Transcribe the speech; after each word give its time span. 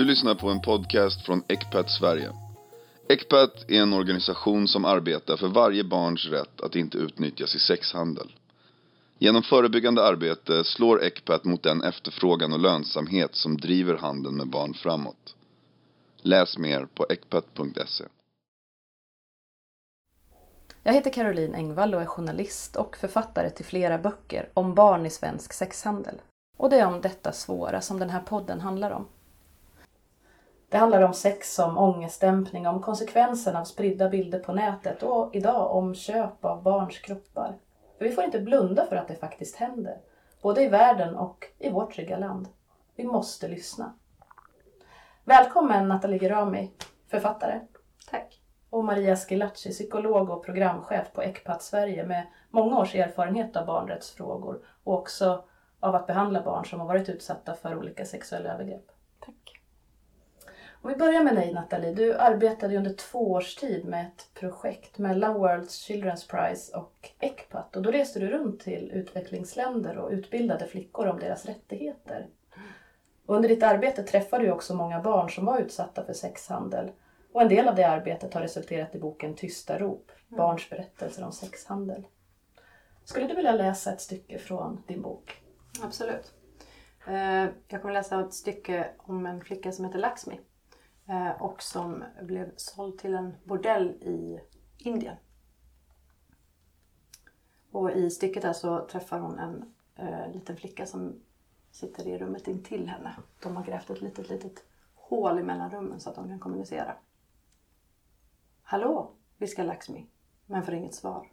Du 0.00 0.04
lyssnar 0.04 0.34
på 0.34 0.48
en 0.48 0.60
podcast 0.60 1.22
från 1.22 1.42
Ecpat 1.48 1.90
Sverige. 1.90 2.32
Ecpat 3.08 3.70
är 3.70 3.82
en 3.82 3.92
organisation 3.92 4.68
som 4.68 4.84
arbetar 4.84 5.36
för 5.36 5.48
varje 5.48 5.84
barns 5.84 6.26
rätt 6.26 6.60
att 6.60 6.76
inte 6.76 6.98
utnyttjas 6.98 7.54
i 7.54 7.58
sexhandel. 7.58 8.36
Genom 9.18 9.42
förebyggande 9.42 10.04
arbete 10.04 10.64
slår 10.64 11.02
Ecpat 11.04 11.44
mot 11.44 11.62
den 11.62 11.82
efterfrågan 11.82 12.52
och 12.52 12.58
lönsamhet 12.58 13.34
som 13.34 13.56
driver 13.56 13.96
handeln 13.96 14.36
med 14.36 14.46
barn 14.46 14.74
framåt. 14.74 15.36
Läs 16.22 16.58
mer 16.58 16.86
på 16.94 17.06
ecpat.se. 17.10 18.04
Jag 20.82 20.92
heter 20.92 21.12
Caroline 21.12 21.54
Engvall 21.54 21.94
och 21.94 22.02
är 22.02 22.06
journalist 22.06 22.76
och 22.76 22.96
författare 22.96 23.50
till 23.50 23.64
flera 23.64 23.98
böcker 23.98 24.48
om 24.54 24.74
barn 24.74 25.06
i 25.06 25.10
svensk 25.10 25.52
sexhandel. 25.52 26.14
Och 26.58 26.70
det 26.70 26.76
är 26.76 26.86
om 26.86 27.00
detta 27.00 27.32
svåra 27.32 27.80
som 27.80 27.98
den 27.98 28.10
här 28.10 28.20
podden 28.20 28.60
handlar 28.60 28.90
om. 28.90 29.06
Det 30.70 30.78
handlar 30.78 31.02
om 31.02 31.14
sex, 31.14 31.58
om 31.58 31.78
ångestdämpning, 31.78 32.66
om 32.66 32.82
konsekvenserna 32.82 33.60
av 33.60 33.64
spridda 33.64 34.08
bilder 34.08 34.38
på 34.38 34.52
nätet 34.52 35.02
och 35.02 35.34
idag 35.34 35.76
om 35.76 35.94
köp 35.94 36.44
av 36.44 36.62
barns 36.62 36.98
kroppar. 36.98 37.54
För 37.98 38.04
vi 38.04 38.12
får 38.12 38.24
inte 38.24 38.40
blunda 38.40 38.86
för 38.86 38.96
att 38.96 39.08
det 39.08 39.14
faktiskt 39.14 39.56
händer. 39.56 39.96
Både 40.42 40.62
i 40.62 40.68
världen 40.68 41.16
och 41.16 41.46
i 41.58 41.70
vårt 41.70 41.94
trygga 41.94 42.18
land. 42.18 42.48
Vi 42.96 43.04
måste 43.04 43.48
lyssna. 43.48 43.94
Välkommen 45.24 45.88
Nathalie 45.88 46.22
Gerami, 46.22 46.70
författare. 47.08 47.60
Tack. 48.10 48.40
Och 48.70 48.84
Maria 48.84 49.16
Schillaci, 49.16 49.70
psykolog 49.70 50.30
och 50.30 50.44
programchef 50.44 51.12
på 51.12 51.22
Ecpat 51.22 51.62
Sverige 51.62 52.06
med 52.06 52.26
många 52.50 52.78
års 52.78 52.94
erfarenhet 52.94 53.56
av 53.56 53.66
barnrättsfrågor 53.66 54.64
och 54.84 54.94
också 54.94 55.44
av 55.80 55.94
att 55.94 56.06
behandla 56.06 56.42
barn 56.42 56.64
som 56.64 56.80
har 56.80 56.86
varit 56.86 57.08
utsatta 57.08 57.54
för 57.54 57.78
olika 57.78 58.04
sexuella 58.04 58.52
övergrepp. 58.52 58.90
Om 60.82 60.90
vi 60.90 60.96
börjar 60.96 61.24
med 61.24 61.36
dig 61.36 61.52
Nathalie. 61.52 61.94
Du 61.94 62.14
arbetade 62.18 62.76
under 62.76 62.92
två 62.92 63.32
års 63.32 63.54
tid 63.54 63.84
med 63.84 64.06
ett 64.06 64.30
projekt 64.34 64.98
mellan 64.98 65.34
World 65.34 65.68
Children's 65.68 66.30
Prize 66.30 66.76
och 66.76 67.10
ECPAT. 67.20 67.76
Och 67.76 67.82
då 67.82 67.90
reste 67.90 68.20
du 68.20 68.26
runt 68.26 68.60
till 68.60 68.90
utvecklingsländer 68.94 69.98
och 69.98 70.10
utbildade 70.10 70.66
flickor 70.66 71.06
om 71.06 71.18
deras 71.20 71.46
rättigheter. 71.46 72.26
Och 73.26 73.36
under 73.36 73.48
ditt 73.48 73.62
arbete 73.62 74.02
träffade 74.02 74.44
du 74.44 74.50
också 74.50 74.74
många 74.74 75.00
barn 75.00 75.30
som 75.30 75.44
var 75.44 75.58
utsatta 75.58 76.04
för 76.04 76.12
sexhandel. 76.12 76.90
Och 77.32 77.42
en 77.42 77.48
del 77.48 77.68
av 77.68 77.74
det 77.74 77.84
arbetet 77.84 78.34
har 78.34 78.40
resulterat 78.40 78.94
i 78.94 78.98
boken 78.98 79.34
Tysta 79.34 79.78
rop, 79.78 80.12
barns 80.28 80.70
berättelser 80.70 81.24
om 81.24 81.32
sexhandel. 81.32 82.06
Skulle 83.04 83.26
du 83.26 83.34
vilja 83.34 83.52
läsa 83.52 83.92
ett 83.92 84.00
stycke 84.00 84.38
från 84.38 84.82
din 84.86 85.02
bok? 85.02 85.42
Absolut. 85.82 86.32
Eh, 87.06 87.46
Jag 87.68 87.82
kommer 87.82 87.94
läsa 87.94 88.20
ett 88.20 88.34
stycke 88.34 88.86
om 88.98 89.26
en 89.26 89.40
flicka 89.40 89.72
som 89.72 89.84
heter 89.84 89.98
Laxmi 89.98 90.40
Eh, 91.10 91.42
och 91.42 91.62
som 91.62 92.04
blev 92.22 92.52
såld 92.56 92.98
till 92.98 93.14
en 93.14 93.34
bordell 93.44 93.88
i 93.88 94.40
Indien. 94.78 95.16
Och 97.70 97.90
i 97.90 98.10
stycket 98.10 98.42
där 98.42 98.52
så 98.52 98.86
träffar 98.86 99.18
hon 99.18 99.38
en 99.38 99.74
eh, 99.96 100.32
liten 100.32 100.56
flicka 100.56 100.86
som 100.86 101.20
sitter 101.70 102.06
i 102.06 102.18
rummet 102.18 102.48
intill 102.48 102.88
henne. 102.88 103.16
De 103.42 103.56
har 103.56 103.64
grävt 103.64 103.90
ett 103.90 104.00
litet, 104.00 104.28
litet 104.28 104.64
hål 104.94 105.38
i 105.38 105.42
mellanrummen 105.42 106.00
så 106.00 106.10
att 106.10 106.16
de 106.16 106.28
kan 106.28 106.38
kommunicera. 106.38 106.96
Hallå, 108.62 109.12
viskar 109.38 109.64
Laxmi, 109.64 110.06
men 110.46 110.62
får 110.62 110.74
inget 110.74 110.94
svar. 110.94 111.32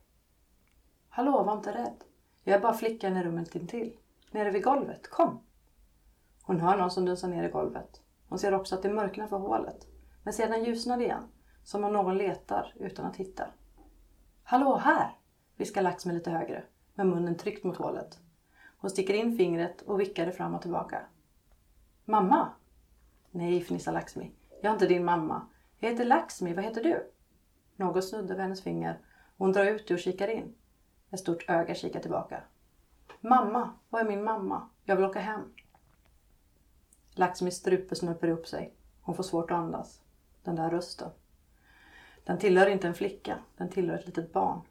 Hallå, 1.10 1.44
var 1.44 1.54
inte 1.54 1.74
rädd. 1.74 2.04
Jag 2.44 2.56
är 2.56 2.62
bara 2.62 2.74
flickan 2.74 3.18
i 3.18 3.24
rummet 3.24 3.56
intill. 3.56 3.98
Nere 4.32 4.52
vid 4.52 4.64
golvet, 4.64 5.10
kom! 5.10 5.40
Hon 6.42 6.60
hör 6.60 6.78
någon 6.78 6.92
som 6.92 7.06
dunsar 7.06 7.28
ner 7.28 7.44
i 7.44 7.52
golvet. 7.52 8.02
Hon 8.30 8.40
ser 8.40 8.54
också 8.54 8.76
att 8.76 8.84
det 8.84 8.94
mörknar 8.94 9.28
för 9.28 9.38
hålet. 9.38 9.88
Men 10.24 10.34
sedan 10.34 10.64
ljusnar 10.64 10.98
det 10.98 11.04
igen, 11.04 11.24
som 11.64 11.84
om 11.84 11.94
någon 11.94 12.18
letar 12.18 12.74
utan 12.80 13.06
att 13.06 13.16
hitta. 13.16 13.48
Hallå, 14.44 14.76
här! 14.76 15.18
viskar 15.56 15.82
Laxmi 15.82 16.14
lite 16.14 16.32
högre, 16.32 16.64
med 16.94 17.08
munnen 17.08 17.38
tryckt 17.38 17.64
mot 17.64 17.78
hålet. 17.78 18.20
Hon 18.78 18.90
sticker 18.90 19.14
in 19.14 19.38
fingret 19.38 19.82
och 19.82 20.00
vickar 20.00 20.26
det 20.26 20.32
fram 20.32 20.56
och 20.56 20.62
tillbaka. 20.62 21.02
Mamma? 22.06 22.50
Nej, 23.32 23.62
fnissar 23.62 23.92
Laxmi. 23.92 24.32
Jag 24.62 24.70
är 24.70 24.74
inte 24.74 24.88
din 24.88 25.06
mamma. 25.06 25.48
Jag 25.80 25.90
heter 25.90 26.06
Laxmi, 26.06 26.54
vad 26.54 26.64
heter 26.64 26.84
du? 26.84 27.12
Något 27.76 28.04
snuddar 28.04 28.36
vid 28.36 28.42
hennes 28.42 28.64
finger 28.64 29.00
hon 29.38 29.52
drar 29.52 29.66
ut 29.66 29.88
det 29.88 29.94
och 29.94 30.00
kikar 30.00 30.28
in. 30.28 30.56
Ett 31.12 31.20
stort 31.20 31.50
öga 31.50 31.76
kikar 31.76 32.00
tillbaka. 32.00 32.44
Mamma, 33.22 33.74
var 33.90 34.00
är 34.00 34.06
min 34.06 34.24
mamma? 34.24 34.70
Jag 34.84 34.96
vill 34.96 35.06
åka 35.06 35.20
hem. 35.20 35.42
Laxmis 37.18 37.56
strupe 37.56 37.96
snörper 37.96 38.28
upp 38.28 38.48
sig. 38.48 38.74
Hon 39.02 39.16
får 39.16 39.24
svårt 39.24 39.52
att 39.52 39.58
andas. 39.58 40.02
Den 40.44 40.56
där 40.56 40.70
rösten. 40.70 41.10
Den 42.24 42.40
tillhör 42.40 42.68
inte 42.68 42.88
en 42.88 42.94
flicka. 42.94 43.40
Den 43.58 43.70
tillhör 43.70 43.98
ett 43.98 44.06
litet 44.06 44.34
barn. 44.34 44.62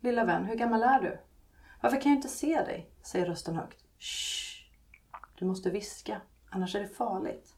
Lilla 0.00 0.24
vän, 0.24 0.44
hur 0.44 0.54
gammal 0.54 0.82
är 0.82 1.00
du? 1.00 1.18
Varför 1.80 2.00
kan 2.00 2.12
jag 2.12 2.18
inte 2.18 2.28
se 2.28 2.64
dig? 2.64 2.90
säger 3.02 3.26
rösten 3.26 3.56
högt. 3.56 3.84
Shh! 3.98 4.44
Du 5.38 5.44
måste 5.44 5.70
viska, 5.70 6.20
annars 6.50 6.74
är 6.74 6.80
det 6.80 6.88
farligt. 6.88 7.54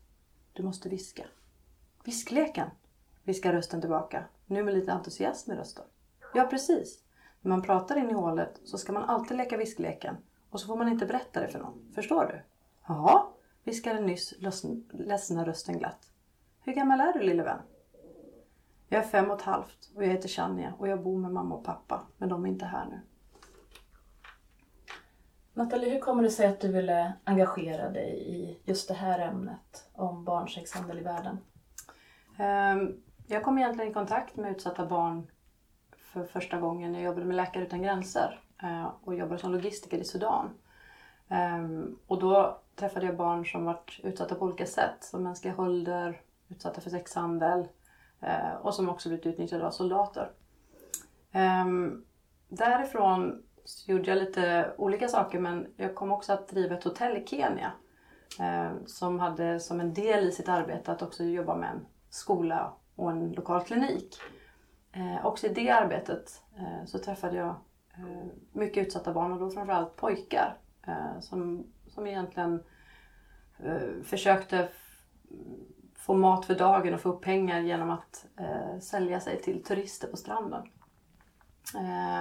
Du 0.53 0.63
måste 0.63 0.89
viska. 0.89 1.27
Viskleken, 2.05 2.71
viskar 3.23 3.53
rösten 3.53 3.81
tillbaka, 3.81 4.25
nu 4.47 4.63
med 4.63 4.75
lite 4.75 4.93
entusiasm 4.93 5.53
i 5.53 5.55
rösten. 5.55 5.85
Ja, 6.35 6.45
precis. 6.45 7.03
När 7.41 7.49
man 7.49 7.63
pratar 7.63 7.97
in 7.97 8.11
i 8.11 8.13
hålet 8.13 8.61
så 8.65 8.79
ska 8.79 8.93
man 8.93 9.05
alltid 9.05 9.37
leka 9.37 9.57
viskleken 9.57 10.17
och 10.51 10.61
så 10.61 10.67
får 10.67 10.77
man 10.77 10.89
inte 10.89 11.07
berätta 11.07 11.41
det 11.41 11.49
för 11.49 11.59
någon. 11.59 11.93
Förstår 11.95 12.27
du? 12.27 12.43
Ja, 12.87 13.36
viskar 13.67 13.95
den 13.95 14.07
nyss 14.07 14.35
ledsna 14.93 15.47
rösten 15.47 15.79
glatt. 15.79 16.11
Hur 16.61 16.73
gammal 16.73 17.01
är 17.01 17.13
du 17.13 17.21
lille 17.21 17.43
vän? 17.43 17.59
Jag 18.89 19.05
är 19.05 19.09
fem 19.09 19.31
och 19.31 19.37
ett 19.37 19.43
halvt 19.43 19.91
och 19.95 20.05
jag 20.05 20.09
heter 20.09 20.29
Shania 20.29 20.75
och 20.79 20.89
jag 20.89 21.03
bor 21.03 21.19
med 21.19 21.33
mamma 21.33 21.55
och 21.55 21.65
pappa, 21.65 22.07
men 22.17 22.29
de 22.29 22.45
är 22.45 22.49
inte 22.49 22.65
här 22.65 22.87
nu. 22.87 23.01
Nathalie, 25.55 25.91
hur 25.91 26.01
kommer 26.01 26.23
det 26.23 26.31
sig 26.31 26.47
att 26.47 26.61
du 26.61 26.73
ville 26.73 27.13
engagera 27.25 27.91
dig 27.91 28.23
i 28.29 28.59
just 28.65 28.89
det 28.89 28.95
här 28.95 29.19
ämnet 29.19 29.89
om 29.93 30.25
barnsexhandel 30.25 30.99
i 30.99 31.03
världen? 31.03 31.39
Ehm, 32.39 33.03
Jag 33.27 33.45
kom 33.45 33.59
egentligen 33.59 33.91
i 33.91 33.95
kontakt 33.95 34.37
med 34.37 34.51
utsatta 34.51 34.87
barn 34.87 35.27
för 35.97 36.25
första 36.25 36.61
gången. 36.61 36.95
Jag 36.95 37.03
jobbade 37.03 37.27
med 37.27 37.37
Läkare 37.37 37.65
Utan 37.65 37.83
Gränser 37.83 38.41
eh, 38.63 38.87
och 39.05 39.15
jobbade 39.15 39.39
som 39.41 39.53
logistiker 39.53 39.99
i 39.99 40.05
Sudan. 40.05 40.51
Ehm, 41.29 41.99
Och 42.07 42.21
då 42.21 42.61
träffade 42.77 43.07
jag 43.07 43.17
barn 43.17 43.47
som 43.47 43.65
varit 43.65 44.01
utsatta 44.03 44.35
på 44.35 44.45
olika 44.45 44.67
sätt, 44.67 45.05
som 45.05 45.23
mänskliga 45.23 45.55
hålder, 45.55 46.21
utsatta 46.49 46.81
för 46.81 46.91
sexhandel 46.91 47.69
eh, 48.21 48.55
och 48.63 48.75
som 48.75 48.89
också 48.89 49.09
blivit 49.09 49.27
utnyttjade 49.27 49.67
av 49.67 49.71
soldater. 49.71 50.31
Ehm, 51.33 52.05
därifrån 52.49 53.43
så 53.65 53.93
gjorde 53.93 54.11
jag 54.11 54.19
lite 54.19 54.75
olika 54.79 55.09
saker 55.09 55.39
men 55.39 55.67
jag 55.77 55.95
kom 55.95 56.13
också 56.13 56.33
att 56.33 56.49
driva 56.49 56.77
ett 56.77 56.85
hotell 56.85 57.17
i 57.17 57.27
Kenya 57.27 57.73
eh, 58.41 58.73
som 58.87 59.19
hade 59.19 59.61
som 59.61 59.81
en 59.81 59.95
del 59.95 60.29
i 60.29 60.33
sitt 60.33 60.49
arbete 60.49 60.93
att 60.93 61.03
också 61.03 61.25
jobba 61.25 61.57
med 61.57 61.71
en 61.71 61.87
skola 62.11 62.73
och 62.95 63.11
en 63.11 63.33
lokal 63.33 63.65
klinik. 63.65 64.17
Eh, 64.93 65.27
också 65.27 65.47
i 65.47 65.55
det 65.55 65.71
arbetet 65.71 66.43
eh, 66.57 66.85
så 66.87 66.99
träffade 66.99 67.37
jag 67.37 67.55
eh, 67.95 68.27
mycket 68.53 68.87
utsatta 68.87 69.13
barn 69.13 69.33
och 69.33 69.39
då 69.39 69.51
framförallt 69.51 69.97
pojkar 69.97 70.57
eh, 70.87 71.21
som, 71.21 71.67
som 71.97 72.07
egentligen 72.07 72.63
eh, 73.59 74.03
försökte 74.05 74.69
få 75.95 76.15
mat 76.15 76.45
för 76.45 76.55
dagen 76.55 76.95
och 76.95 77.01
få 77.01 77.09
upp 77.09 77.23
pengar 77.23 77.61
genom 77.61 77.91
att 77.91 78.27
eh, 78.39 78.79
sälja 78.81 79.21
sig 79.21 79.43
till 79.43 79.65
turister 79.65 80.09
på 80.09 80.17
stranden. 80.17 80.63
Eh, 81.75 82.21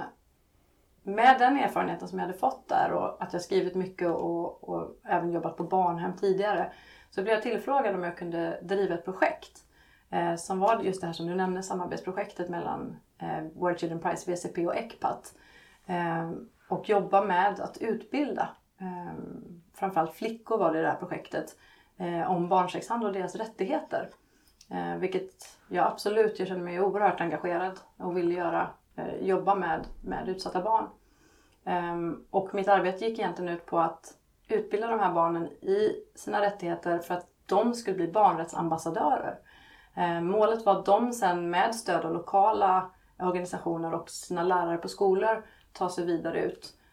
med 1.02 1.38
den 1.38 1.56
erfarenheten 1.56 2.08
som 2.08 2.18
jag 2.18 2.26
hade 2.26 2.38
fått 2.38 2.68
där 2.68 2.92
och 2.92 3.22
att 3.22 3.32
jag 3.32 3.42
skrivit 3.42 3.74
mycket 3.74 4.08
och, 4.08 4.68
och 4.68 5.00
även 5.04 5.32
jobbat 5.32 5.56
på 5.56 5.64
barnhem 5.64 6.16
tidigare 6.16 6.72
så 7.10 7.22
blev 7.22 7.34
jag 7.34 7.42
tillfrågad 7.42 7.94
om 7.94 8.02
jag 8.02 8.18
kunde 8.18 8.60
driva 8.62 8.94
ett 8.94 9.04
projekt 9.04 9.64
eh, 10.10 10.36
som 10.36 10.58
var 10.58 10.80
just 10.80 11.00
det 11.00 11.06
här 11.06 11.14
som 11.14 11.26
du 11.26 11.34
nämnde, 11.34 11.62
samarbetsprojektet 11.62 12.48
mellan 12.48 12.96
eh, 13.18 13.42
World 13.54 13.78
Children 13.78 14.00
Prize, 14.00 14.30
WCP 14.30 14.66
och 14.66 14.76
ECPAT. 14.76 15.34
Eh, 15.86 16.30
och 16.68 16.88
jobba 16.88 17.24
med 17.24 17.60
att 17.60 17.78
utbilda, 17.78 18.48
eh, 18.80 19.12
framförallt 19.78 20.14
flickor 20.14 20.58
var 20.58 20.72
det 20.72 20.78
i 20.78 20.82
det 20.82 20.88
här 20.88 20.96
projektet, 20.96 21.56
eh, 21.96 22.30
om 22.30 22.48
barnsexhandel 22.48 23.08
och 23.08 23.14
deras 23.14 23.36
rättigheter. 23.36 24.08
Eh, 24.70 24.96
vilket 24.96 25.58
jag 25.68 25.86
absolut, 25.86 26.38
jag 26.38 26.48
känner 26.48 26.64
mig 26.64 26.80
oerhört 26.80 27.20
engagerad 27.20 27.80
och 27.96 28.16
vill 28.16 28.36
göra, 28.36 28.70
eh, 28.96 29.16
jobba 29.16 29.54
med, 29.54 29.86
med 30.00 30.28
utsatta 30.28 30.62
barn. 30.62 30.86
Ehm, 31.64 32.24
och 32.30 32.54
mitt 32.54 32.68
arbete 32.68 33.04
gick 33.04 33.18
egentligen 33.18 33.54
ut 33.54 33.66
på 33.66 33.78
att 33.78 34.14
utbilda 34.48 34.86
de 34.86 35.00
här 35.00 35.12
barnen 35.12 35.46
i 35.46 36.02
sina 36.14 36.40
rättigheter 36.40 36.98
för 36.98 37.14
att 37.14 37.26
de 37.46 37.74
skulle 37.74 37.96
bli 37.96 38.08
barnrättsambassadörer. 38.08 39.38
Eh, 39.94 40.20
målet 40.20 40.66
var 40.66 40.78
att 40.78 40.86
de 40.86 41.12
sen 41.12 41.50
med 41.50 41.74
stöd 41.74 42.04
av 42.04 42.12
lokala 42.12 42.90
organisationer 43.18 43.94
och 43.94 44.10
sina 44.10 44.42
lärare 44.42 44.78
på 44.78 44.88
skolor 44.88 45.44
tar 45.72 45.88
sig 45.88 46.04
vidare 46.04 46.44
ut 46.44 46.74
eh, 46.74 46.85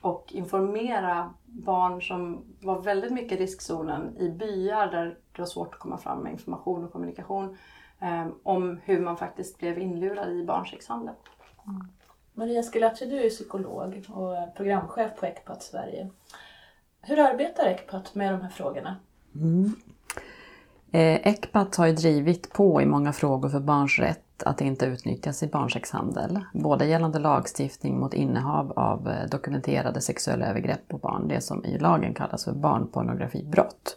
och 0.00 0.32
informera 0.32 1.34
barn 1.44 2.02
som 2.02 2.44
var 2.60 2.82
väldigt 2.82 3.12
mycket 3.12 3.40
i 3.40 3.42
riskzonen 3.42 4.16
i 4.18 4.28
byar 4.30 4.86
där 4.86 5.18
det 5.32 5.42
var 5.42 5.46
svårt 5.46 5.74
att 5.74 5.80
komma 5.80 5.98
fram 5.98 6.18
med 6.18 6.32
information 6.32 6.84
och 6.84 6.92
kommunikation 6.92 7.56
eh, 8.00 8.26
om 8.42 8.80
hur 8.84 9.00
man 9.00 9.16
faktiskt 9.16 9.58
blev 9.58 9.78
inlurad 9.78 10.32
i 10.32 10.44
barnsexhandel. 10.44 11.14
Mm. 11.66 11.88
Maria 12.34 12.62
Schillaci, 12.62 13.06
du 13.06 13.22
är 13.22 13.28
psykolog 13.28 14.04
och 14.08 14.56
programchef 14.56 15.16
på 15.20 15.26
ECPAT 15.26 15.62
Sverige. 15.62 16.10
Hur 17.00 17.18
arbetar 17.18 17.66
ECPAT 17.66 18.14
med 18.14 18.32
de 18.32 18.40
här 18.40 18.50
frågorna? 18.50 18.96
Mm. 19.34 19.74
Eh, 20.92 21.28
ECPAT 21.28 21.76
har 21.76 21.86
ju 21.86 21.92
drivit 21.92 22.52
på 22.52 22.82
i 22.82 22.86
många 22.86 23.12
frågor 23.12 23.48
för 23.48 23.60
barns 23.60 23.98
rätt 23.98 24.42
att 24.42 24.60
inte 24.60 24.86
utnyttjas 24.86 25.42
i 25.42 25.46
barnsexhandel. 25.46 26.40
Både 26.54 26.86
gällande 26.86 27.18
lagstiftning 27.18 28.00
mot 28.00 28.14
innehav 28.14 28.72
av 28.78 29.08
eh, 29.08 29.28
dokumenterade 29.30 30.00
sexuella 30.00 30.46
övergrepp 30.46 30.88
på 30.88 30.98
barn, 30.98 31.28
det 31.28 31.40
som 31.40 31.64
i 31.64 31.78
lagen 31.78 32.14
kallas 32.14 32.44
för 32.44 32.52
barnpornografibrott. 32.52 33.96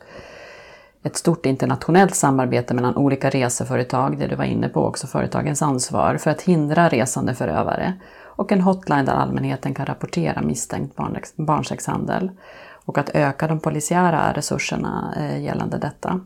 Ett 1.04 1.16
stort 1.16 1.46
internationellt 1.46 2.16
samarbete 2.16 2.74
mellan 2.74 2.96
olika 2.96 3.30
reseföretag, 3.30 4.20
det 4.20 4.28
du 4.28 4.36
var 4.36 4.46
inne 4.46 4.70
på 4.70 4.86
också, 4.86 5.08
företagens 5.08 5.62
ansvar 5.62 6.18
för 6.18 6.32
att 6.32 6.42
hindra 6.42 6.90
resande 6.90 7.36
förövare 7.36 7.94
och 8.22 8.52
en 8.52 8.62
hotline 8.62 9.06
där 9.06 9.14
allmänheten 9.14 9.74
kan 9.74 9.86
rapportera 9.86 10.42
misstänkt 10.42 10.96
barnsexhandel 11.36 12.32
och 12.86 12.98
att 12.98 13.10
öka 13.14 13.48
de 13.48 13.60
polisiära 13.60 14.34
resurserna 14.34 15.14
eh, 15.18 15.44
gällande 15.44 15.78
detta. 15.78 16.22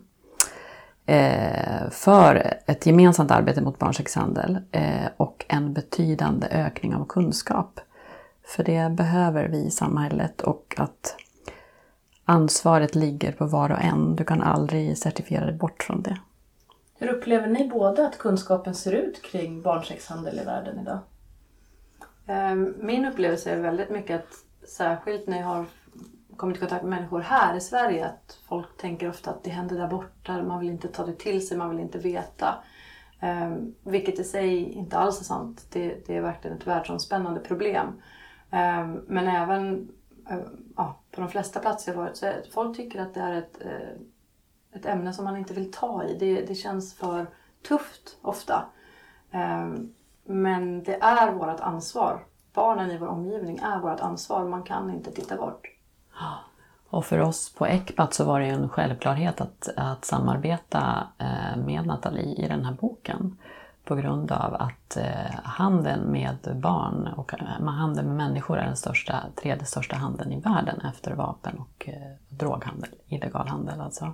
Eh, 1.10 1.90
för 1.90 2.54
ett 2.66 2.86
gemensamt 2.86 3.32
arbete 3.32 3.62
mot 3.62 3.80
barnsexhandel 3.80 4.58
eh, 4.72 5.08
och 5.18 5.46
en 5.48 5.74
betydande 5.74 6.48
ökning 6.48 6.96
av 6.96 7.06
kunskap. 7.06 7.80
För 8.44 8.64
det 8.64 8.92
behöver 8.92 9.48
vi 9.48 9.58
i 9.58 9.72
samhället 9.72 10.42
och 10.42 10.76
att 10.78 11.16
ansvaret 12.26 12.96
ligger 12.96 13.32
på 13.32 13.46
var 13.46 13.72
och 13.72 13.82
en. 13.82 14.16
Du 14.16 14.24
kan 14.24 14.42
aldrig 14.42 14.98
certifiera 14.98 15.46
dig 15.46 15.56
bort 15.56 15.84
från 15.84 16.02
det. 16.02 16.18
Hur 17.00 17.08
upplever 17.08 17.48
ni 17.48 17.68
båda 17.68 18.08
att 18.08 18.18
kunskapen 18.18 18.76
ser 18.76 18.92
ut 18.92 19.22
kring 19.22 19.62
barnsexhandel 19.62 20.40
i 20.40 20.44
världen 20.44 20.80
idag? 20.80 21.00
Ehm, 22.28 22.74
min 22.82 23.06
upplevelse 23.06 23.52
är 23.52 23.60
väldigt 23.60 23.90
mycket 23.90 24.16
att 24.16 24.34
särskilt 24.70 25.28
när 25.28 25.38
jag 25.38 25.46
har 25.46 25.66
kommit 26.38 26.58
i 26.58 26.60
kontakt 26.60 26.84
med 26.84 26.90
människor 26.90 27.20
här 27.20 27.56
i 27.56 27.62
Sverige 27.62 28.06
att 28.06 28.40
folk 28.48 28.78
tänker 28.78 29.10
ofta 29.10 29.30
att 29.30 29.44
det 29.44 29.50
händer 29.50 29.78
där 29.78 29.88
borta, 29.88 30.44
man 30.44 30.60
vill 30.60 30.70
inte 30.70 30.88
ta 30.88 31.06
det 31.06 31.14
till 31.14 31.48
sig, 31.48 31.58
man 31.58 31.70
vill 31.70 31.80
inte 31.80 32.00
veta. 32.00 32.56
Um, 33.22 33.76
vilket 33.84 34.20
i 34.20 34.24
sig 34.24 34.72
inte 34.74 34.98
alls 34.98 35.20
är 35.20 35.24
sant. 35.24 35.66
Det, 35.72 36.08
det 36.08 36.18
är 36.18 36.22
verkligen 36.22 36.58
ett 36.58 36.68
världsomspännande 36.68 37.40
problem. 37.40 37.88
Um, 38.52 39.06
men 39.08 39.28
även 39.28 39.90
uh, 40.32 40.48
ja, 40.76 41.00
på 41.12 41.22
de 41.22 41.30
flesta 41.30 41.60
platser 41.60 41.92
jag 41.92 42.00
varit 42.00 42.18
så 42.18 42.26
är, 42.26 42.44
folk 42.54 42.78
tycker 42.78 43.02
att 43.02 43.14
det 43.14 43.20
är 43.20 43.34
ett, 43.34 43.58
uh, 43.66 44.02
ett 44.74 44.86
ämne 44.86 45.14
som 45.14 45.26
man 45.26 45.38
inte 45.38 45.54
vill 45.54 45.72
ta 45.72 46.04
i. 46.04 46.18
Det, 46.20 46.42
det 46.42 46.56
känns 46.56 46.94
för 46.96 47.28
tufft 47.68 48.18
ofta. 48.22 48.66
Um, 49.34 49.94
men 50.24 50.84
det 50.84 50.96
är 51.02 51.32
vårt 51.32 51.60
ansvar. 51.60 52.26
Barnen 52.54 52.92
i 52.92 52.98
vår 52.98 53.08
omgivning 53.08 53.58
är 53.58 53.80
vårt 53.80 54.00
ansvar. 54.00 54.46
Man 54.46 54.64
kan 54.64 54.90
inte 54.90 55.12
titta 55.12 55.38
bort. 55.38 55.77
Och 56.90 57.06
för 57.06 57.20
oss 57.20 57.54
på 57.56 57.66
Ecpat 57.66 58.14
så 58.14 58.24
var 58.26 58.40
det 58.40 58.46
en 58.46 58.70
självklarhet 58.70 59.42
att, 59.42 59.70
att 59.78 60.06
samarbeta 60.06 61.08
eh, 61.18 61.58
med 61.66 61.86
Nathalie 61.86 62.46
i 62.46 62.48
den 62.48 62.66
här 62.66 62.74
boken. 62.74 63.38
På 63.84 63.96
grund 63.96 64.32
av 64.32 64.54
att 64.54 64.98
eh, 64.98 65.36
handeln 65.44 66.12
med 66.12 66.38
barn 66.56 67.08
och 67.08 67.34
eh, 67.34 67.68
handeln 67.70 68.08
med 68.08 68.18
människor 68.18 68.58
är 68.58 68.66
den 68.66 68.76
största, 68.76 69.24
tredje 69.42 69.66
största 69.66 69.96
handeln 69.96 70.32
i 70.32 70.40
världen 70.40 70.82
efter 70.82 71.12
vapen 71.12 71.58
och 71.60 71.90
droghandel, 72.30 72.90
illegal 73.08 73.48
handel 73.48 73.82
alltså. 73.82 74.14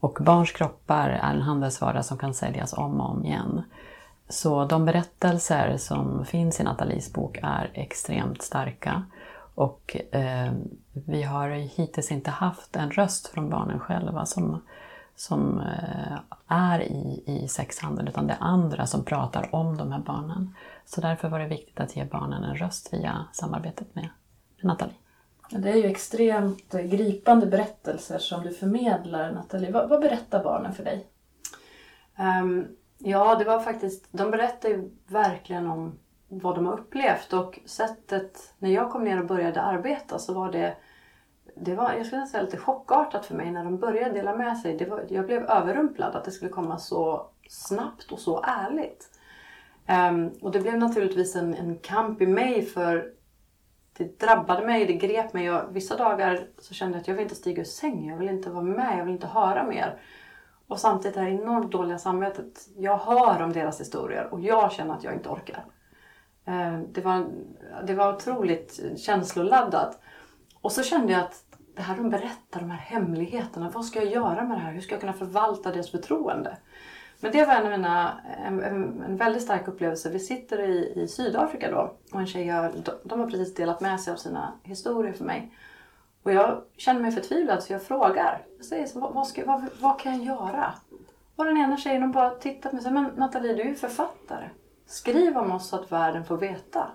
Och 0.00 0.18
barns 0.20 0.52
kroppar 0.52 1.08
är 1.08 1.32
en 1.34 1.42
handelsvara 1.42 2.02
som 2.02 2.18
kan 2.18 2.34
säljas 2.34 2.72
om 2.72 3.00
och 3.00 3.10
om 3.10 3.24
igen. 3.24 3.62
Så 4.28 4.64
de 4.64 4.84
berättelser 4.84 5.76
som 5.76 6.24
finns 6.24 6.60
i 6.60 6.64
Nathalies 6.64 7.12
bok 7.12 7.38
är 7.42 7.70
extremt 7.74 8.42
starka. 8.42 9.02
Och 9.54 9.96
eh, 10.12 10.52
vi 10.92 11.22
har 11.22 11.48
hittills 11.50 12.12
inte 12.12 12.30
haft 12.30 12.76
en 12.76 12.90
röst 12.90 13.28
från 13.28 13.50
barnen 13.50 13.78
själva 13.80 14.26
som, 14.26 14.62
som 15.16 15.60
eh, 15.60 16.18
är 16.48 16.82
i, 16.82 17.22
i 17.26 17.48
sexhandel, 17.48 18.08
utan 18.08 18.26
det 18.26 18.32
är 18.32 18.38
andra 18.40 18.86
som 18.86 19.04
pratar 19.04 19.54
om 19.54 19.76
de 19.76 19.92
här 19.92 20.00
barnen. 20.00 20.54
Så 20.84 21.00
därför 21.00 21.28
var 21.28 21.38
det 21.38 21.46
viktigt 21.46 21.80
att 21.80 21.96
ge 21.96 22.04
barnen 22.04 22.44
en 22.44 22.56
röst 22.56 22.92
via 22.92 23.26
samarbetet 23.32 23.94
med 23.94 24.08
Nathalie. 24.62 24.94
Det 25.50 25.70
är 25.70 25.76
ju 25.76 25.86
extremt 25.86 26.72
gripande 26.72 27.46
berättelser 27.46 28.18
som 28.18 28.42
du 28.42 28.50
förmedlar, 28.50 29.32
Nathalie. 29.32 29.72
Vad, 29.72 29.88
vad 29.88 30.00
berättar 30.00 30.44
barnen 30.44 30.72
för 30.72 30.84
dig? 30.84 31.06
Um, 32.18 32.66
ja, 32.98 33.34
det 33.34 33.44
var 33.44 33.60
faktiskt, 33.60 34.08
de 34.10 34.30
berättar 34.30 34.68
ju 34.68 34.90
verkligen 35.06 35.66
om 35.66 35.98
vad 36.40 36.54
de 36.54 36.66
har 36.66 36.72
upplevt 36.72 37.32
och 37.32 37.58
sättet 37.64 38.54
när 38.58 38.70
jag 38.70 38.90
kom 38.90 39.04
ner 39.04 39.20
och 39.20 39.26
började 39.26 39.62
arbeta 39.62 40.18
så 40.18 40.34
var 40.34 40.52
det 40.52 40.76
det 41.54 41.74
var, 41.74 41.92
jag 41.92 42.06
skulle 42.06 42.26
säga 42.26 42.42
lite 42.42 42.56
chockartat 42.56 43.26
för 43.26 43.34
mig 43.34 43.50
när 43.50 43.64
de 43.64 43.78
började 43.78 44.14
dela 44.14 44.36
med 44.36 44.58
sig. 44.58 44.76
Det 44.76 44.84
var, 44.84 45.04
jag 45.08 45.26
blev 45.26 45.44
överrumplad 45.44 46.16
att 46.16 46.24
det 46.24 46.30
skulle 46.30 46.50
komma 46.50 46.78
så 46.78 47.26
snabbt 47.48 48.12
och 48.12 48.18
så 48.18 48.42
ärligt. 48.42 49.10
Um, 49.88 50.30
och 50.40 50.50
det 50.50 50.60
blev 50.60 50.78
naturligtvis 50.78 51.36
en, 51.36 51.54
en 51.54 51.78
kamp 51.78 52.22
i 52.22 52.26
mig 52.26 52.62
för 52.62 53.12
det 53.96 54.20
drabbade 54.20 54.66
mig, 54.66 54.86
det 54.86 54.92
grep 54.92 55.32
mig. 55.32 55.44
Jag, 55.44 55.66
vissa 55.72 55.96
dagar 55.96 56.46
så 56.58 56.74
kände 56.74 56.96
jag 56.96 57.00
att 57.00 57.08
jag 57.08 57.14
vill 57.14 57.22
inte 57.22 57.34
stiga 57.34 57.60
ur 57.60 57.66
sängen, 57.66 58.08
jag 58.08 58.18
vill 58.18 58.28
inte 58.28 58.50
vara 58.50 58.64
med, 58.64 58.98
jag 58.98 59.04
vill 59.04 59.14
inte 59.14 59.26
höra 59.26 59.64
mer. 59.64 60.00
Och 60.66 60.80
samtidigt 60.80 61.14
det 61.14 61.20
här 61.20 61.28
enormt 61.28 61.72
dåliga 61.72 61.98
samvetet. 61.98 62.68
Jag 62.76 62.98
hör 62.98 63.42
om 63.42 63.52
deras 63.52 63.80
historier 63.80 64.28
och 64.32 64.40
jag 64.40 64.72
känner 64.72 64.94
att 64.94 65.04
jag 65.04 65.14
inte 65.14 65.28
orkar. 65.28 65.64
Eh, 66.44 66.78
det 66.92 67.00
var, 67.00 67.26
det 67.86 67.94
var 67.94 68.14
otroligt 68.14 68.80
känsloladdat. 68.96 70.00
Och 70.60 70.72
så 70.72 70.82
kände 70.82 71.12
jag 71.12 71.22
att 71.22 71.44
det 71.74 71.82
här 71.82 71.96
de 71.96 72.10
berättar, 72.10 72.60
de 72.60 72.70
här 72.70 72.78
hemligheterna. 72.78 73.70
Vad 73.74 73.84
ska 73.84 74.02
jag 74.02 74.12
göra 74.12 74.44
med 74.44 74.56
det 74.56 74.60
här? 74.60 74.72
Hur 74.72 74.80
ska 74.80 74.94
jag 74.94 75.00
kunna 75.00 75.12
förvalta 75.12 75.72
deras 75.72 75.90
förtroende? 75.90 76.56
Men 77.20 77.32
det 77.32 77.44
var 77.44 77.54
en, 77.54 77.64
av 77.64 77.70
mina, 77.70 78.20
en, 78.46 78.62
en, 78.62 79.16
väldigt 79.16 79.42
stark 79.42 79.68
upplevelse. 79.68 80.10
Vi 80.10 80.18
sitter 80.18 80.58
i, 80.58 81.02
i 81.02 81.08
Sydafrika 81.08 81.70
då 81.70 81.94
och 82.12 82.20
en 82.20 82.26
tjej 82.26 82.48
har, 82.48 82.72
de 83.04 83.20
har 83.20 83.26
precis 83.26 83.54
delat 83.54 83.80
med 83.80 84.00
sig 84.00 84.12
av 84.12 84.16
sina 84.16 84.52
historier 84.62 85.12
för 85.12 85.24
mig. 85.24 85.52
Och 86.22 86.32
jag 86.32 86.62
känner 86.76 87.00
mig 87.00 87.10
förtvivlad 87.10 87.62
så 87.62 87.72
jag 87.72 87.82
frågar. 87.82 88.42
Jag 88.56 88.66
säger 88.66 88.86
så, 88.86 89.00
vad, 89.00 89.14
vad, 89.14 89.26
ska, 89.26 89.46
vad, 89.46 89.68
vad 89.80 90.00
kan 90.00 90.24
jag 90.24 90.36
göra? 90.36 90.74
Och 91.36 91.44
den 91.44 91.56
ena 91.56 91.76
tjejen 91.76 92.12
bara 92.12 92.30
tittar 92.30 92.70
på 92.70 92.76
mig 92.76 92.80
och 92.80 92.82
säger, 92.82 92.94
men 92.94 93.10
Nathalie 93.16 93.54
du 93.54 93.62
är 93.62 93.66
ju 93.66 93.74
författare. 93.74 94.48
Skriv 94.86 95.36
om 95.36 95.52
oss 95.52 95.68
så 95.68 95.76
att 95.76 95.92
världen 95.92 96.24
får 96.24 96.36
veta. 96.36 96.86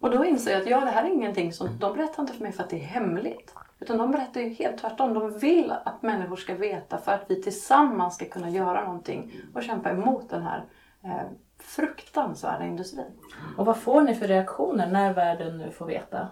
Och 0.00 0.10
då 0.10 0.24
inser 0.24 0.50
jag 0.50 0.60
att 0.60 0.68
ja, 0.68 0.80
det 0.80 0.90
här 0.90 1.04
är 1.04 1.10
ingenting 1.10 1.52
som, 1.52 1.78
de 1.78 1.96
berättar 1.96 2.22
inte 2.22 2.34
för 2.34 2.42
mig 2.42 2.52
för 2.52 2.62
att 2.62 2.70
det 2.70 2.76
är 2.76 2.84
hemligt. 2.84 3.54
Utan 3.80 3.98
de 3.98 4.10
berättar 4.10 4.40
ju 4.40 4.48
helt 4.48 4.78
tvärtom. 4.78 5.14
De 5.14 5.38
vill 5.38 5.72
att 5.84 6.02
människor 6.02 6.36
ska 6.36 6.54
veta 6.54 6.98
för 6.98 7.12
att 7.12 7.24
vi 7.28 7.42
tillsammans 7.42 8.14
ska 8.14 8.24
kunna 8.24 8.50
göra 8.50 8.84
någonting 8.84 9.32
och 9.54 9.62
kämpa 9.62 9.90
emot 9.90 10.30
den 10.30 10.42
här 10.42 10.64
eh, 11.04 11.22
fruktansvärda 11.58 12.64
industrin. 12.64 13.12
Och 13.56 13.66
vad 13.66 13.76
får 13.76 14.02
ni 14.02 14.14
för 14.14 14.28
reaktioner 14.28 14.86
när 14.86 15.12
världen 15.12 15.58
nu 15.58 15.70
får 15.70 15.86
veta? 15.86 16.28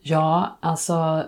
Ja, 0.00 0.58
alltså 0.60 1.24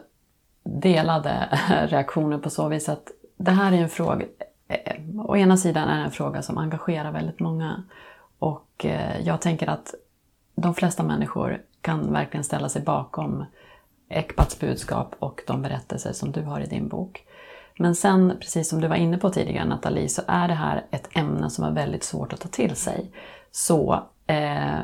delade 0.63 1.59
reaktioner 1.89 2.39
på 2.39 2.51
så 2.51 2.69
vis 2.69 2.89
att 2.89 3.11
det 3.37 3.51
här 3.51 3.73
är 3.73 3.77
en 3.77 3.89
fråga, 3.89 4.27
eh, 4.69 4.97
å 5.19 5.37
ena 5.37 5.57
sidan 5.57 5.89
är 5.89 5.99
det 5.99 6.05
en 6.05 6.11
fråga 6.11 6.43
som 6.43 6.59
engagerar 6.59 7.13
väldigt 7.13 7.41
många. 7.41 7.83
Och 8.39 8.85
eh, 8.85 9.21
jag 9.21 9.41
tänker 9.41 9.69
att 9.69 9.95
de 10.55 10.75
flesta 10.75 11.03
människor 11.03 11.63
kan 11.81 12.13
verkligen 12.13 12.45
ställa 12.45 12.69
sig 12.69 12.83
bakom 12.83 13.45
Ekbats 14.09 14.61
budskap 14.61 15.15
och 15.19 15.41
de 15.47 15.63
berättelser 15.63 16.13
som 16.13 16.33
du 16.33 16.43
har 16.43 16.61
i 16.61 16.67
din 16.67 16.89
bok. 16.89 17.25
Men 17.79 17.95
sen, 17.95 18.37
precis 18.41 18.69
som 18.69 18.81
du 18.81 18.89
var 18.89 18.97
inne 18.97 19.19
på 19.19 19.31
tidigare 19.31 19.69
Nathalie, 19.69 20.09
så 20.09 20.23
är 20.27 20.49
det 20.49 20.55
här 20.55 20.87
ett 20.91 21.09
ämne 21.13 21.51
som 21.51 21.65
är 21.65 21.71
väldigt 21.71 22.05
svårt 22.05 22.33
att 22.33 22.41
ta 22.41 22.49
till 22.49 22.77
sig. 22.77 23.11
Så 23.51 24.03
eh, 24.27 24.79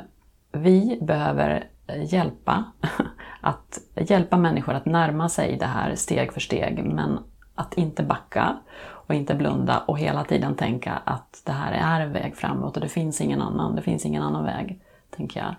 vi 0.52 0.98
behöver 1.02 1.68
hjälpa, 1.96 2.64
att 3.40 3.78
hjälpa 3.96 4.36
människor 4.36 4.74
att 4.74 4.86
närma 4.86 5.28
sig 5.28 5.56
det 5.56 5.66
här 5.66 5.94
steg 5.94 6.32
för 6.32 6.40
steg, 6.40 6.84
men 6.84 7.18
att 7.54 7.74
inte 7.74 8.02
backa 8.02 8.56
och 9.06 9.14
inte 9.14 9.34
blunda 9.34 9.78
och 9.86 9.98
hela 9.98 10.24
tiden 10.24 10.54
tänka 10.54 10.92
att 11.04 11.42
det 11.44 11.52
här 11.52 11.72
är 11.72 12.00
en 12.00 12.12
väg 12.12 12.36
framåt 12.36 12.76
och 12.76 12.82
det 12.82 12.88
finns 12.88 13.20
ingen 13.20 13.42
annan, 13.42 13.76
det 13.76 13.82
finns 13.82 14.06
ingen 14.06 14.22
annan 14.22 14.44
väg, 14.44 14.80
tänker 15.10 15.40
jag. 15.40 15.54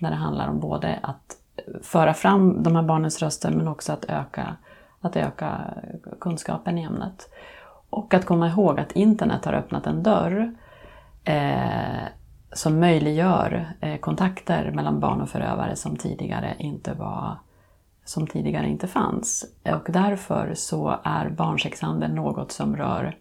När 0.00 0.10
det 0.10 0.16
handlar 0.16 0.48
om 0.48 0.60
både 0.60 0.98
att 1.02 1.36
föra 1.82 2.14
fram 2.14 2.62
de 2.62 2.76
här 2.76 2.82
barnens 2.82 3.22
röster 3.22 3.50
men 3.50 3.68
också 3.68 3.92
att 3.92 4.04
öka, 4.04 4.56
att 5.00 5.16
öka 5.16 5.60
kunskapen 6.20 6.78
i 6.78 6.82
ämnet. 6.82 7.30
Och 7.90 8.14
att 8.14 8.26
komma 8.26 8.48
ihåg 8.48 8.80
att 8.80 8.92
internet 8.92 9.44
har 9.44 9.52
öppnat 9.52 9.86
en 9.86 10.02
dörr 10.02 10.54
eh, 11.24 12.06
som 12.52 12.80
möjliggör 12.80 13.72
eh, 13.80 13.96
kontakter 13.96 14.70
mellan 14.70 15.00
barn 15.00 15.20
och 15.20 15.28
förövare 15.28 15.76
som 15.76 15.96
tidigare 15.96 16.54
inte 16.58 16.94
var 16.94 17.38
som 18.08 18.26
tidigare 18.26 18.68
inte 18.68 18.86
fanns. 18.86 19.44
Och 19.64 19.86
därför 19.88 20.54
så 20.54 21.00
är 21.04 21.28
barnsexhandel 21.28 22.14
något 22.14 22.52
som 22.52 22.76
rör 22.76 23.16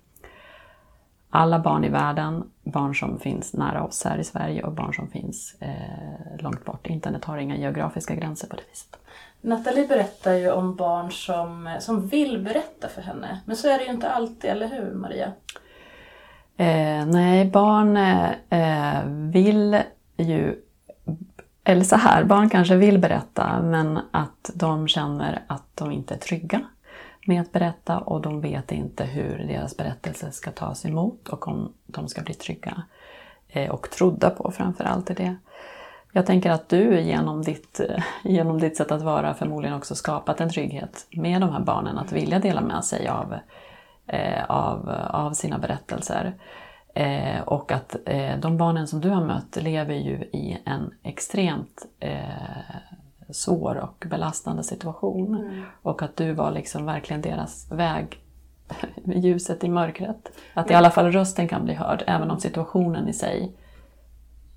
alla 1.30 1.60
barn 1.60 1.84
i 1.84 1.90
världen, 1.90 2.44
barn 2.64 2.96
som 2.96 3.20
finns 3.20 3.54
nära 3.54 3.84
oss 3.84 4.04
här 4.06 4.18
i 4.18 4.24
Sverige 4.24 4.64
och 4.64 4.72
barn 4.72 4.94
som 4.94 5.08
finns 5.08 5.56
eh, 5.60 6.40
långt 6.40 6.66
bort. 6.66 6.88
Internet 6.88 7.26
har 7.26 7.38
inga 7.38 7.58
geografiska 7.58 8.16
gränser 8.16 8.48
på 8.48 8.56
det 8.56 8.62
viset. 8.70 8.98
Nathalie 9.42 9.88
berättar 9.88 10.34
ju 10.34 10.52
om 10.52 10.76
barn 10.76 11.12
som, 11.12 11.78
som 11.80 12.08
vill 12.08 12.44
berätta 12.44 12.88
för 12.88 13.02
henne. 13.02 13.40
Men 13.46 13.56
så 13.56 13.68
är 13.68 13.78
det 13.78 13.84
ju 13.84 13.92
inte 13.92 14.10
alltid, 14.10 14.50
eller 14.50 14.68
hur 14.68 14.94
Maria? 14.94 15.32
Eh, 16.58 17.06
nej, 17.06 17.46
barn 17.46 17.98
eh, 18.50 19.04
vill 19.06 19.82
ju... 20.18 20.64
Eller 21.70 21.84
så 21.84 21.96
här, 21.96 22.24
barn 22.24 22.50
kanske 22.50 22.76
vill 22.76 23.00
berätta 23.00 23.62
men 23.62 24.00
att 24.12 24.52
de 24.54 24.88
känner 24.88 25.44
att 25.48 25.64
de 25.76 25.92
inte 25.92 26.14
är 26.14 26.18
trygga 26.18 26.62
med 27.26 27.42
att 27.42 27.52
berätta 27.52 27.98
och 27.98 28.22
de 28.22 28.42
vet 28.42 28.72
inte 28.72 29.04
hur 29.04 29.38
deras 29.38 29.78
berättelse 29.78 30.32
ska 30.32 30.52
tas 30.52 30.86
emot 30.86 31.28
och 31.28 31.48
om 31.48 31.74
de 31.86 32.08
ska 32.08 32.22
bli 32.22 32.34
trygga 32.34 32.84
eh, 33.48 33.70
och 33.70 33.90
trodda 33.90 34.30
på 34.30 34.52
framförallt 34.52 35.10
i 35.10 35.14
det. 35.14 35.36
Jag 36.12 36.26
tänker 36.26 36.52
att 36.52 36.70
du 36.70 37.00
genom 37.02 37.42
ditt, 37.42 37.80
eh, 37.80 38.04
genom 38.24 38.60
ditt 38.60 38.78
sätt 38.78 38.92
att 38.92 39.02
vara 39.02 39.34
förmodligen 39.34 39.78
också 39.78 39.96
skapat 39.96 40.42
en 40.42 40.50
trygghet 40.50 41.08
med 41.12 41.42
de 41.42 41.50
här 41.50 41.62
barnen 41.62 41.98
att 41.98 42.12
vilja 42.12 42.40
dela 42.40 42.62
med 42.62 42.84
sig 42.84 43.08
av, 43.08 43.36
eh, 44.08 44.44
av, 44.50 44.90
av 45.10 45.34
sina 45.34 45.58
berättelser. 45.58 46.34
Eh, 46.98 47.42
och 47.42 47.72
att 47.72 47.96
eh, 48.06 48.40
de 48.40 48.58
barnen 48.58 48.88
som 48.88 49.02
du 49.02 49.10
har 49.10 49.26
mött 49.26 49.56
lever 49.56 49.96
ju 49.96 50.16
i 50.16 50.58
en 50.66 50.94
extremt 51.04 51.86
eh, 52.00 52.20
svår 53.30 53.76
och 53.76 54.06
belastande 54.10 54.64
situation. 54.64 55.36
Mm. 55.36 55.64
Och 55.82 56.02
att 56.02 56.16
du 56.16 56.34
var 56.34 56.52
liksom 56.52 56.86
verkligen 56.86 57.22
deras 57.22 57.72
väg, 57.72 58.22
ljuset 59.06 59.64
i 59.64 59.70
mörkret. 59.70 60.32
Att 60.54 60.72
i 60.72 60.74
alla 60.74 60.92
fall 60.92 61.12
rösten 61.12 61.48
kan 61.48 61.66
bli 61.66 61.74
hörd, 61.74 62.04
även 62.08 62.32
om 62.32 62.40
situationen 62.40 63.08
i 63.08 63.14
sig 63.14 63.56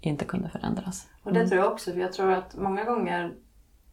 inte 0.00 0.24
kunde 0.24 0.48
förändras. 0.48 1.08
Och 1.22 1.32
det 1.32 1.38
mm. 1.38 1.50
tror 1.50 1.62
jag 1.62 1.72
också, 1.72 1.92
för 1.92 2.00
jag 2.00 2.12
tror 2.12 2.32
att 2.32 2.56
många 2.56 2.84
gånger 2.84 3.32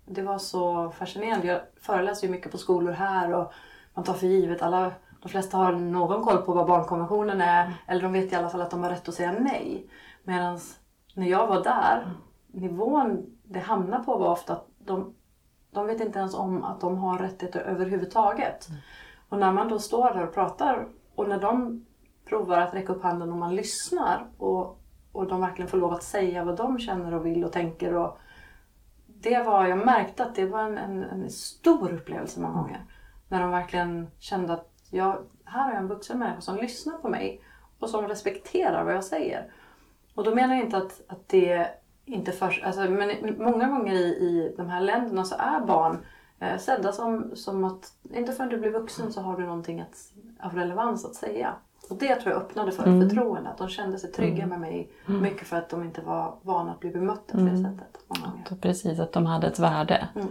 det 0.05 0.21
var 0.21 0.37
så 0.37 0.91
fascinerande. 0.91 1.47
Jag 1.47 1.61
föreläser 1.81 2.27
ju 2.27 2.33
mycket 2.33 2.51
på 2.51 2.57
skolor 2.57 2.91
här 2.91 3.33
och 3.33 3.53
man 3.93 4.03
tar 4.03 4.13
för 4.13 4.27
givet 4.27 4.61
alla 4.61 4.91
de 5.21 5.29
flesta 5.29 5.57
har 5.57 5.71
någon 5.71 6.23
koll 6.23 6.37
på 6.37 6.53
vad 6.53 6.67
barnkonventionen 6.67 7.41
är 7.41 7.65
mm. 7.65 7.73
eller 7.87 8.01
de 8.01 8.13
vet 8.13 8.31
i 8.31 8.35
alla 8.35 8.49
fall 8.49 8.61
att 8.61 8.71
de 8.71 8.83
har 8.83 8.89
rätt 8.89 9.09
att 9.09 9.15
säga 9.15 9.31
nej. 9.31 9.89
Medan 10.23 10.59
när 11.13 11.27
jag 11.27 11.47
var 11.47 11.63
där, 11.63 12.01
mm. 12.01 12.15
nivån 12.47 13.25
det 13.43 13.59
hamnar 13.59 13.99
på 13.99 14.17
var 14.17 14.31
ofta 14.31 14.53
att 14.53 14.67
de, 14.77 15.13
de 15.71 15.87
vet 15.87 16.01
inte 16.01 16.19
ens 16.19 16.35
om 16.35 16.63
att 16.63 16.81
de 16.81 16.97
har 16.97 17.17
rättigheter 17.17 17.59
överhuvudtaget. 17.59 18.69
Mm. 18.69 18.81
Och 19.29 19.39
när 19.39 19.51
man 19.51 19.69
då 19.69 19.79
står 19.79 20.13
där 20.13 20.27
och 20.27 20.33
pratar 20.33 20.87
och 21.15 21.29
när 21.29 21.39
de 21.39 21.85
provar 22.25 22.57
att 22.57 22.73
räcka 22.73 22.93
upp 22.93 23.03
handen 23.03 23.31
och 23.31 23.37
man 23.37 23.55
lyssnar 23.55 24.27
och, 24.37 24.81
och 25.11 25.27
de 25.27 25.41
verkligen 25.41 25.69
får 25.69 25.77
lov 25.77 25.93
att 25.93 26.03
säga 26.03 26.43
vad 26.43 26.57
de 26.57 26.79
känner 26.79 27.13
och 27.13 27.25
vill 27.25 27.45
och 27.45 27.51
tänker. 27.51 27.95
Och 27.95 28.17
det 29.05 29.43
var, 29.43 29.65
jag 29.65 29.85
märkte 29.85 30.23
att 30.23 30.35
det 30.35 30.45
var 30.45 30.63
en, 30.63 30.77
en, 30.77 31.03
en 31.03 31.29
stor 31.29 31.93
upplevelse 31.93 32.41
många 32.41 32.61
gånger. 32.61 32.85
När 33.27 33.41
de 33.41 33.51
verkligen 33.51 34.07
kände 34.19 34.53
att 34.53 34.76
jag, 34.89 35.17
här 35.45 35.63
har 35.63 35.69
jag 35.71 35.79
en 35.79 35.87
vuxen 35.87 36.19
människa 36.19 36.41
som 36.41 36.57
lyssnar 36.57 36.97
på 36.97 37.09
mig 37.09 37.41
och 37.79 37.89
som 37.89 38.07
respekterar 38.07 38.83
vad 38.83 38.93
jag 38.93 39.03
säger. 39.03 39.51
Och 40.15 40.23
då 40.23 40.35
menar 40.35 40.55
jag 40.55 40.65
inte 40.65 40.77
att, 40.77 41.01
att 41.07 41.27
det 41.27 41.67
inte 42.05 42.31
först, 42.31 42.63
alltså, 42.63 42.81
men 42.81 43.35
många 43.37 43.67
gånger 43.67 43.93
i, 43.93 44.05
i 44.05 44.53
de 44.57 44.69
här 44.69 44.81
länderna 44.81 45.23
så 45.23 45.35
är 45.39 45.59
barn 45.59 46.05
eh, 46.39 46.57
sedda 46.57 46.91
som, 46.91 47.31
som 47.35 47.63
att 47.63 47.93
inte 48.13 48.31
förrän 48.31 48.49
du 48.49 48.57
blir 48.57 48.71
vuxen 48.71 49.13
så 49.13 49.21
har 49.21 49.37
du 49.37 49.45
någonting 49.45 49.81
att, 49.81 49.97
av 50.39 50.55
relevans 50.55 51.05
att 51.05 51.15
säga. 51.15 51.53
Och 51.89 51.97
det 51.97 52.15
tror 52.15 52.33
jag 52.33 52.41
öppnade 52.41 52.71
för 52.71 52.87
mm. 52.87 53.09
förtroende. 53.09 53.49
Att 53.49 53.57
de 53.57 53.69
kände 53.69 53.99
sig 53.99 54.11
trygga 54.11 54.43
mm. 54.43 54.49
med 54.49 54.59
mig. 54.59 54.91
Mm. 55.07 55.21
Mycket 55.21 55.47
för 55.47 55.57
att 55.57 55.69
de 55.69 55.83
inte 55.83 56.01
var 56.01 56.35
vana 56.41 56.71
att 56.71 56.79
bli 56.79 56.89
bemötta 56.89 57.37
på 57.37 57.43
det 57.43 57.49
mm. 57.49 57.63
sättet. 57.63 57.99
Många 58.07 58.31
gånger. 58.31 58.61
Precis, 58.61 58.99
att 58.99 59.13
de 59.13 59.25
hade 59.25 59.47
ett 59.47 59.59
värde. 59.59 60.07
Mm. 60.15 60.27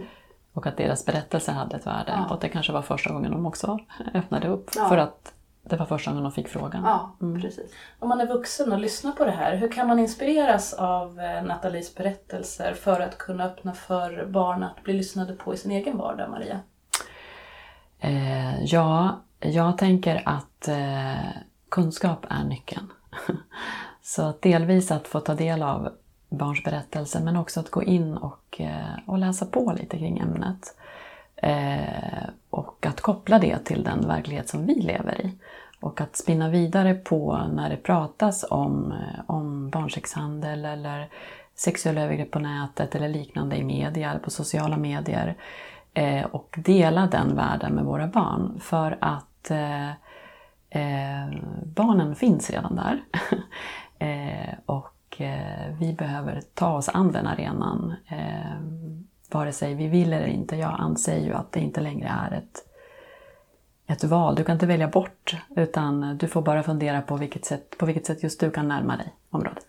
Och 0.57 0.67
att 0.67 0.77
deras 0.77 1.05
berättelser 1.05 1.53
hade 1.53 1.75
ett 1.75 1.87
värde. 1.87 2.11
Ja. 2.15 2.25
Och 2.25 2.33
att 2.33 2.41
det 2.41 2.49
kanske 2.49 2.73
var 2.73 2.81
första 2.81 3.13
gången 3.13 3.31
de 3.31 3.45
också 3.45 3.79
öppnade 4.13 4.47
upp. 4.47 4.71
Ja. 4.75 4.89
För 4.89 4.97
att 4.97 5.33
det 5.63 5.75
var 5.75 5.85
första 5.85 6.11
gången 6.11 6.23
de 6.23 6.31
fick 6.31 6.47
frågan. 6.47 6.83
Ja, 6.83 7.15
mm. 7.21 7.41
precis. 7.41 7.71
Om 7.99 8.09
man 8.09 8.21
är 8.21 8.27
vuxen 8.27 8.71
och 8.71 8.79
lyssnar 8.79 9.11
på 9.11 9.25
det 9.25 9.31
här, 9.31 9.55
hur 9.55 9.71
kan 9.71 9.87
man 9.87 9.99
inspireras 9.99 10.73
av 10.73 11.19
eh, 11.19 11.43
Nathalies 11.43 11.95
berättelser 11.95 12.73
för 12.73 12.99
att 12.99 13.17
kunna 13.17 13.45
öppna 13.45 13.73
för 13.73 14.25
barn 14.25 14.63
att 14.63 14.83
bli 14.83 14.93
lyssnade 14.93 15.33
på 15.33 15.53
i 15.53 15.57
sin 15.57 15.71
egen 15.71 15.97
vardag, 15.97 16.29
Maria? 16.29 16.59
Eh, 17.99 18.63
ja, 18.63 19.21
jag 19.39 19.77
tänker 19.77 20.21
att 20.25 20.67
eh, 20.67 21.29
kunskap 21.69 22.25
är 22.29 22.43
nyckeln. 22.43 22.91
Så 24.01 24.33
delvis 24.41 24.91
att 24.91 25.07
få 25.07 25.19
ta 25.19 25.35
del 25.35 25.63
av 25.63 25.91
barns 26.29 26.63
berättelser 26.63 27.21
men 27.21 27.37
också 27.37 27.59
att 27.59 27.71
gå 27.71 27.83
in 27.83 28.17
och, 28.17 28.61
eh, 28.61 28.99
och 29.05 29.17
läsa 29.17 29.45
på 29.45 29.73
lite 29.79 29.97
kring 29.97 30.19
ämnet. 30.19 30.75
Eh, 31.35 32.29
och 32.49 32.85
att 32.85 33.01
koppla 33.01 33.39
det 33.39 33.57
till 33.57 33.83
den 33.83 34.07
verklighet 34.07 34.49
som 34.49 34.65
vi 34.65 34.73
lever 34.73 35.21
i. 35.21 35.31
Och 35.79 36.01
att 36.01 36.15
spinna 36.15 36.49
vidare 36.49 36.93
på 36.93 37.41
när 37.53 37.69
det 37.69 37.77
pratas 37.77 38.45
om, 38.49 38.91
eh, 38.91 39.21
om 39.25 39.69
barnsexhandel 39.69 40.65
eller 40.65 41.09
sexuella 41.55 42.01
övergrepp 42.01 42.31
på 42.31 42.39
nätet 42.39 42.95
eller 42.95 43.09
liknande 43.09 43.55
i 43.55 43.63
media 43.63 44.09
eller 44.09 44.19
på 44.19 44.29
sociala 44.29 44.77
medier. 44.77 45.35
Eh, 45.93 46.25
och 46.25 46.55
dela 46.57 47.07
den 47.07 47.35
världen 47.35 47.73
med 47.73 47.85
våra 47.85 48.07
barn. 48.07 48.59
För 48.59 48.97
att 49.01 49.51
eh, 49.51 49.89
eh 50.69 51.29
barnen 51.63 52.15
finns 52.15 52.49
redan 52.49 52.75
där. 52.75 53.03
och 54.65 54.96
och 55.17 55.21
eh, 55.21 55.75
vi 55.79 55.93
behöver 55.93 56.41
ta 56.53 56.77
oss 56.77 56.89
an 56.89 57.11
den 57.11 57.27
arenan. 57.27 57.93
Eh, 58.07 58.61
vare 59.31 59.51
sig 59.51 59.73
vi 59.73 59.87
vill 59.87 60.13
eller 60.13 60.27
inte. 60.27 60.55
Jag 60.55 60.75
anser 60.79 61.17
ju 61.17 61.33
att 61.33 61.51
det 61.51 61.59
inte 61.59 61.81
längre 61.81 62.07
är 62.07 62.37
ett 62.37 62.63
ett 63.89 64.03
val. 64.03 64.35
Du 64.35 64.43
kan 64.43 64.53
inte 64.53 64.65
välja 64.65 64.87
bort 64.87 65.35
utan 65.55 66.17
du 66.17 66.27
får 66.27 66.41
bara 66.41 66.63
fundera 66.63 67.01
på 67.01 67.15
vilket 67.15 67.45
sätt, 67.45 67.77
på 67.77 67.85
vilket 67.85 68.05
sätt 68.05 68.23
just 68.23 68.39
du 68.39 68.51
kan 68.51 68.67
närma 68.67 68.97
dig 68.97 69.15
området. 69.29 69.65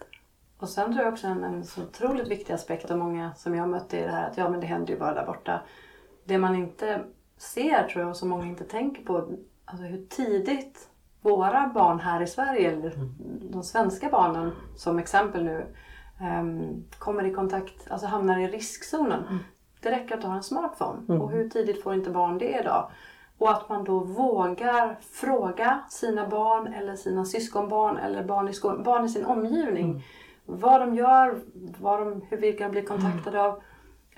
Och 0.58 0.68
sen 0.68 0.92
tror 0.92 1.04
jag 1.04 1.12
också 1.12 1.26
en, 1.26 1.44
en 1.44 1.64
så 1.64 1.82
otroligt 1.82 2.28
viktig 2.28 2.52
aspekt 2.52 2.90
av 2.90 2.98
många 2.98 3.34
som 3.34 3.54
jag 3.54 3.68
mött 3.68 3.94
är 3.94 4.06
det 4.06 4.12
här 4.12 4.30
att 4.30 4.36
ja 4.36 4.48
men 4.48 4.60
det 4.60 4.66
händer 4.66 4.92
ju 4.92 4.98
bara 4.98 5.14
där 5.14 5.26
borta. 5.26 5.60
Det 6.24 6.38
man 6.38 6.54
inte 6.54 7.00
ser 7.36 7.88
tror 7.88 8.02
jag 8.02 8.10
och 8.10 8.16
som 8.16 8.28
många 8.28 8.46
inte 8.46 8.64
tänker 8.64 9.02
på, 9.02 9.28
alltså 9.64 9.84
hur 9.84 10.06
tidigt 10.08 10.88
våra 11.20 11.70
barn 11.74 12.00
här 12.00 12.22
i 12.22 12.26
Sverige, 12.26 12.72
eller 12.72 12.94
mm. 12.94 13.14
de 13.40 13.62
svenska 13.62 14.08
barnen 14.08 14.52
som 14.76 14.98
exempel 14.98 15.44
nu, 15.44 15.66
um, 16.40 16.84
kommer 16.98 17.24
i 17.24 17.34
kontakt, 17.34 17.90
alltså 17.90 18.06
hamnar 18.06 18.38
i 18.38 18.46
riskzonen. 18.46 19.22
Mm. 19.28 19.38
Det 19.80 19.90
räcker 19.90 20.16
att 20.16 20.24
ha 20.24 20.34
en 20.34 20.42
smartphone. 20.42 20.98
Mm. 21.08 21.20
Och 21.20 21.30
hur 21.30 21.48
tidigt 21.48 21.82
får 21.82 21.94
inte 21.94 22.10
barn 22.10 22.38
det 22.38 22.60
idag? 22.60 22.90
Och 23.38 23.50
att 23.50 23.68
man 23.68 23.84
då 23.84 23.98
vågar 23.98 24.98
fråga 25.00 25.80
sina 25.88 26.28
barn 26.28 26.66
eller 26.66 26.96
sina 26.96 27.24
syskonbarn 27.24 27.96
eller 27.96 28.24
barn 28.24 28.48
i, 28.48 28.52
skol- 28.52 28.82
barn 28.82 29.04
i 29.04 29.08
sin 29.08 29.24
omgivning 29.24 29.90
mm. 29.90 30.02
vad 30.46 30.80
de 30.80 30.94
gör, 30.94 31.40
vad 31.78 32.00
de, 32.00 32.22
hur 32.28 32.36
vi 32.36 32.52
kan 32.52 32.70
bli 32.70 32.82
kontaktade 32.82 33.42
av. 33.42 33.62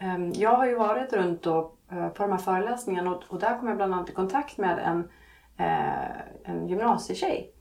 Um, 0.02 0.32
jag 0.32 0.50
har 0.50 0.66
ju 0.66 0.74
varit 0.74 1.12
runt 1.12 1.42
då, 1.42 1.72
uh, 1.92 2.08
på 2.08 2.22
de 2.22 2.32
här 2.32 2.38
föreläsningarna 2.38 3.10
och, 3.10 3.22
och, 3.28 3.40
där 3.40 3.58
kom 3.58 3.68
jag 3.68 3.76
bland 3.76 3.94
annat 3.94 4.10
i 4.10 4.12
kontakt 4.12 4.58
med 4.58 4.78
en, 4.78 5.08
eh, 5.60 6.20
en 6.44 6.68
gymnasietjej 6.68 7.52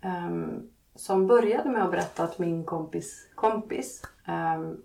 ehm, 0.00 0.70
som 0.94 1.26
började 1.26 1.70
med 1.70 1.84
att 1.84 1.90
berätta 1.90 2.24
att 2.24 2.38
min 2.38 2.64
kompis 2.64 3.28
kompis 3.34 4.02
ehm, 4.26 4.76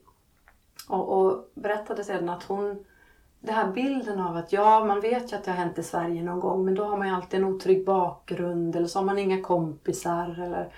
och, 0.90 1.10
och 1.10 1.52
berättade 1.54 2.04
sedan 2.04 2.30
att 2.30 2.44
hon 2.44 2.86
den 3.40 3.56
här 3.56 3.72
bilden 3.72 4.20
av 4.20 4.38
att 4.38 4.54
ja, 4.54 4.86
man 4.86 5.02
vet 5.02 5.32
ju 5.32 5.36
att 5.36 5.44
det 5.44 5.52
har 5.52 5.58
hänt 5.58 5.78
i 5.78 5.84
Sverige 5.84 6.24
någon 6.24 6.40
gång 6.40 6.66
men 6.66 6.76
då 6.76 6.84
har 6.84 6.98
man 6.98 7.08
ju 7.08 7.14
alltid 7.14 7.40
en 7.40 7.46
otrygg 7.46 7.86
bakgrund 7.86 8.76
eller 8.76 8.88
så 8.88 9.00
har 9.00 9.06
man 9.06 9.20
inga 9.20 9.42
kompisar. 9.42 10.44
Eller... 10.44 10.74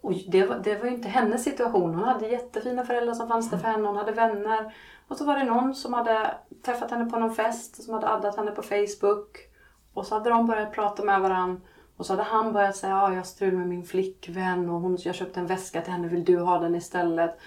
Och 0.00 0.12
det, 0.28 0.46
var, 0.46 0.58
det 0.58 0.74
var 0.74 0.84
ju 0.84 0.94
inte 0.94 1.08
hennes 1.08 1.44
situation. 1.44 1.94
Hon 1.94 2.04
hade 2.04 2.28
jättefina 2.28 2.84
föräldrar 2.84 3.14
som 3.14 3.28
fanns 3.28 3.50
där 3.50 3.58
för 3.58 3.68
henne. 3.68 3.86
Hon 3.88 3.96
hade 3.96 4.12
vänner. 4.12 4.74
Och 5.08 5.16
så 5.16 5.24
var 5.24 5.36
det 5.36 5.44
någon 5.44 5.74
som 5.74 5.94
hade 5.94 6.34
träffat 6.64 6.90
henne 6.90 7.10
på 7.10 7.18
någon 7.18 7.34
fest 7.34 7.82
som 7.82 7.94
hade 7.94 8.08
addat 8.08 8.36
henne 8.36 8.50
på 8.50 8.62
Facebook. 8.62 9.47
Och 9.98 10.06
så 10.06 10.14
hade 10.14 10.30
de 10.30 10.46
börjat 10.46 10.72
prata 10.72 11.04
med 11.04 11.20
varandra. 11.20 11.60
Och 11.96 12.06
så 12.06 12.12
hade 12.12 12.22
han 12.22 12.52
börjat 12.52 12.76
säga 12.76 12.96
att 12.96 13.10
ah, 13.10 13.14
jag 13.14 13.26
strul 13.26 13.54
med 13.54 13.68
min 13.68 13.84
flickvän 13.84 14.70
och 14.70 14.80
hon, 14.80 14.98
jag 15.00 15.14
köpte 15.14 15.40
en 15.40 15.46
väska 15.46 15.80
till 15.80 15.92
henne, 15.92 16.08
vill 16.08 16.24
du 16.24 16.38
ha 16.38 16.58
den 16.58 16.74
istället? 16.74 17.38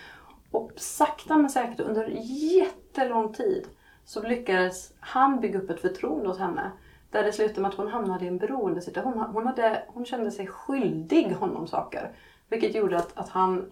Och 0.52 0.72
sakta 0.76 1.38
men 1.38 1.50
säkert 1.50 1.80
under 1.80 2.08
jättelång 2.24 3.34
tid 3.34 3.68
så 4.06 4.22
lyckades 4.22 4.94
han 5.00 5.40
bygga 5.40 5.60
upp 5.60 5.70
ett 5.70 5.82
förtroende 5.82 6.30
hos 6.30 6.40
henne. 6.40 6.72
Där 7.12 7.24
det 7.24 7.32
slutade 7.32 7.62
med 7.62 7.70
att 7.70 7.78
hon 7.78 7.88
hamnade 7.88 8.26
i 8.26 8.28
en 8.28 8.38
beroendesituation. 8.38 9.14
Hon, 9.14 9.46
hon, 9.46 9.54
hon 9.88 10.06
kände 10.06 10.32
sig 10.32 10.48
skyldig 10.48 11.34
honom 11.34 11.68
saker. 11.68 12.12
Vilket 12.50 12.76
gjorde 12.76 12.98
att, 12.98 13.18
att 13.18 13.30
han 13.30 13.72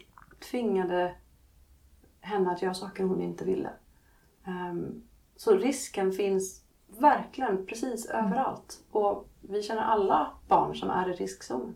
tvingade 0.51 1.15
henne 2.21 2.51
att 2.51 2.61
göra 2.61 2.73
saker 2.73 3.03
hon 3.03 3.21
inte 3.21 3.45
ville. 3.45 3.69
Um, 4.47 5.03
så 5.35 5.57
risken 5.57 6.11
finns 6.11 6.58
verkligen 6.97 7.65
precis 7.65 8.05
överallt. 8.05 8.79
Och 8.91 9.27
vi 9.41 9.63
känner 9.63 9.81
alla 9.81 10.31
barn 10.47 10.75
som 10.75 10.89
är 10.89 11.09
i 11.09 11.13
riskzonen. 11.13 11.75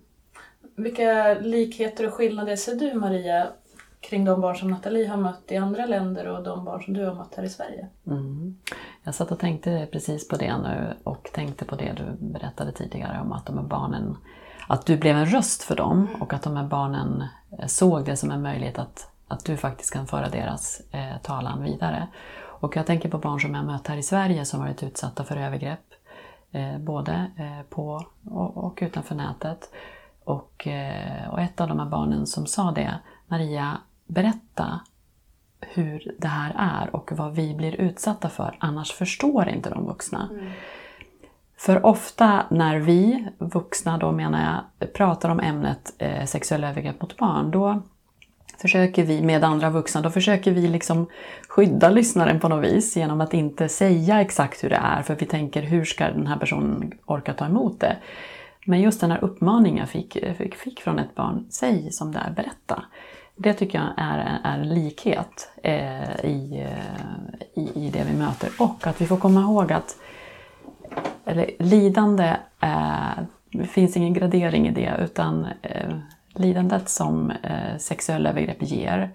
Vilka 0.76 1.34
likheter 1.34 2.08
och 2.08 2.14
skillnader 2.14 2.56
ser 2.56 2.76
du 2.76 2.94
Maria 2.94 3.48
kring 4.00 4.26
de 4.26 4.42
barn 4.42 4.56
som 4.56 4.72
Nathalie 4.72 5.08
har 5.08 5.18
mött 5.18 5.52
i 5.52 5.58
andra 5.58 5.86
länder 5.86 6.28
och 6.28 6.44
de 6.44 6.66
barn 6.66 6.84
som 6.84 6.94
du 6.94 7.06
har 7.06 7.16
mött 7.16 7.36
här 7.36 7.44
i 7.44 7.50
Sverige? 7.50 7.88
Mm. 8.08 8.58
Jag 9.04 9.16
satt 9.16 9.32
och 9.32 9.40
tänkte 9.40 9.88
precis 9.92 10.28
på 10.28 10.36
det 10.36 10.58
nu 10.58 10.94
och 11.04 11.30
tänkte 11.34 11.66
på 11.66 11.76
det 11.76 11.94
du 11.94 12.26
berättade 12.26 12.72
tidigare 12.72 13.22
om 13.22 13.32
att 13.32 13.46
de 13.46 13.58
här 13.58 13.66
barnen, 13.66 14.18
att 14.68 14.86
du 14.86 14.98
blev 14.98 15.18
en 15.18 15.26
röst 15.26 15.64
för 15.64 15.76
dem 15.76 16.08
och 16.22 16.34
att 16.34 16.44
de 16.44 16.58
här 16.58 16.68
barnen 16.68 17.24
såg 17.68 18.06
det 18.06 18.18
som 18.18 18.32
en 18.32 18.42
möjlighet 18.42 18.80
att, 18.80 19.12
att 19.28 19.46
du 19.46 19.58
faktiskt 19.58 19.94
kan 19.94 20.08
föra 20.08 20.30
deras 20.30 20.82
eh, 20.92 21.18
talan 21.24 21.64
vidare. 21.64 22.08
Och 22.64 22.76
jag 22.76 22.86
tänker 22.86 23.10
på 23.10 23.18
barn 23.18 23.40
som 23.40 23.56
jag 23.56 23.66
mött 23.66 23.88
här 23.88 23.98
i 23.98 24.04
Sverige 24.04 24.46
som 24.46 24.60
varit 24.60 24.84
utsatta 24.84 25.24
för 25.24 25.38
övergrepp, 25.38 25.94
eh, 26.52 26.78
både 26.78 27.32
eh, 27.38 27.70
på 27.70 28.06
och, 28.26 28.58
och, 28.58 28.80
utanför 28.82 29.16
nätet. 29.16 29.74
Och, 30.24 30.68
eh, 30.68 31.30
och 31.30 31.42
ett 31.42 31.62
av 31.62 31.68
de 31.68 31.80
här 31.80 31.86
barnen 31.86 32.28
som 32.28 32.46
sa 32.46 32.72
det, 32.72 33.00
Maria, 33.28 33.78
berätta 34.08 34.80
hur 35.60 36.16
det 36.20 36.28
här 36.28 36.56
är 36.58 36.96
och 36.96 37.12
vad 37.12 37.36
vi 37.36 37.56
blir 37.56 37.76
utsatta 37.76 38.30
för, 38.30 38.58
annars 38.60 38.92
förstår 38.92 39.50
inte 39.50 39.70
de 39.70 39.86
vuxna. 39.86 40.30
Mm. 40.32 40.52
För 41.58 41.86
ofta 41.86 42.46
när 42.50 42.78
vi 42.78 43.28
vuxna, 43.38 43.98
då 43.98 44.12
menar 44.12 44.64
jag, 44.80 44.94
pratar 44.94 45.30
om 45.30 45.40
ämnet 45.40 45.94
eh, 45.98 46.26
sexuella 46.26 46.70
övergrepp 46.70 47.02
mot 47.02 47.18
barn, 47.18 47.52
då 47.52 47.82
försöker 48.58 49.04
vi 49.04 49.22
med 49.22 49.44
andra 49.44 49.70
vuxna, 49.70 50.02
då 50.02 50.10
försöker 50.10 50.52
vi 50.52 50.68
liksom 50.68 51.08
skydda 51.48 51.90
lyssnaren 51.90 52.40
på 52.40 52.50
något 52.50 52.66
vis 52.66 52.98
genom 52.98 53.22
att 53.22 53.34
inte 53.34 53.70
säga 53.70 54.22
exakt 54.22 54.64
hur 54.64 54.70
det 54.70 54.80
är, 54.84 55.02
för 55.02 55.16
vi 55.16 55.26
tänker 55.26 55.62
hur 55.62 55.86
ska 55.86 56.08
den 56.08 56.28
här 56.28 56.38
personen 56.38 56.92
orka 57.06 57.34
ta 57.34 57.46
emot 57.46 57.80
det? 57.80 57.98
Men 58.66 58.82
just 58.82 59.02
den 59.02 59.12
här 59.12 59.24
uppmaningen 59.24 59.78
jag 59.78 59.90
fick, 59.90 60.18
fick, 60.38 60.56
fick 60.56 60.82
från 60.82 61.00
ett 61.00 61.16
barn, 61.16 61.46
säg 61.50 61.92
som 61.92 62.12
det 62.12 62.20
är, 62.20 62.32
berätta. 62.32 62.84
Det 63.36 63.54
tycker 63.54 63.78
jag 63.78 63.88
är, 63.98 64.40
är 64.44 64.60
en 64.60 64.70
likhet 64.70 65.52
eh, 65.64 66.26
i, 66.26 66.66
eh, 66.68 67.64
i, 67.64 67.86
i 67.86 67.90
det 67.90 68.04
vi 68.12 68.18
möter. 68.18 68.50
Och 68.60 68.88
att 68.88 69.02
vi 69.02 69.06
får 69.06 69.18
komma 69.18 69.42
ihåg 69.42 69.72
att 69.72 69.98
eller, 71.26 71.50
lidande, 71.60 72.36
eh, 72.60 73.24
det 73.52 73.68
finns 73.68 73.98
ingen 73.98 74.14
gradering 74.14 74.68
i 74.68 74.72
det, 74.72 74.94
utan 75.00 75.48
eh, 75.62 75.98
lidandet 76.36 76.90
som 76.90 77.32
eh, 77.32 77.78
sexuella 77.78 78.30
övergrepp 78.30 78.62
ger 78.64 79.12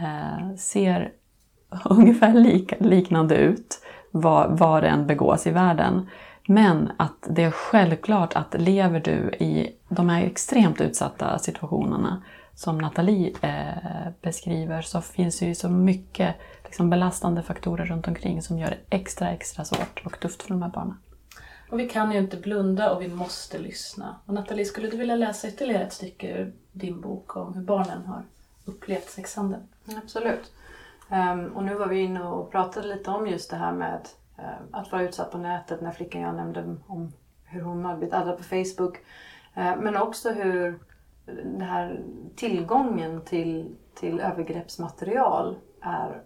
eh, 0.00 0.56
ser 0.56 1.12
ungefär 1.84 2.34
lika, 2.34 2.76
liknande 2.80 3.36
ut 3.36 3.82
var, 4.10 4.48
var 4.48 4.82
det 4.82 4.88
än 4.88 5.06
begås 5.06 5.46
i 5.46 5.50
världen. 5.50 6.08
Men 6.48 6.92
att 6.96 7.26
det 7.30 7.42
är 7.42 7.50
självklart 7.50 8.36
att 8.36 8.54
lever 8.58 9.00
du 9.00 9.30
i 9.44 9.76
de 9.88 10.08
här 10.08 10.22
extremt 10.22 10.80
utsatta 10.80 11.38
situationerna 11.38 12.22
som 12.54 12.78
Nathalie 12.78 13.32
eh, 13.40 14.12
beskriver 14.22 14.82
så 14.82 15.00
finns 15.00 15.38
det 15.38 15.46
ju 15.46 15.54
så 15.54 15.68
mycket 15.68 16.34
liksom, 16.64 16.90
belastande 16.90 17.42
faktorer 17.42 17.86
runt 17.86 18.08
omkring 18.08 18.42
som 18.42 18.58
gör 18.58 18.70
det 18.70 18.96
extra, 18.96 19.30
extra 19.30 19.64
svårt 19.64 20.02
och 20.04 20.20
tufft 20.20 20.42
för 20.42 20.48
de 20.48 20.62
här 20.62 20.70
barnen. 20.70 20.96
Och 21.70 21.80
vi 21.80 21.88
kan 21.88 22.12
ju 22.12 22.18
inte 22.18 22.36
blunda 22.36 22.94
och 22.94 23.02
vi 23.02 23.08
måste 23.08 23.58
lyssna. 23.58 24.16
Och 24.26 24.34
Nathalie, 24.34 24.64
skulle 24.64 24.88
du 24.88 24.96
vilja 24.96 25.16
läsa 25.16 25.48
ytterligare 25.48 25.84
ett 25.84 25.92
stycke 25.92 26.38
ur 26.38 26.52
din 26.72 27.00
bok 27.00 27.36
om 27.36 27.54
hur 27.54 27.62
barnen 27.62 28.06
har 28.06 28.22
upplevt 28.64 29.10
sexhandeln? 29.10 29.62
Mm, 29.88 30.00
absolut. 30.04 30.52
Ehm, 31.08 31.56
och 31.56 31.64
nu 31.64 31.74
var 31.74 31.86
vi 31.86 31.98
inne 31.98 32.22
och 32.22 32.50
pratade 32.50 32.88
lite 32.88 33.10
om 33.10 33.26
just 33.26 33.50
det 33.50 33.56
här 33.56 33.72
med 33.72 34.08
eh, 34.38 34.44
att 34.70 34.92
vara 34.92 35.02
utsatt 35.02 35.32
på 35.32 35.38
nätet 35.38 35.80
när 35.80 35.92
flickan 35.92 36.20
jag 36.20 36.34
nämnde 36.34 36.76
om 36.86 37.12
hur 37.44 37.60
hon 37.60 37.84
har 37.84 37.96
blivit 37.96 38.14
addad 38.14 38.38
på 38.38 38.44
Facebook. 38.44 38.98
Ehm, 39.54 39.78
men 39.78 39.96
också 39.96 40.30
hur 40.30 40.78
den 41.26 41.60
här 41.60 42.00
tillgången 42.36 43.20
till, 43.20 43.76
till 43.94 44.20
övergreppsmaterial 44.20 45.56
är 45.80 46.22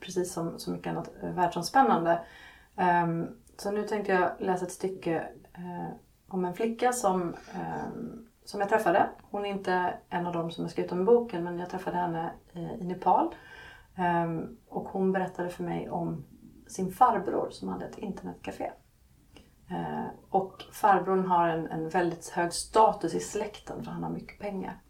precis 0.00 0.32
som 0.32 0.58
så 0.58 0.70
mycket 0.70 0.90
annat 0.90 1.10
världsomspännande. 1.22 2.20
Um, 2.76 3.28
så 3.60 3.70
nu 3.70 3.82
tänkte 3.82 4.12
jag 4.12 4.30
läsa 4.38 4.64
ett 4.64 4.72
stycke 4.72 5.28
eh, 5.52 5.88
om 6.28 6.44
en 6.44 6.54
flicka 6.54 6.92
som, 6.92 7.34
eh, 7.54 7.88
som 8.44 8.60
jag 8.60 8.68
träffade. 8.68 9.08
Hon 9.30 9.44
är 9.44 9.50
inte 9.50 9.94
en 10.08 10.26
av 10.26 10.32
dem 10.32 10.50
som 10.50 10.64
jag 10.64 10.70
skrivit 10.70 10.92
om 10.92 11.00
i 11.00 11.04
boken 11.04 11.44
men 11.44 11.58
jag 11.58 11.70
träffade 11.70 11.96
henne 11.96 12.32
i, 12.52 12.60
i 12.60 12.84
Nepal. 12.84 13.34
Eh, 13.96 14.40
och 14.68 14.88
hon 14.88 15.12
berättade 15.12 15.48
för 15.48 15.64
mig 15.64 15.90
om 15.90 16.24
sin 16.66 16.92
farbror 16.92 17.50
som 17.50 17.68
hade 17.68 17.84
ett 17.84 17.98
internetcafé. 17.98 18.70
Eh, 19.70 20.06
och 20.30 20.62
farbrorn 20.72 21.26
har 21.26 21.48
en, 21.48 21.66
en 21.66 21.88
väldigt 21.88 22.28
hög 22.28 22.52
status 22.52 23.14
i 23.14 23.20
släkten 23.20 23.84
för 23.84 23.90
han 23.90 24.02
har 24.02 24.10
mycket 24.10 24.38
pengar. 24.38 24.80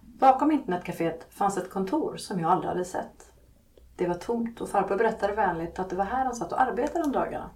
Bakom 0.00 0.52
internetcaféet 0.52 1.26
fanns 1.30 1.56
ett 1.56 1.70
kontor 1.70 2.16
som 2.16 2.40
jag 2.40 2.50
aldrig 2.50 2.68
hade 2.68 2.84
sett. 2.84 3.31
Det 3.96 4.06
var 4.06 4.14
tomt 4.14 4.60
och 4.60 4.68
farbror 4.68 4.96
berättade 4.96 5.32
vänligt 5.34 5.78
att 5.78 5.90
det 5.90 5.96
var 5.96 6.04
här 6.04 6.24
han 6.24 6.34
satt 6.34 6.52
och 6.52 6.60
arbetade 6.60 7.04
om 7.04 7.12
dagarna. 7.12 7.50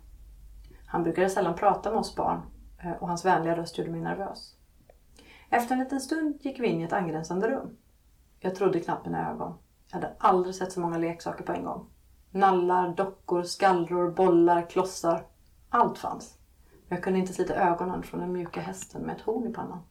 Han 0.86 1.02
brukade 1.02 1.30
sällan 1.30 1.54
prata 1.54 1.90
med 1.90 1.98
oss 1.98 2.16
barn 2.16 2.40
eh, 2.82 2.92
och 2.92 3.08
hans 3.08 3.24
vänliga 3.24 3.56
röst 3.56 3.78
gjorde 3.78 3.90
mig 3.90 4.00
nervös. 4.00 4.56
Efter 5.50 5.72
en 5.72 5.80
liten 5.80 6.00
stund 6.00 6.38
gick 6.40 6.60
vi 6.60 6.66
in 6.66 6.80
i 6.80 6.84
ett 6.84 6.92
angränsande 6.92 7.50
rum. 7.50 7.76
Jag 8.40 8.54
trodde 8.54 8.80
knappt 8.80 9.06
mina 9.06 9.30
ögon. 9.30 9.54
Jag 9.88 9.94
hade 9.94 10.14
aldrig 10.18 10.54
sett 10.54 10.72
så 10.72 10.80
många 10.80 10.98
leksaker 10.98 11.44
på 11.44 11.52
en 11.52 11.64
gång. 11.64 11.86
Nallar, 12.30 12.88
dockor, 12.88 13.42
skallror, 13.42 14.10
bollar, 14.10 14.70
klossar. 14.70 15.26
Allt 15.68 15.98
fanns. 15.98 16.38
Men 16.88 16.96
jag 16.96 17.04
kunde 17.04 17.18
inte 17.18 17.32
slita 17.32 17.54
ögonen 17.54 18.02
från 18.02 18.20
den 18.20 18.32
mjuka 18.32 18.60
hästen 18.60 19.02
med 19.02 19.16
ett 19.16 19.22
horn 19.22 19.46
i 19.50 19.52
pannan. 19.52 19.82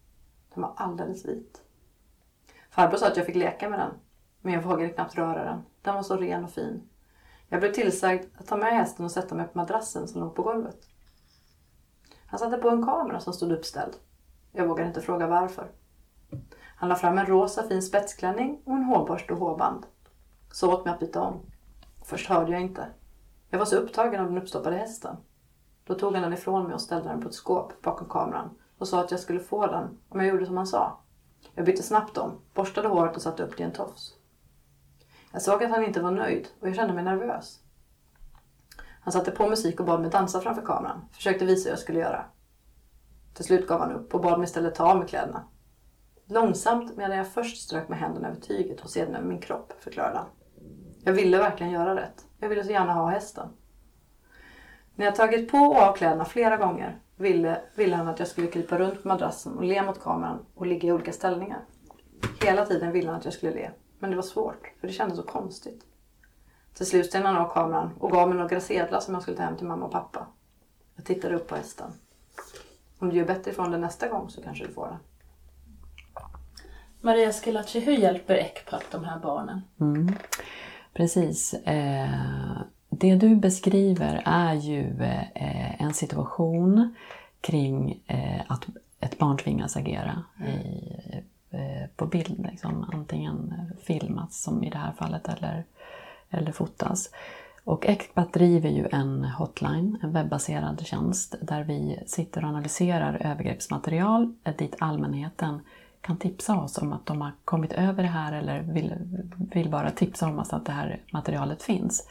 Den 0.53 0.61
var 0.63 0.73
alldeles 0.75 1.25
vit. 1.25 1.61
Farbror 2.69 2.97
sa 2.97 3.07
att 3.07 3.17
jag 3.17 3.25
fick 3.25 3.35
leka 3.35 3.69
med 3.69 3.79
den. 3.79 3.91
Men 4.41 4.53
jag 4.53 4.61
vågade 4.61 4.89
knappt 4.89 5.15
röra 5.15 5.43
den. 5.43 5.61
Den 5.85 5.95
var 5.95 6.03
så 6.03 6.17
ren 6.17 6.43
och 6.43 6.51
fin. 6.51 6.89
Jag 7.49 7.59
blev 7.59 7.73
tillsagd 7.73 8.25
att 8.37 8.47
ta 8.47 8.57
med 8.57 8.73
hästen 8.73 9.05
och 9.05 9.11
sätta 9.11 9.35
mig 9.35 9.47
på 9.47 9.57
madrassen 9.57 10.07
som 10.07 10.21
låg 10.21 10.35
på 10.35 10.43
golvet. 10.43 10.77
Han 12.25 12.39
satte 12.39 12.57
på 12.57 12.69
en 12.69 12.85
kamera 12.85 13.19
som 13.19 13.33
stod 13.33 13.51
uppställd. 13.51 13.93
Jag 14.51 14.67
vågade 14.67 14.87
inte 14.87 15.01
fråga 15.01 15.27
varför. 15.27 15.71
Han 16.75 16.89
la 16.89 16.95
fram 16.95 17.17
en 17.17 17.25
rosa 17.25 17.63
fin 17.63 17.81
spetsklänning 17.81 18.61
och 18.65 18.73
en 18.73 18.83
hårborste 18.83 19.33
och 19.33 19.39
hårband. 19.39 19.85
Så 20.51 20.73
åt 20.73 20.85
mig 20.85 20.93
att 20.93 20.99
byta 20.99 21.21
om. 21.21 21.39
Först 22.03 22.29
hörde 22.29 22.51
jag 22.51 22.61
inte. 22.61 22.87
Jag 23.49 23.59
var 23.59 23.65
så 23.65 23.75
upptagen 23.75 24.21
av 24.21 24.27
den 24.27 24.37
uppstoppade 24.37 24.75
hästen. 24.75 25.17
Då 25.83 25.93
tog 25.93 26.13
han 26.13 26.23
den 26.23 26.33
ifrån 26.33 26.63
mig 26.63 26.73
och 26.73 26.81
ställde 26.81 27.09
den 27.09 27.21
på 27.21 27.27
ett 27.27 27.35
skåp 27.35 27.81
bakom 27.81 28.09
kameran 28.09 28.49
och 28.77 28.87
sa 28.87 28.99
att 28.99 29.11
jag 29.11 29.19
skulle 29.19 29.39
få 29.39 29.67
den 29.67 29.97
om 30.09 30.19
jag 30.19 30.29
gjorde 30.29 30.45
som 30.45 30.57
han 30.57 30.67
sa. 30.67 30.99
Jag 31.53 31.65
bytte 31.65 31.83
snabbt 31.83 32.17
om, 32.17 32.31
borstade 32.53 32.87
håret 32.87 33.15
och 33.15 33.21
satte 33.21 33.43
upp 33.43 33.57
det 33.57 33.63
i 33.63 33.65
en 33.65 33.71
tofs. 33.71 34.13
Jag 35.35 35.41
såg 35.41 35.63
att 35.63 35.71
han 35.71 35.83
inte 35.83 36.01
var 36.01 36.11
nöjd 36.11 36.47
och 36.59 36.67
jag 36.67 36.75
kände 36.75 36.93
mig 36.93 37.03
nervös. 37.03 37.59
Han 39.01 39.11
satte 39.11 39.31
på 39.31 39.49
musik 39.49 39.79
och 39.79 39.85
bad 39.85 40.01
mig 40.01 40.09
dansa 40.09 40.41
framför 40.41 40.61
kameran. 40.61 41.05
Försökte 41.11 41.45
visa 41.45 41.63
hur 41.63 41.71
jag 41.71 41.79
skulle 41.79 41.99
göra. 41.99 42.25
Till 43.33 43.45
slut 43.45 43.67
gav 43.67 43.79
han 43.79 43.91
upp 43.91 44.15
och 44.15 44.21
bad 44.21 44.39
mig 44.39 44.45
istället 44.45 44.75
ta 44.75 44.91
av 44.91 44.97
mig 44.97 45.07
kläderna. 45.07 45.43
Långsamt 46.25 46.97
medan 46.97 47.17
jag 47.17 47.27
först 47.27 47.57
strök 47.57 47.89
med 47.89 47.99
händerna 47.99 48.27
över 48.27 48.41
tyget 48.41 48.81
och 48.81 48.89
sedan 48.89 49.15
över 49.15 49.27
min 49.27 49.41
kropp, 49.41 49.73
förklarade 49.79 50.17
han. 50.17 50.27
Jag 51.03 51.13
ville 51.13 51.37
verkligen 51.37 51.71
göra 51.71 51.95
rätt. 51.95 52.25
Jag 52.39 52.49
ville 52.49 52.63
så 52.63 52.71
gärna 52.71 52.93
ha 52.93 53.09
hästen. 53.09 53.49
När 54.95 55.05
jag 55.05 55.15
tagit 55.15 55.51
på 55.51 55.57
och 55.57 55.81
av 55.81 55.95
kläderna 55.95 56.25
flera 56.25 56.57
gånger 56.57 56.99
ville, 57.15 57.61
ville 57.75 57.95
han 57.95 58.07
att 58.07 58.19
jag 58.19 58.27
skulle 58.27 58.47
krypa 58.47 58.77
runt 58.77 59.01
på 59.01 59.07
madrassen 59.07 59.57
och 59.57 59.63
le 59.63 59.83
mot 59.83 60.01
kameran 60.01 60.45
och 60.55 60.65
ligga 60.65 60.89
i 60.89 60.91
olika 60.91 61.11
ställningar. 61.11 61.59
Hela 62.45 62.65
tiden 62.65 62.91
ville 62.91 63.07
han 63.07 63.17
att 63.17 63.25
jag 63.25 63.33
skulle 63.33 63.53
le. 63.53 63.71
Men 64.05 64.09
det 64.09 64.15
var 64.15 64.23
svårt, 64.23 64.71
för 64.79 64.87
det 64.87 64.93
kändes 64.93 65.17
så 65.17 65.23
konstigt. 65.23 65.83
Till 66.73 66.85
slut 66.85 67.05
stängde 67.05 67.27
han 67.27 67.37
av 67.37 67.53
kameran 67.53 67.89
och 67.99 68.11
gav 68.11 68.29
mig 68.29 68.37
några 68.37 68.59
sedlar 68.59 68.99
som 68.99 69.13
jag 69.13 69.23
skulle 69.23 69.37
ta 69.37 69.43
hem 69.43 69.57
till 69.57 69.67
mamma 69.67 69.85
och 69.85 69.91
pappa. 69.91 70.27
Jag 70.95 71.05
tittade 71.05 71.35
upp 71.35 71.47
på 71.47 71.55
hästen. 71.55 71.91
Om 72.99 73.09
du 73.09 73.15
gör 73.15 73.25
bättre 73.25 73.51
ifrån 73.51 73.71
dig 73.71 73.79
nästa 73.79 74.07
gång 74.07 74.29
så 74.29 74.41
kanske 74.41 74.65
du 74.65 74.73
får 74.73 74.87
den. 74.87 74.97
Maria 77.01 77.31
Schillaci, 77.33 77.79
hur 77.79 77.93
hjälper 77.93 78.35
ECPAT 78.35 78.83
de 78.91 79.03
här 79.03 79.19
barnen? 79.19 79.61
Mm. 79.79 80.15
Precis. 80.93 81.53
Eh, 81.53 82.61
det 82.89 83.15
du 83.15 83.35
beskriver 83.35 84.21
är 84.25 84.53
ju 84.53 85.03
eh, 85.35 85.81
en 85.81 85.93
situation 85.93 86.95
kring 87.41 88.03
eh, 88.07 88.41
att 88.47 88.65
ett 88.99 89.17
barn 89.17 89.37
tvingas 89.37 89.77
agera 89.77 90.23
i, 90.47 91.34
Eh, 91.55 91.87
på 91.95 92.05
bild. 92.05 92.47
Liksom, 92.51 92.89
antingen 92.93 93.53
filmas 93.83 94.43
som 94.43 94.63
i 94.63 94.69
det 94.69 94.77
här 94.77 94.91
fallet 94.91 95.27
eller, 95.27 95.63
eller 96.29 96.51
fotas. 96.51 97.09
Och 97.63 97.85
Ecpat 97.85 98.33
driver 98.33 98.69
ju 98.69 98.87
en 98.91 99.23
hotline, 99.23 99.97
en 100.03 100.11
webbaserad 100.13 100.85
tjänst 100.85 101.35
där 101.41 101.63
vi 101.63 102.03
sitter 102.07 102.43
och 102.43 102.49
analyserar 102.49 103.17
övergreppsmaterial 103.21 104.33
eh, 104.43 104.55
dit 104.55 104.75
allmänheten 104.79 105.59
kan 106.01 106.17
tipsa 106.17 106.61
oss 106.61 106.77
om 106.77 106.93
att 106.93 107.05
de 107.05 107.21
har 107.21 107.31
kommit 107.45 107.73
över 107.73 108.03
det 108.03 108.09
här 108.09 108.33
eller 108.33 108.61
vill, 108.61 108.93
vill 109.53 109.69
bara 109.69 109.91
tipsa 109.91 110.27
om 110.27 110.39
oss 110.39 110.53
att 110.53 110.65
det 110.65 110.71
här 110.71 110.99
materialet 111.11 111.63
finns. 111.63 112.07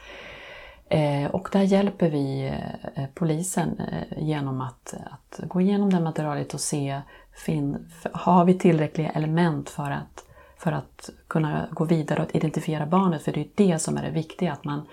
Eh, 0.88 1.30
och 1.30 1.48
där 1.52 1.62
hjälper 1.62 2.10
vi 2.10 2.52
eh, 2.94 3.04
polisen 3.14 3.80
genom 4.16 4.60
att, 4.60 4.94
att 5.10 5.48
gå 5.48 5.60
igenom 5.60 5.90
det 5.90 6.00
materialet 6.00 6.54
och 6.54 6.60
se, 6.60 7.02
fin, 7.34 7.90
har 8.12 8.44
vi 8.44 8.54
tillräckliga 8.54 9.10
element 9.10 9.70
för 9.70 9.90
att, 9.90 10.24
för 10.58 10.72
att 10.72 11.10
kunna 11.28 11.68
gå 11.70 11.84
vidare 11.84 12.22
och 12.22 12.34
identifiera 12.34 12.86
barnet? 12.86 13.22
För 13.22 13.32
det 13.32 13.40
är 13.40 13.48
det 13.54 13.78
som 13.78 13.96
är 13.96 14.02
det 14.02 14.10
viktiga, 14.10 14.52
att 14.52 14.64
man 14.64 14.86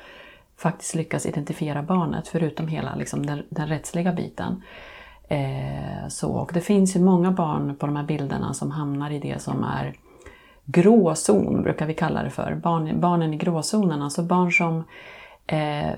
faktiskt 0.57 0.95
lyckas 0.95 1.25
identifiera 1.25 1.83
barnet, 1.83 2.27
förutom 2.27 2.67
hela 2.67 2.95
liksom, 2.95 3.25
den, 3.25 3.43
den 3.49 3.67
rättsliga 3.67 4.13
biten. 4.13 4.63
Eh, 5.27 6.07
så, 6.07 6.31
och 6.31 6.51
det 6.53 6.61
finns 6.61 6.95
ju 6.95 6.99
många 6.99 7.31
barn 7.31 7.75
på 7.75 7.85
de 7.85 7.95
här 7.95 8.03
bilderna 8.03 8.53
som 8.53 8.71
hamnar 8.71 9.11
i 9.11 9.19
det 9.19 9.41
som 9.41 9.63
är 9.63 9.93
gråzon, 10.65 11.63
brukar 11.63 11.85
vi 11.85 11.93
kalla 11.93 12.23
det 12.23 12.29
för. 12.29 12.55
Barn, 12.55 12.99
barnen 12.99 13.33
i 13.33 13.37
gråzonen, 13.37 14.01
alltså 14.01 14.23
barn 14.23 14.51
som 14.51 14.83
eh, 15.47 15.91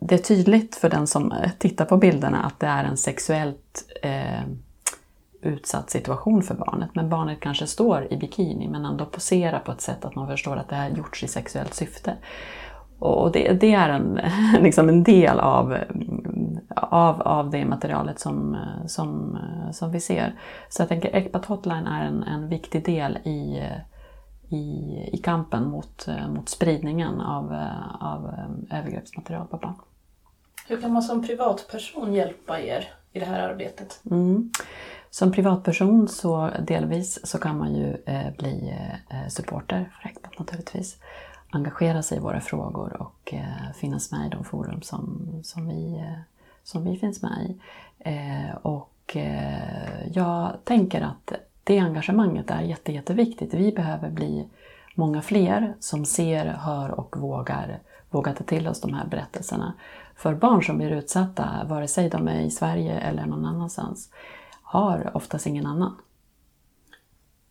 det 0.00 0.14
är 0.14 0.18
tydligt 0.18 0.76
för 0.76 0.90
den 0.90 1.06
som 1.06 1.34
tittar 1.58 1.84
på 1.84 1.96
bilderna 1.96 2.42
att 2.42 2.60
det 2.60 2.66
är 2.66 2.84
en 2.84 2.96
sexuellt 2.96 3.84
eh, 4.02 4.42
utsatt 5.44 5.90
situation 5.90 6.42
för 6.42 6.54
barnet. 6.54 6.90
Men 6.94 7.08
barnet 7.08 7.40
kanske 7.40 7.66
står 7.66 8.12
i 8.12 8.16
bikini 8.16 8.68
men 8.68 8.84
ändå 8.84 9.06
poserar 9.06 9.58
på 9.58 9.72
ett 9.72 9.80
sätt 9.80 10.04
att 10.04 10.14
man 10.14 10.28
förstår 10.28 10.56
att 10.56 10.68
det 10.68 10.76
har 10.76 10.88
gjorts 10.88 11.24
i 11.24 11.28
sexuellt 11.28 11.74
syfte. 11.74 12.16
Och 12.98 13.32
det, 13.32 13.52
det 13.52 13.74
är 13.74 13.88
en, 13.88 14.20
liksom 14.60 14.88
en 14.88 15.02
del 15.02 15.40
av, 15.40 15.78
av, 16.76 17.22
av 17.22 17.50
det 17.50 17.64
materialet 17.64 18.20
som, 18.20 18.56
som, 18.86 19.38
som 19.72 19.92
vi 19.92 20.00
ser. 20.00 20.34
Så 20.68 20.82
jag 20.82 20.88
tänker 20.88 21.16
Ecpat 21.16 21.44
Hotline 21.44 21.86
är 21.86 22.06
en, 22.06 22.22
en 22.22 22.48
viktig 22.48 22.84
del 22.84 23.16
i, 23.16 23.62
i, 24.48 24.64
i 25.12 25.20
kampen 25.24 25.68
mot, 25.68 26.06
mot 26.28 26.48
spridningen 26.48 27.20
av, 27.20 27.68
av 28.00 28.30
övergreppsmaterial 28.70 29.46
på 29.46 29.56
barn. 29.56 29.74
Hur 30.68 30.80
kan 30.80 30.92
man 30.92 31.02
som 31.02 31.26
privatperson 31.26 32.12
hjälpa 32.12 32.60
er 32.60 32.88
i 33.14 33.20
det 33.20 33.26
här 33.26 33.48
arbetet? 33.48 34.00
Mm. 34.10 34.50
Som 35.10 35.32
privatperson 35.32 36.08
så 36.08 36.50
delvis 36.66 37.26
så 37.26 37.38
kan 37.38 37.58
man 37.58 37.74
ju 37.74 37.96
eh, 38.06 38.32
bli 38.38 38.74
eh, 39.10 39.28
supporter 39.28 39.92
för 39.92 40.08
Ecpat 40.08 40.38
naturligtvis 40.38 40.96
engagera 41.50 42.02
sig 42.02 42.18
i 42.18 42.20
våra 42.20 42.40
frågor 42.40 42.96
och 43.02 43.34
eh, 43.34 43.72
finnas 43.74 44.12
med 44.12 44.26
i 44.26 44.30
de 44.30 44.44
forum 44.44 44.82
som, 44.82 45.28
som, 45.42 45.68
vi, 45.68 45.94
eh, 45.94 46.18
som 46.62 46.84
vi 46.84 46.96
finns 46.96 47.22
med 47.22 47.46
i. 47.50 47.60
Eh, 47.98 48.56
och 48.62 49.16
eh, 49.16 50.06
jag 50.12 50.56
tänker 50.64 51.00
att 51.00 51.32
det 51.64 51.78
engagemanget 51.78 52.50
är 52.50 52.62
jätte, 52.62 52.92
jätteviktigt. 52.92 53.54
Vi 53.54 53.72
behöver 53.72 54.10
bli 54.10 54.48
många 54.94 55.22
fler 55.22 55.74
som 55.80 56.04
ser, 56.04 56.46
hör 56.46 56.90
och 56.90 57.16
vågar, 57.16 57.78
vågar 58.10 58.34
ta 58.34 58.44
till 58.44 58.68
oss 58.68 58.80
de 58.80 58.94
här 58.94 59.06
berättelserna. 59.06 59.74
För 60.16 60.34
barn 60.34 60.62
som 60.62 60.78
blir 60.78 60.90
utsatta, 60.90 61.64
vare 61.66 61.88
sig 61.88 62.08
de 62.08 62.28
är 62.28 62.40
i 62.40 62.50
Sverige 62.50 63.00
eller 63.00 63.26
någon 63.26 63.44
annanstans, 63.44 64.10
har 64.62 65.10
oftast 65.14 65.46
ingen 65.46 65.66
annan. 65.66 65.96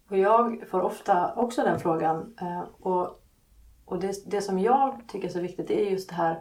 Och 0.09 0.17
jag 0.17 0.63
får 0.71 0.81
ofta 0.81 1.33
också 1.35 1.63
den 1.63 1.79
frågan. 1.79 2.35
Eh, 2.41 2.63
och 2.79 3.19
och 3.85 3.99
det, 3.99 4.31
det 4.31 4.41
som 4.41 4.59
jag 4.59 5.01
tycker 5.07 5.27
är 5.27 5.31
så 5.31 5.39
viktigt 5.39 5.71
är 5.71 5.89
just 5.89 6.09
det 6.09 6.15
här 6.15 6.39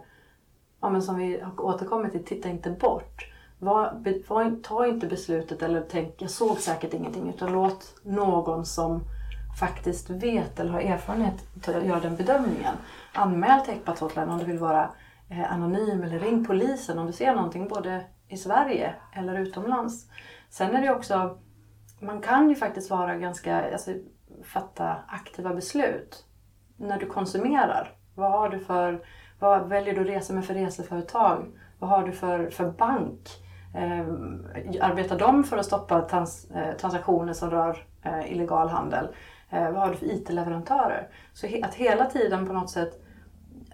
ja, 0.80 0.90
men 0.90 1.02
som 1.02 1.16
vi 1.16 1.40
har 1.40 1.60
återkommit 1.60 2.12
till, 2.12 2.24
titta 2.24 2.48
inte 2.48 2.70
bort. 2.70 3.28
Var, 3.58 4.02
var, 4.28 4.62
ta 4.62 4.86
inte 4.86 5.06
beslutet 5.06 5.62
eller 5.62 5.84
tänk, 5.90 6.14
jag 6.18 6.30
såg 6.30 6.58
säkert 6.58 6.94
ingenting, 6.94 7.28
utan 7.28 7.52
låt 7.52 7.94
någon 8.02 8.66
som 8.66 9.00
faktiskt 9.60 10.10
vet 10.10 10.60
eller 10.60 10.72
har 10.72 10.80
erfarenhet 10.80 11.34
göra 11.66 12.00
den 12.00 12.16
bedömningen. 12.16 12.74
Anmäl 13.12 13.60
till 13.60 13.74
Ecpatotline 13.74 14.28
om 14.28 14.38
du 14.38 14.44
vill 14.44 14.58
vara 14.58 14.90
Eh, 15.32 15.52
anonym 15.52 16.02
eller 16.02 16.18
ring 16.18 16.44
polisen 16.44 16.98
om 16.98 17.06
du 17.06 17.12
ser 17.12 17.34
någonting 17.34 17.68
både 17.68 18.04
i 18.28 18.36
Sverige 18.36 18.94
eller 19.12 19.38
utomlands. 19.38 20.06
Sen 20.50 20.76
är 20.76 20.82
det 20.82 20.90
också, 20.90 21.38
man 22.00 22.20
kan 22.20 22.48
ju 22.48 22.54
faktiskt 22.54 22.90
vara 22.90 23.16
ganska, 23.16 23.72
alltså, 23.72 23.90
fatta 24.44 24.96
aktiva 25.08 25.54
beslut 25.54 26.26
när 26.76 26.98
du 26.98 27.06
konsumerar. 27.06 27.96
Vad 28.14 28.30
har 28.30 28.48
du 28.48 28.58
för, 28.58 29.04
vad 29.38 29.68
väljer 29.68 29.94
du 29.94 30.00
att 30.00 30.06
resa 30.06 30.32
med 30.32 30.44
för 30.44 30.54
reseföretag? 30.54 31.46
Vad 31.78 31.90
har 31.90 32.06
du 32.06 32.12
för, 32.12 32.50
för 32.50 32.70
bank? 32.70 33.28
Eh, 33.74 34.06
arbetar 34.80 35.18
de 35.18 35.44
för 35.44 35.56
att 35.56 35.66
stoppa 35.66 36.00
trans, 36.00 36.50
eh, 36.50 36.76
transaktioner 36.76 37.32
som 37.32 37.50
rör 37.50 37.86
eh, 38.02 38.32
illegal 38.32 38.68
handel? 38.68 39.08
Eh, 39.50 39.70
vad 39.70 39.82
har 39.82 39.90
du 39.90 39.96
för 39.96 40.06
IT-leverantörer? 40.06 41.08
Så 41.32 41.46
he, 41.46 41.64
att 41.64 41.74
hela 41.74 42.06
tiden 42.06 42.46
på 42.46 42.52
något 42.52 42.70
sätt, 42.70 43.01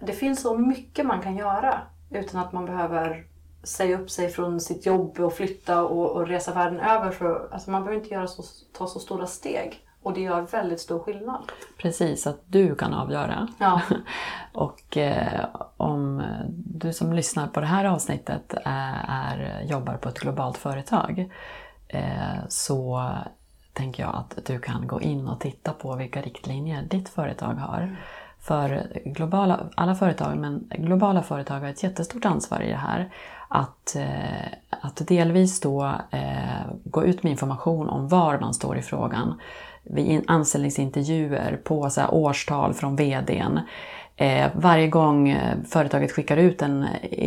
det 0.01 0.13
finns 0.13 0.41
så 0.41 0.57
mycket 0.57 1.05
man 1.05 1.21
kan 1.21 1.37
göra 1.37 1.81
utan 2.09 2.41
att 2.41 2.53
man 2.53 2.65
behöver 2.65 3.25
säga 3.63 3.99
upp 3.99 4.09
sig 4.09 4.29
från 4.29 4.59
sitt 4.59 4.85
jobb 4.85 5.19
och 5.19 5.33
flytta 5.33 5.83
och, 5.83 6.11
och 6.11 6.27
resa 6.27 6.53
världen 6.53 6.79
över. 6.79 7.11
För, 7.11 7.49
alltså 7.51 7.71
man 7.71 7.83
behöver 7.83 8.03
inte 8.03 8.13
göra 8.13 8.27
så, 8.27 8.43
ta 8.77 8.87
så 8.87 8.99
stora 8.99 9.27
steg. 9.27 9.85
Och 10.03 10.13
det 10.13 10.21
gör 10.21 10.41
väldigt 10.41 10.79
stor 10.79 10.99
skillnad. 10.99 11.51
Precis, 11.77 12.27
att 12.27 12.41
du 12.45 12.75
kan 12.75 12.93
avgöra. 12.93 13.47
Ja. 13.59 13.81
och 14.53 14.97
eh, 14.97 15.45
om 15.77 16.23
du 16.55 16.93
som 16.93 17.13
lyssnar 17.13 17.47
på 17.47 17.59
det 17.59 17.65
här 17.65 17.85
avsnittet 17.85 18.53
är, 18.65 19.05
är 19.07 19.61
jobbar 19.63 19.97
på 19.97 20.09
ett 20.09 20.19
globalt 20.19 20.57
företag 20.57 21.31
eh, 21.87 22.37
så 22.49 23.11
tänker 23.73 24.03
jag 24.03 24.15
att 24.15 24.45
du 24.45 24.59
kan 24.59 24.87
gå 24.87 25.01
in 25.01 25.27
och 25.27 25.39
titta 25.39 25.73
på 25.73 25.95
vilka 25.95 26.21
riktlinjer 26.21 26.81
ditt 26.81 27.09
företag 27.09 27.53
har. 27.53 27.97
För 28.41 28.87
globala, 29.05 29.59
alla 29.75 29.95
företag, 29.95 30.37
men 30.37 30.71
globala 30.77 31.21
företag 31.21 31.59
har 31.59 31.67
ett 31.67 31.83
jättestort 31.83 32.25
ansvar 32.25 32.61
i 32.61 32.69
det 32.69 32.75
här. 32.75 33.11
Att, 33.47 33.95
eh, 33.95 34.53
att 34.69 35.07
delvis 35.07 35.59
då 35.59 35.93
eh, 36.11 36.65
gå 36.83 37.05
ut 37.05 37.23
med 37.23 37.31
information 37.31 37.89
om 37.89 38.07
var 38.07 38.39
man 38.39 38.53
står 38.53 38.77
i 38.77 38.81
frågan 38.81 39.39
vid 39.83 40.23
anställningsintervjuer 40.27 41.61
på 41.63 41.89
så 41.89 42.07
årstal 42.07 42.73
från 42.73 42.95
VDn. 42.95 43.59
Eh, 44.21 44.49
varje 44.53 44.87
gång 44.87 45.29
eh, 45.29 45.57
företaget 45.67 46.11
skickar 46.11 46.37
ut 46.37 46.61
en 46.61 46.85
i, 47.01 47.25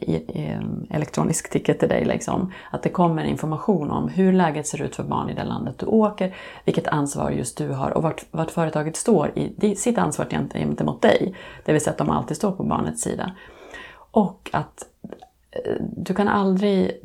i, 0.00 0.14
i, 0.14 0.58
elektronisk 0.90 1.50
ticket 1.50 1.78
till 1.78 1.88
dig, 1.88 2.04
liksom, 2.04 2.52
att 2.70 2.82
det 2.82 2.88
kommer 2.88 3.24
information 3.24 3.90
om 3.90 4.08
hur 4.08 4.32
läget 4.32 4.66
ser 4.66 4.82
ut 4.82 4.96
för 4.96 5.02
barn 5.02 5.30
i 5.30 5.34
det 5.34 5.44
landet 5.44 5.78
du 5.78 5.86
åker, 5.86 6.34
vilket 6.64 6.88
ansvar 6.88 7.30
just 7.30 7.58
du 7.58 7.68
har 7.68 7.90
och 7.90 8.02
vart, 8.02 8.24
vart 8.30 8.50
företaget 8.50 8.96
står 8.96 9.32
i 9.36 9.74
sitt 9.76 9.98
ansvar 9.98 10.26
gentemot 10.54 11.02
dig. 11.02 11.34
Det 11.64 11.72
vill 11.72 11.80
säga 11.80 11.92
att 11.92 11.98
de 11.98 12.10
alltid 12.10 12.36
står 12.36 12.52
på 12.52 12.62
barnets 12.62 13.02
sida. 13.02 13.32
Och 14.10 14.50
att 14.52 14.84
eh, 15.50 15.74
du 15.96 16.14
kan 16.14 16.28
aldrig, 16.28 17.00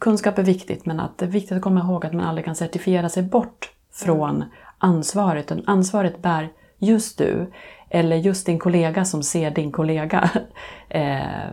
kunskap 0.00 0.38
är 0.38 0.42
viktigt 0.42 0.86
men 0.86 1.00
att 1.00 1.18
det 1.18 1.24
är 1.24 1.30
viktigt 1.30 1.56
att 1.56 1.62
komma 1.62 1.80
ihåg 1.80 2.06
att 2.06 2.12
man 2.12 2.26
aldrig 2.26 2.44
kan 2.44 2.54
certifiera 2.54 3.08
sig 3.08 3.22
bort 3.22 3.70
från 3.92 4.44
ansvaret. 4.78 5.52
Ansvaret 5.66 6.22
bär 6.22 6.48
just 6.78 7.18
du 7.18 7.52
eller 7.90 8.16
just 8.16 8.46
din 8.46 8.58
kollega 8.58 9.04
som 9.04 9.22
ser 9.22 9.50
din 9.50 9.72
kollega 9.72 10.30
eh, 10.88 11.50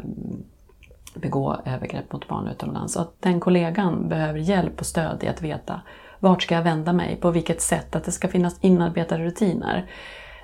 begå 1.16 1.58
övergrepp 1.66 2.14
mot 2.14 2.28
barn 2.28 2.48
utomlands. 2.48 2.96
Och 2.96 3.02
att 3.02 3.22
den 3.22 3.40
kollegan 3.40 4.10
behöver 4.10 4.40
hjälp 4.40 4.80
och 4.80 4.86
stöd 4.86 5.24
i 5.24 5.28
att 5.28 5.42
veta 5.42 5.82
vart 6.20 6.44
ska 6.44 6.56
jag 6.56 6.64
vända 6.64 6.94
mig, 6.94 7.16
på 7.16 7.32
vilket 7.32 7.62
sätt, 7.62 7.96
att 7.96 8.04
det 8.04 8.12
ska 8.12 8.28
finnas 8.28 8.60
inarbetade 8.64 9.24
rutiner 9.24 9.90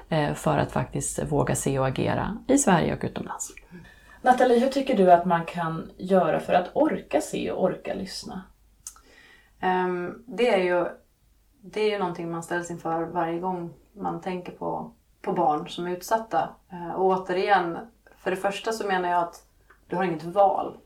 eh, 0.10 0.34
för 0.34 0.58
att 0.58 0.72
faktiskt 0.72 1.24
våga 1.24 1.56
se 1.56 1.80
och 1.80 1.88
agera 1.88 2.38
i 2.48 2.58
Sverige 2.58 2.94
och 2.94 3.04
utomlands. 3.04 3.52
Nathalie, 4.22 4.60
hur 4.60 4.68
tycker 4.68 4.98
du 4.98 5.12
att 5.12 5.26
man 5.26 5.46
kan 5.46 5.92
göra 5.98 6.40
för 6.40 6.54
att 6.54 6.70
orka 6.74 7.22
se 7.22 7.52
och 7.52 7.64
orka 7.64 7.94
lyssna? 7.94 8.44
Um, 9.62 10.24
det 10.28 10.50
är 10.50 10.64
ju 10.64 10.86
det 11.62 11.82
är 11.82 11.92
ju 11.92 12.00
någonting 12.00 12.32
man 12.32 12.44
ställs 12.44 12.72
inför 12.72 13.04
varje 13.04 13.40
gång 13.40 13.74
man 13.94 14.22
tänker 14.22 14.52
på, 14.52 14.94
på 15.22 15.34
barn 15.34 15.70
som 15.70 15.88
är 15.88 15.92
utsatta. 15.92 16.50
Eh, 16.72 16.92
och 16.92 17.06
återigen, 17.06 17.78
för 18.18 18.32
det 18.32 18.38
första 18.38 18.72
så 18.72 18.88
menar 18.88 19.10
jag 19.10 19.24
att 19.24 19.44
du 19.88 19.96
har 19.96 20.04
inget 20.04 20.24
val. 20.24 20.78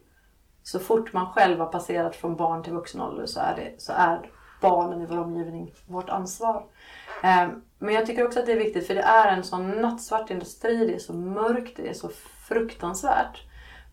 Så 0.63 0.79
fort 0.79 1.13
man 1.13 1.25
själv 1.25 1.59
har 1.59 1.67
passerat 1.67 2.15
från 2.15 2.35
barn 2.35 2.63
till 2.63 2.73
vuxen 2.73 3.01
ålder 3.01 3.25
så 3.25 3.39
är, 3.39 3.55
det, 3.55 3.81
så 3.81 3.93
är 3.93 4.31
barnen 4.61 5.01
i 5.01 5.05
vår 5.05 5.17
omgivning 5.17 5.73
vårt 5.87 6.09
ansvar. 6.09 6.65
Eh, 7.23 7.47
men 7.79 7.93
jag 7.93 8.05
tycker 8.05 8.25
också 8.25 8.39
att 8.39 8.45
det 8.45 8.51
är 8.51 8.57
viktigt 8.57 8.87
för 8.87 8.95
det 8.95 9.01
är 9.01 9.31
en 9.31 9.43
sån 9.43 9.81
nattsvart 9.81 10.29
industri, 10.29 10.87
det 10.87 10.95
är 10.95 10.99
så 10.99 11.13
mörkt, 11.13 11.77
det 11.77 11.89
är 11.89 11.93
så 11.93 12.09
fruktansvärt. 12.47 13.43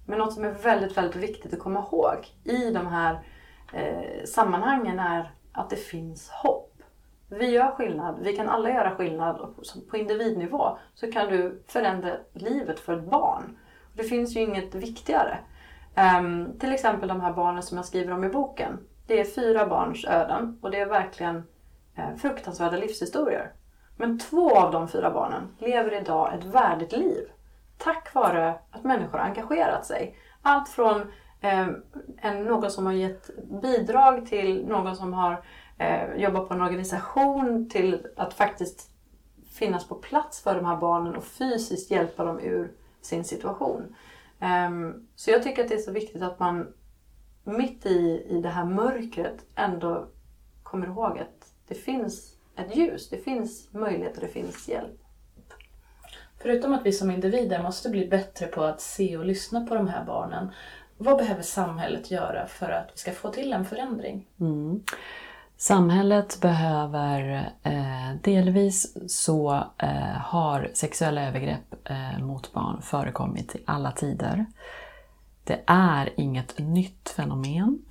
Men 0.07 0.19
något 0.19 0.33
som 0.33 0.45
är 0.45 0.51
väldigt, 0.51 0.97
väldigt 0.97 1.17
viktigt 1.17 1.53
att 1.53 1.59
komma 1.59 1.81
ihåg 1.81 2.29
i 2.45 2.71
de 2.71 2.87
här 2.87 3.21
eh, 3.73 4.25
sammanhangen 4.25 4.99
är 4.99 5.35
att 5.53 5.71
det 5.71 5.77
finns 5.77 6.31
hopp. 6.31 6.70
Vi 7.31 7.51
gör 7.51 7.71
skillnad. 7.71 8.19
Vi 8.23 8.37
kan 8.37 8.49
alla 8.49 8.71
göra 8.71 8.97
skillnad. 8.97 9.41
Och 9.41 9.55
på 9.91 9.97
individnivå 9.97 10.79
så 10.95 11.13
kan 11.13 11.29
du 11.29 11.63
förändra 11.67 12.17
livet 12.33 12.81
för 12.81 12.99
ett 12.99 13.11
barn. 13.11 13.59
Det 13.93 14.05
finns 14.05 14.37
ju 14.37 14.41
inget 14.41 14.75
viktigare. 14.75 15.39
Um, 16.21 16.59
till 16.59 16.73
exempel 16.73 17.09
de 17.09 17.21
här 17.21 17.33
barnen 17.33 17.63
som 17.63 17.77
jag 17.77 17.87
skriver 17.87 18.13
om 18.13 18.25
i 18.25 18.29
boken. 18.29 18.79
Det 19.07 19.21
är 19.21 19.25
fyra 19.25 19.67
barns 19.67 20.05
öden 20.05 20.59
och 20.63 20.71
det 20.71 20.81
är 20.81 20.87
verkligen 20.87 21.37
eh, 21.97 22.17
fruktansvärda 22.17 22.77
livshistorier. 22.77 23.53
Men 23.97 24.19
två 24.19 24.57
av 24.57 24.73
de 24.73 24.89
fyra 24.89 25.11
barnen 25.11 25.57
lever 25.59 26.01
idag 26.01 26.35
ett 26.35 26.45
värdigt 26.45 26.93
liv. 26.93 27.25
Tack 27.79 28.15
vare 28.15 28.55
att 28.71 28.85
människor 28.85 29.19
har 29.19 29.25
engagerat 29.25 29.87
sig. 29.87 30.17
Allt 30.43 30.69
från 30.69 31.01
eh, 31.41 31.69
en, 32.17 32.45
någon 32.45 32.71
som 32.71 32.87
har 32.87 32.93
gett 32.93 33.31
bidrag 33.63 34.27
till 34.27 34.67
någon 34.67 34.97
som 34.97 35.13
har 35.13 35.43
eh, 35.81 36.17
jobbat 36.17 36.49
på 36.49 36.55
en 36.55 36.61
organisation 36.61 37.69
till 37.71 38.07
att 38.17 38.35
faktiskt 38.35 38.91
finnas 39.51 39.89
på 39.89 39.95
plats 39.95 40.43
för 40.43 40.55
de 40.55 40.65
här 40.65 40.77
barnen 40.77 41.17
och 41.17 41.25
fysiskt 41.25 41.91
hjälpa 41.91 42.25
dem 42.25 42.41
ur 42.41 42.73
sin 43.01 43.25
situation. 43.25 43.97
Um, 44.69 45.09
så 45.17 45.31
jag 45.31 45.43
tycker 45.43 45.63
att 45.63 45.69
det 45.69 45.75
är 45.75 45.79
så 45.79 45.93
viktigt 45.93 46.23
att 46.23 46.39
man 46.39 46.73
mitt 47.45 47.87
i, 47.87 48.27
i 48.29 48.41
det 48.43 48.49
här 48.49 48.65
mörkret 48.65 49.45
ändå 49.55 50.09
kommer 50.63 50.87
ihåg 50.87 51.19
att 51.19 51.53
det 51.69 51.75
finns 51.75 52.37
ett 52.57 52.77
ljus, 52.77 53.09
det 53.09 53.19
finns 53.19 53.73
möjligheter, 53.73 54.21
det 54.21 54.29
finns 54.29 54.69
hjälp. 54.69 55.01
Förutom 56.43 56.75
att 56.75 56.87
vi 56.87 56.93
som 56.93 57.11
individer 57.11 57.63
måste 57.63 57.89
bli 57.89 58.09
bättre 58.09 58.47
på 58.47 58.63
att 58.63 58.81
se 58.81 59.17
och 59.17 59.25
lyssna 59.25 59.67
på 59.67 59.75
de 59.75 59.89
här 59.89 60.05
barnen, 60.05 60.51
vad 60.97 61.17
behöver 61.17 61.43
samhället 61.43 62.11
göra 62.11 62.47
för 62.47 62.71
att 62.71 62.91
vi 62.95 62.99
ska 62.99 63.13
få 63.13 63.31
till 63.31 63.53
en 63.53 63.65
förändring? 63.65 64.29
Mm. 64.41 64.83
Samhället 65.61 66.41
behöver 66.41 67.51
eh, 67.63 68.15
delvis 68.23 68.97
så 69.09 69.65
eh, 69.79 70.17
har 70.17 70.71
sexuella 70.75 71.23
övergrepp 71.23 71.75
eh, 71.85 72.25
mot 72.25 72.53
barn 72.53 72.83
förekommit 72.83 73.55
i 73.55 73.63
alla 73.67 73.93
tider. 73.93 74.47
Det 75.45 75.61
är 75.67 76.11
inget 76.17 76.59
nytt 76.59 77.09
fenomen. 77.09 77.79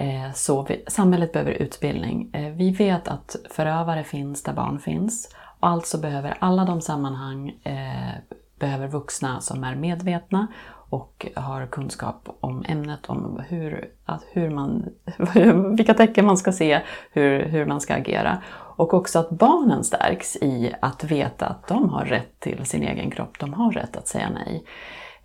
Eh, 0.00 0.32
så 0.34 0.62
vi, 0.62 0.84
samhället 0.88 1.32
behöver 1.32 1.52
utbildning. 1.52 2.30
Eh, 2.32 2.52
vi 2.52 2.70
vet 2.70 3.08
att 3.08 3.36
förövare 3.50 4.04
finns 4.04 4.42
där 4.42 4.52
barn 4.52 4.78
finns. 4.78 5.34
Och 5.60 5.68
alltså 5.68 5.98
behöver 5.98 6.36
alla 6.40 6.64
de 6.64 6.80
sammanhang 6.80 7.48
eh, 7.62 8.14
behöver 8.58 8.88
vuxna 8.88 9.40
som 9.40 9.64
är 9.64 9.74
medvetna 9.74 10.46
och 10.90 11.26
har 11.34 11.66
kunskap 11.66 12.28
om 12.40 12.64
ämnet, 12.68 13.06
om 13.06 13.42
hur, 13.48 13.90
att 14.04 14.24
hur 14.32 14.50
man, 14.50 14.88
vilka 15.76 15.94
tecken 15.94 16.26
man 16.26 16.36
ska 16.36 16.52
se, 16.52 16.80
hur, 17.12 17.44
hur 17.44 17.66
man 17.66 17.80
ska 17.80 17.94
agera. 17.94 18.42
Och 18.50 18.94
också 18.94 19.18
att 19.18 19.30
barnen 19.30 19.84
stärks 19.84 20.36
i 20.36 20.74
att 20.80 21.04
veta 21.04 21.46
att 21.46 21.66
de 21.66 21.88
har 21.88 22.04
rätt 22.04 22.40
till 22.40 22.66
sin 22.66 22.82
egen 22.82 23.10
kropp, 23.10 23.38
de 23.38 23.54
har 23.54 23.72
rätt 23.72 23.96
att 23.96 24.08
säga 24.08 24.30
nej. 24.30 24.64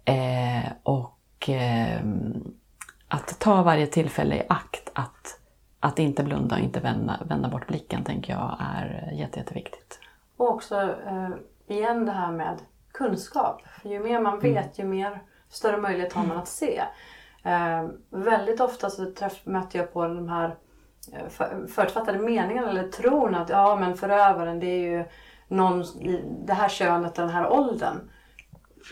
Eh, 0.06 0.72
och 0.84 1.50
eh, 1.50 2.02
att 3.08 3.40
ta 3.40 3.64
varje 3.64 3.88
tillfälle 3.88 4.36
i 4.36 4.44
akt 4.50 4.92
att, 4.94 5.40
att 5.80 6.00
inte 6.00 6.24
blunda 6.24 6.56
och 6.56 6.62
inte 6.62 6.80
vända, 6.80 7.20
vända 7.26 7.50
bort 7.50 7.68
blicken 7.68 8.04
tänker 8.04 8.34
jag 8.34 8.58
är 8.60 9.12
jätte, 9.14 9.40
jätteviktigt. 9.40 10.00
Och 10.38 10.50
också 10.50 10.82
eh, 10.82 11.30
igen 11.68 12.06
det 12.06 12.12
här 12.12 12.32
med 12.32 12.58
kunskap. 12.94 13.62
För 13.82 13.90
ju 13.90 14.00
mer 14.00 14.20
man 14.20 14.40
mm. 14.40 14.54
vet, 14.54 14.80
ju 14.80 14.84
mer 14.84 15.22
större 15.54 15.78
möjlighet 15.78 16.14
har 16.14 16.26
man 16.26 16.38
att 16.38 16.48
se. 16.48 16.84
Eh, 17.44 17.88
väldigt 18.10 18.60
ofta 18.60 18.90
så 18.90 19.12
träff, 19.12 19.42
möter 19.44 19.80
jag 19.80 19.94
på 19.94 20.08
de 20.08 20.30
här 20.30 20.56
eh, 21.14 21.28
för, 21.30 21.68
förutfattade 21.68 22.20
meningarna 22.20 22.70
eller 22.70 22.88
tron 22.88 23.36
att 23.36 23.50
ja 23.50 23.76
men 23.76 23.98
förövaren 23.98 24.60
det 24.60 24.68
är 24.68 24.92
ju 24.92 25.06
någon 25.48 25.82
i 25.82 26.24
det 26.46 26.54
här 26.54 26.70
könet 26.70 27.12
och 27.12 27.26
den 27.26 27.36
här 27.36 27.50
åldern. 27.50 28.10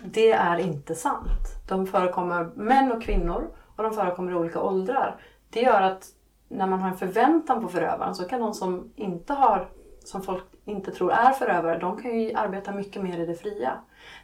Det 0.04 0.32
är 0.32 0.58
inte 0.58 0.96
sant. 0.96 1.68
De 1.68 1.88
förekommer 1.88 2.44
män 2.56 2.92
och 2.92 3.04
kvinnor 3.04 3.50
och 3.76 3.84
de 3.84 3.94
förekommer 3.94 4.32
i 4.32 4.36
olika 4.36 4.62
åldrar. 4.62 5.22
Det 5.50 5.62
gör 5.62 5.82
att 5.82 6.08
när 6.50 6.68
man 6.68 6.80
har 6.80 6.90
en 6.90 6.98
förväntan 6.98 7.62
på 7.62 7.68
förövaren 7.68 8.16
så 8.16 8.24
kan 8.24 8.40
de 8.40 8.54
som 8.54 8.94
inte 8.96 9.34
har, 9.34 9.70
som 10.04 10.22
folk 10.22 10.44
inte 10.66 10.92
tror 10.92 11.12
är 11.12 11.32
förövare, 11.32 11.80
de 11.80 12.02
kan 12.02 12.20
ju 12.20 12.34
arbeta 12.34 12.72
mycket 12.72 13.04
mer 13.04 13.20
i 13.20 13.26
det 13.26 13.36
fria. 13.36 13.74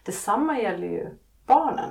Detsamma 0.06 0.60
gäller 0.60 0.88
ju 0.88 1.10
barnen. 1.46 1.90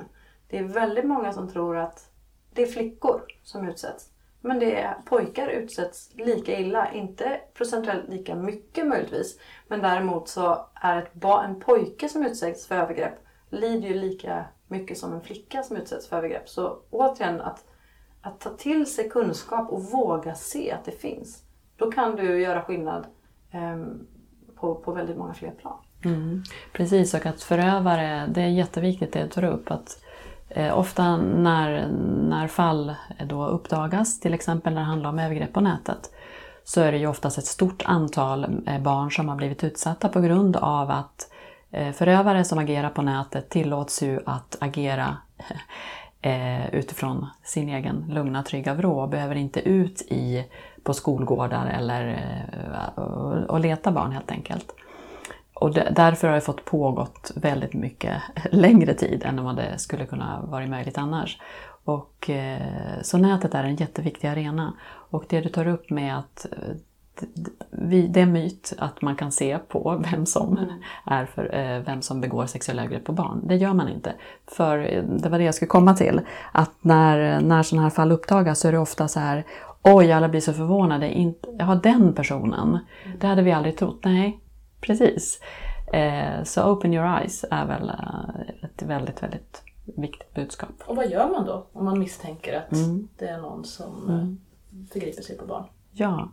Det 0.49 0.57
är 0.57 0.63
väldigt 0.63 1.05
många 1.05 1.33
som 1.33 1.49
tror 1.49 1.77
att 1.77 2.09
det 2.53 2.61
är 2.61 2.67
flickor 2.67 3.21
som 3.43 3.67
utsätts. 3.67 4.09
Men 4.41 4.59
det 4.59 4.81
är, 4.81 4.93
pojkar 5.05 5.47
utsätts 5.47 6.11
lika 6.15 6.59
illa, 6.59 6.91
inte 6.91 7.39
procentuellt 7.53 8.09
lika 8.09 8.35
mycket 8.35 8.87
möjligtvis. 8.87 9.39
Men 9.67 9.81
däremot 9.81 10.27
så 10.27 10.65
är 10.73 10.97
ett 10.97 11.23
en 11.23 11.59
pojke 11.59 12.09
som 12.09 12.25
utsätts 12.25 12.67
för 12.67 12.75
övergrepp 12.75 13.13
lider 13.49 13.87
ju 13.87 13.93
lika 13.93 14.45
mycket 14.67 14.97
som 14.97 15.13
en 15.13 15.21
flicka 15.21 15.63
som 15.63 15.77
utsätts 15.77 16.07
för 16.07 16.17
övergrepp. 16.17 16.49
Så 16.49 16.79
återigen, 16.89 17.41
att, 17.41 17.65
att 18.21 18.39
ta 18.39 18.49
till 18.49 18.85
sig 18.85 19.09
kunskap 19.09 19.69
och 19.69 19.83
våga 19.83 20.35
se 20.35 20.71
att 20.71 20.85
det 20.85 20.91
finns. 20.91 21.43
Då 21.77 21.91
kan 21.91 22.15
du 22.15 22.41
göra 22.41 22.61
skillnad 22.61 23.07
eh, 23.51 23.85
på, 24.55 24.75
på 24.75 24.91
väldigt 24.91 25.17
många 25.17 25.33
fler 25.33 25.51
plan. 25.51 25.77
Mm. 26.05 26.43
Precis, 26.73 27.13
och 27.13 27.25
att 27.25 27.43
förövare, 27.43 28.27
det 28.27 28.41
är 28.41 28.47
jätteviktigt 28.47 29.13
det 29.13 29.23
du 29.23 29.29
tar 29.29 29.43
upp. 29.43 29.71
att 29.71 30.03
Eh, 30.49 30.79
ofta 30.79 31.17
när, 31.17 31.87
när 32.29 32.47
fall 32.47 32.95
då 33.25 33.45
uppdagas, 33.47 34.19
till 34.19 34.33
exempel 34.33 34.73
när 34.73 34.81
det 34.81 34.87
handlar 34.87 35.09
om 35.09 35.19
övergrepp 35.19 35.53
på 35.53 35.61
nätet, 35.61 36.11
så 36.63 36.81
är 36.81 36.91
det 36.91 36.97
ju 36.97 37.07
oftast 37.07 37.37
ett 37.37 37.45
stort 37.45 37.83
antal 37.85 38.63
eh, 38.67 38.79
barn 38.79 39.11
som 39.11 39.29
har 39.29 39.35
blivit 39.35 39.63
utsatta 39.63 40.09
på 40.09 40.21
grund 40.21 40.55
av 40.55 40.91
att 40.91 41.31
eh, 41.71 41.91
förövare 41.91 42.43
som 42.43 42.59
agerar 42.59 42.89
på 42.89 43.01
nätet 43.01 43.49
tillåts 43.49 44.03
ju 44.03 44.19
att 44.25 44.57
agera 44.59 45.17
utifrån 46.71 47.27
sin 47.43 47.69
egen 47.69 48.05
lugna, 48.09 48.43
trygga 48.43 48.73
vrå 48.73 48.99
och 48.99 49.09
behöver 49.09 49.35
inte 49.35 49.69
ut 49.69 50.01
i, 50.01 50.45
på 50.83 50.93
skolgårdar 50.93 51.65
eller 51.65 52.21
och 53.47 53.59
leta 53.59 53.91
barn 53.91 54.11
helt 54.11 54.31
enkelt. 54.31 54.73
Och 55.59 55.73
därför 55.73 56.27
har 56.27 56.35
det 56.35 56.41
fått 56.41 56.65
pågått 56.65 57.31
väldigt 57.35 57.73
mycket 57.73 58.21
längre 58.51 58.93
tid 58.93 59.23
än 59.25 59.43
vad 59.43 59.55
det 59.55 59.77
skulle 59.77 60.05
kunna 60.05 60.41
vara 60.41 60.67
möjligt 60.67 60.97
annars. 60.97 61.39
Och, 61.83 62.29
eh, 62.29 63.01
så 63.01 63.17
nätet 63.17 63.53
är 63.53 63.63
en 63.63 63.75
jätteviktig 63.75 64.27
arena. 64.27 64.73
Och 65.09 65.25
det 65.29 65.41
du 65.41 65.49
tar 65.49 65.67
upp 65.67 65.89
med 65.89 66.17
att 66.17 66.45
eh, 66.51 66.75
det 68.09 68.21
är 68.21 68.25
myt 68.25 68.73
att 68.77 69.01
man 69.01 69.15
kan 69.15 69.31
se 69.31 69.57
på 69.57 70.03
vem 70.11 70.25
som, 70.25 70.59
är 71.05 71.25
för, 71.25 71.55
eh, 71.55 71.79
vem 71.79 72.01
som 72.01 72.21
begår 72.21 72.45
sexuella 72.45 72.81
övergrepp 72.81 73.05
på 73.05 73.13
barn. 73.13 73.41
Det 73.47 73.55
gör 73.55 73.73
man 73.73 73.89
inte. 73.89 74.13
För 74.47 74.77
det 75.21 75.29
var 75.29 75.37
det 75.37 75.45
jag 75.45 75.55
skulle 75.55 75.69
komma 75.69 75.93
till. 75.93 76.21
Att 76.51 76.73
när, 76.81 77.41
när 77.41 77.63
sådana 77.63 77.83
här 77.83 77.89
fall 77.89 78.11
uppdagas 78.11 78.59
så 78.59 78.67
är 78.67 78.71
det 78.71 78.79
ofta 78.79 79.07
så 79.07 79.19
här 79.19 79.45
Oj, 79.83 80.11
alla 80.11 80.29
blir 80.29 80.41
så 80.41 80.53
förvånade. 80.53 81.11
Inte, 81.13 81.49
ja, 81.59 81.79
den 81.83 82.13
personen. 82.13 82.79
Det 83.19 83.27
hade 83.27 83.41
vi 83.41 83.51
aldrig 83.51 83.77
trott. 83.77 83.99
Nej, 84.03 84.39
precis. 84.81 85.41
Eh, 85.93 86.43
så 86.43 86.71
open 86.71 86.93
your 86.93 87.19
eyes 87.19 87.45
är 87.51 87.65
väl 87.65 87.91
ett 88.61 88.81
väldigt, 88.81 89.23
väldigt 89.23 89.63
viktigt 89.95 90.33
budskap. 90.33 90.69
Och 90.85 90.95
vad 90.95 91.09
gör 91.09 91.29
man 91.29 91.45
då 91.45 91.67
om 91.73 91.85
man 91.85 91.99
misstänker 91.99 92.57
att 92.57 92.71
mm. 92.71 93.07
det 93.17 93.27
är 93.27 93.37
någon 93.37 93.65
som 93.65 94.09
mm. 94.09 94.39
förgriper 94.91 95.21
sig 95.21 95.37
på 95.37 95.45
barn? 95.45 95.65
Ja, 95.91 96.29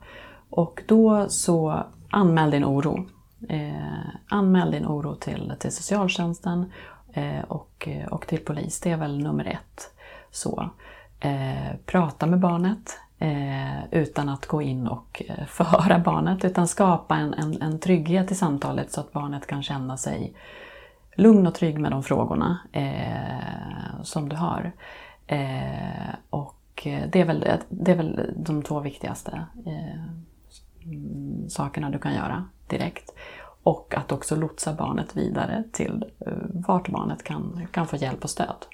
och 0.50 0.82
då 0.86 1.28
så 1.28 1.84
anmäl 2.10 2.50
din 2.50 2.64
oro. 2.64 3.06
Eh, 3.48 4.08
anmäl 4.28 4.70
din 4.70 4.86
oro 4.86 5.14
till, 5.14 5.52
till 5.58 5.72
socialtjänsten 5.72 6.72
eh, 7.12 7.44
och, 7.48 7.88
och 8.10 8.26
till 8.26 8.38
polis. 8.38 8.80
Det 8.80 8.90
är 8.90 8.96
väl 8.96 9.18
nummer 9.18 9.44
ett. 9.44 9.90
Så, 10.30 10.70
eh, 11.20 11.76
prata 11.86 12.26
med 12.26 12.40
barnet 12.40 12.98
eh, 13.18 13.84
utan 13.90 14.28
att 14.28 14.46
gå 14.46 14.62
in 14.62 14.86
och 14.86 15.22
eh, 15.28 15.46
förhöra 15.46 15.98
barnet. 15.98 16.44
Utan 16.44 16.68
skapa 16.68 17.16
en, 17.16 17.34
en, 17.34 17.62
en 17.62 17.80
trygghet 17.80 18.30
i 18.30 18.34
samtalet 18.34 18.92
så 18.92 19.00
att 19.00 19.12
barnet 19.12 19.46
kan 19.46 19.62
känna 19.62 19.96
sig 19.96 20.34
lugn 21.16 21.46
och 21.46 21.54
trygg 21.54 21.78
med 21.78 21.90
de 21.90 22.02
frågorna 22.02 22.58
eh, 22.72 24.02
som 24.02 24.28
du 24.28 24.36
har. 24.36 24.72
Eh, 25.26 26.14
och 26.30 26.82
eh, 26.84 27.08
det 27.12 27.20
är, 27.20 27.24
väl, 27.24 27.46
det 27.68 27.92
är 27.92 27.96
väl 27.96 28.34
de 28.36 28.62
två 28.62 28.80
viktigaste 28.80 29.44
sakerna 31.48 31.90
du 31.90 31.98
kan 31.98 32.14
göra 32.14 32.44
direkt. 32.66 33.14
Och 33.62 33.94
att 33.96 34.12
också 34.12 34.36
lotsa 34.36 34.72
barnet 34.72 35.16
vidare 35.16 35.64
till 35.72 36.04
eh, 36.26 36.32
vart 36.52 36.88
barnet 36.88 37.24
kan, 37.24 37.66
kan 37.72 37.86
få 37.86 37.96
hjälp 37.96 38.24
och 38.24 38.30
stöd. 38.30 38.66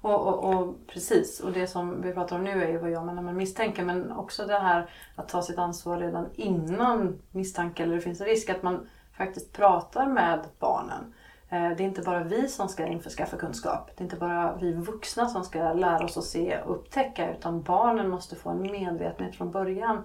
Och, 0.00 0.26
och, 0.26 0.54
och, 0.54 0.74
precis, 0.86 1.40
och 1.40 1.52
det 1.52 1.66
som 1.66 2.02
vi 2.02 2.12
pratar 2.12 2.36
om 2.36 2.44
nu 2.44 2.64
är 2.64 2.68
ju 2.68 2.78
vad 2.78 2.90
gör 2.90 3.04
man 3.04 3.14
när 3.14 3.22
man 3.22 3.36
misstänker 3.36 3.84
men 3.84 4.12
också 4.12 4.46
det 4.46 4.58
här 4.58 4.90
att 5.14 5.28
ta 5.28 5.42
sitt 5.42 5.58
ansvar 5.58 5.98
redan 5.98 6.26
innan 6.34 7.18
misstanke 7.30 7.82
eller 7.82 7.94
det 7.94 8.00
finns 8.00 8.20
en 8.20 8.26
risk 8.26 8.50
att 8.50 8.62
man 8.62 8.88
faktiskt 9.16 9.52
pratar 9.52 10.06
med 10.06 10.40
barnen. 10.58 11.14
Eh, 11.50 11.70
det 11.76 11.82
är 11.82 11.86
inte 11.86 12.02
bara 12.02 12.24
vi 12.24 12.48
som 12.48 12.68
ska 12.68 12.86
införskaffa 12.86 13.36
kunskap. 13.36 13.90
Det 13.96 14.02
är 14.02 14.04
inte 14.04 14.16
bara 14.16 14.56
vi 14.60 14.72
vuxna 14.72 15.28
som 15.28 15.44
ska 15.44 15.72
lära 15.72 16.04
oss 16.04 16.16
att 16.16 16.24
se 16.24 16.58
och 16.58 16.76
upptäcka 16.76 17.30
utan 17.30 17.62
barnen 17.62 18.08
måste 18.08 18.36
få 18.36 18.50
en 18.50 18.62
medvetenhet 18.62 19.36
från 19.36 19.50
början. 19.50 20.02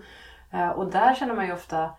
Eh, 0.51 0.69
och 0.69 0.91
där 0.91 1.15
känner 1.15 1.33
man 1.33 1.45
ju 1.45 1.53
ofta 1.53 1.89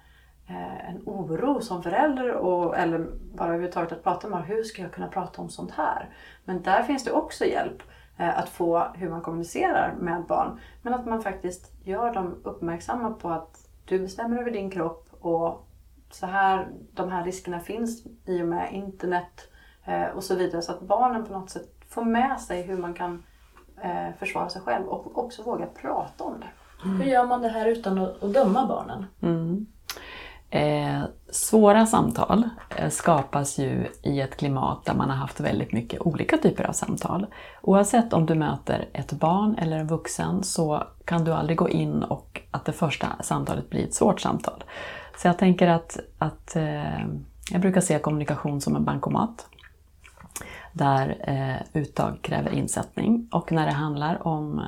en 0.46 1.02
oro 1.06 1.60
som 1.60 1.82
förälder 1.82 2.34
och, 2.34 2.76
eller 2.76 3.06
bara 3.34 3.48
överhuvudtaget 3.48 3.92
att 3.92 4.04
prata 4.04 4.28
med 4.28 4.44
hur 4.44 4.62
ska 4.62 4.82
jag 4.82 4.92
kunna 4.92 5.08
prata 5.08 5.42
om 5.42 5.48
sånt 5.48 5.70
här? 5.70 6.08
Men 6.44 6.62
där 6.62 6.82
finns 6.82 7.04
det 7.04 7.12
också 7.12 7.44
hjälp 7.44 7.82
eh, 8.18 8.38
att 8.38 8.48
få 8.48 8.86
hur 8.94 9.10
man 9.10 9.22
kommunicerar 9.22 9.94
med 9.98 10.24
barn. 10.26 10.60
Men 10.82 10.94
att 10.94 11.06
man 11.06 11.22
faktiskt 11.22 11.72
gör 11.84 12.14
dem 12.14 12.40
uppmärksamma 12.44 13.10
på 13.10 13.28
att 13.28 13.68
du 13.84 13.98
bestämmer 13.98 14.38
över 14.38 14.50
din 14.50 14.70
kropp 14.70 15.08
och 15.20 15.68
så 16.10 16.26
här, 16.26 16.68
de 16.92 17.10
här 17.10 17.24
riskerna 17.24 17.60
finns 17.60 18.06
i 18.26 18.42
och 18.42 18.48
med 18.48 18.72
internet 18.72 19.48
eh, 19.84 20.06
och 20.06 20.24
så 20.24 20.34
vidare. 20.34 20.62
Så 20.62 20.72
att 20.72 20.80
barnen 20.80 21.24
på 21.24 21.32
något 21.32 21.50
sätt 21.50 21.68
får 21.88 22.04
med 22.04 22.40
sig 22.40 22.62
hur 22.62 22.78
man 22.78 22.94
kan 22.94 23.22
eh, 23.82 24.14
försvara 24.18 24.48
sig 24.48 24.62
själv 24.62 24.86
och 24.86 25.18
också 25.18 25.42
våga 25.42 25.66
prata 25.66 26.24
om 26.24 26.40
det. 26.40 26.48
Mm. 26.84 27.00
Hur 27.00 27.06
gör 27.10 27.26
man 27.26 27.42
det 27.42 27.48
här 27.48 27.66
utan 27.66 27.98
att, 27.98 28.22
att 28.22 28.34
döma 28.34 28.66
barnen? 28.66 29.06
Mm. 29.20 29.66
Eh, 30.54 31.02
svåra 31.30 31.86
samtal 31.86 32.48
eh, 32.76 32.88
skapas 32.88 33.58
ju 33.58 33.86
i 34.02 34.20
ett 34.20 34.36
klimat 34.36 34.84
där 34.84 34.94
man 34.94 35.10
har 35.10 35.16
haft 35.16 35.40
väldigt 35.40 35.72
mycket 35.72 36.00
olika 36.00 36.36
typer 36.38 36.64
av 36.64 36.72
samtal. 36.72 37.26
Oavsett 37.62 38.12
om 38.12 38.26
du 38.26 38.34
möter 38.34 38.88
ett 38.92 39.12
barn 39.12 39.58
eller 39.58 39.78
en 39.78 39.86
vuxen 39.86 40.42
så 40.44 40.82
kan 41.04 41.24
du 41.24 41.32
aldrig 41.32 41.58
gå 41.58 41.68
in 41.68 42.02
och 42.02 42.40
att 42.50 42.64
det 42.64 42.72
första 42.72 43.06
samtalet 43.20 43.70
blir 43.70 43.84
ett 43.84 43.94
svårt 43.94 44.20
samtal. 44.20 44.64
Så 45.16 45.28
jag 45.28 45.38
tänker 45.38 45.68
att, 45.68 45.98
att 46.18 46.56
eh, 46.56 47.06
jag 47.50 47.60
brukar 47.60 47.80
se 47.80 47.98
kommunikation 47.98 48.60
som 48.60 48.76
en 48.76 48.84
bankomat 48.84 49.46
där 50.72 51.16
eh, 51.26 51.82
uttag 51.82 52.18
kräver 52.22 52.50
insättning 52.50 53.28
och 53.32 53.52
när 53.52 53.66
det 53.66 53.72
handlar 53.72 54.26
om 54.26 54.58
eh, 54.58 54.64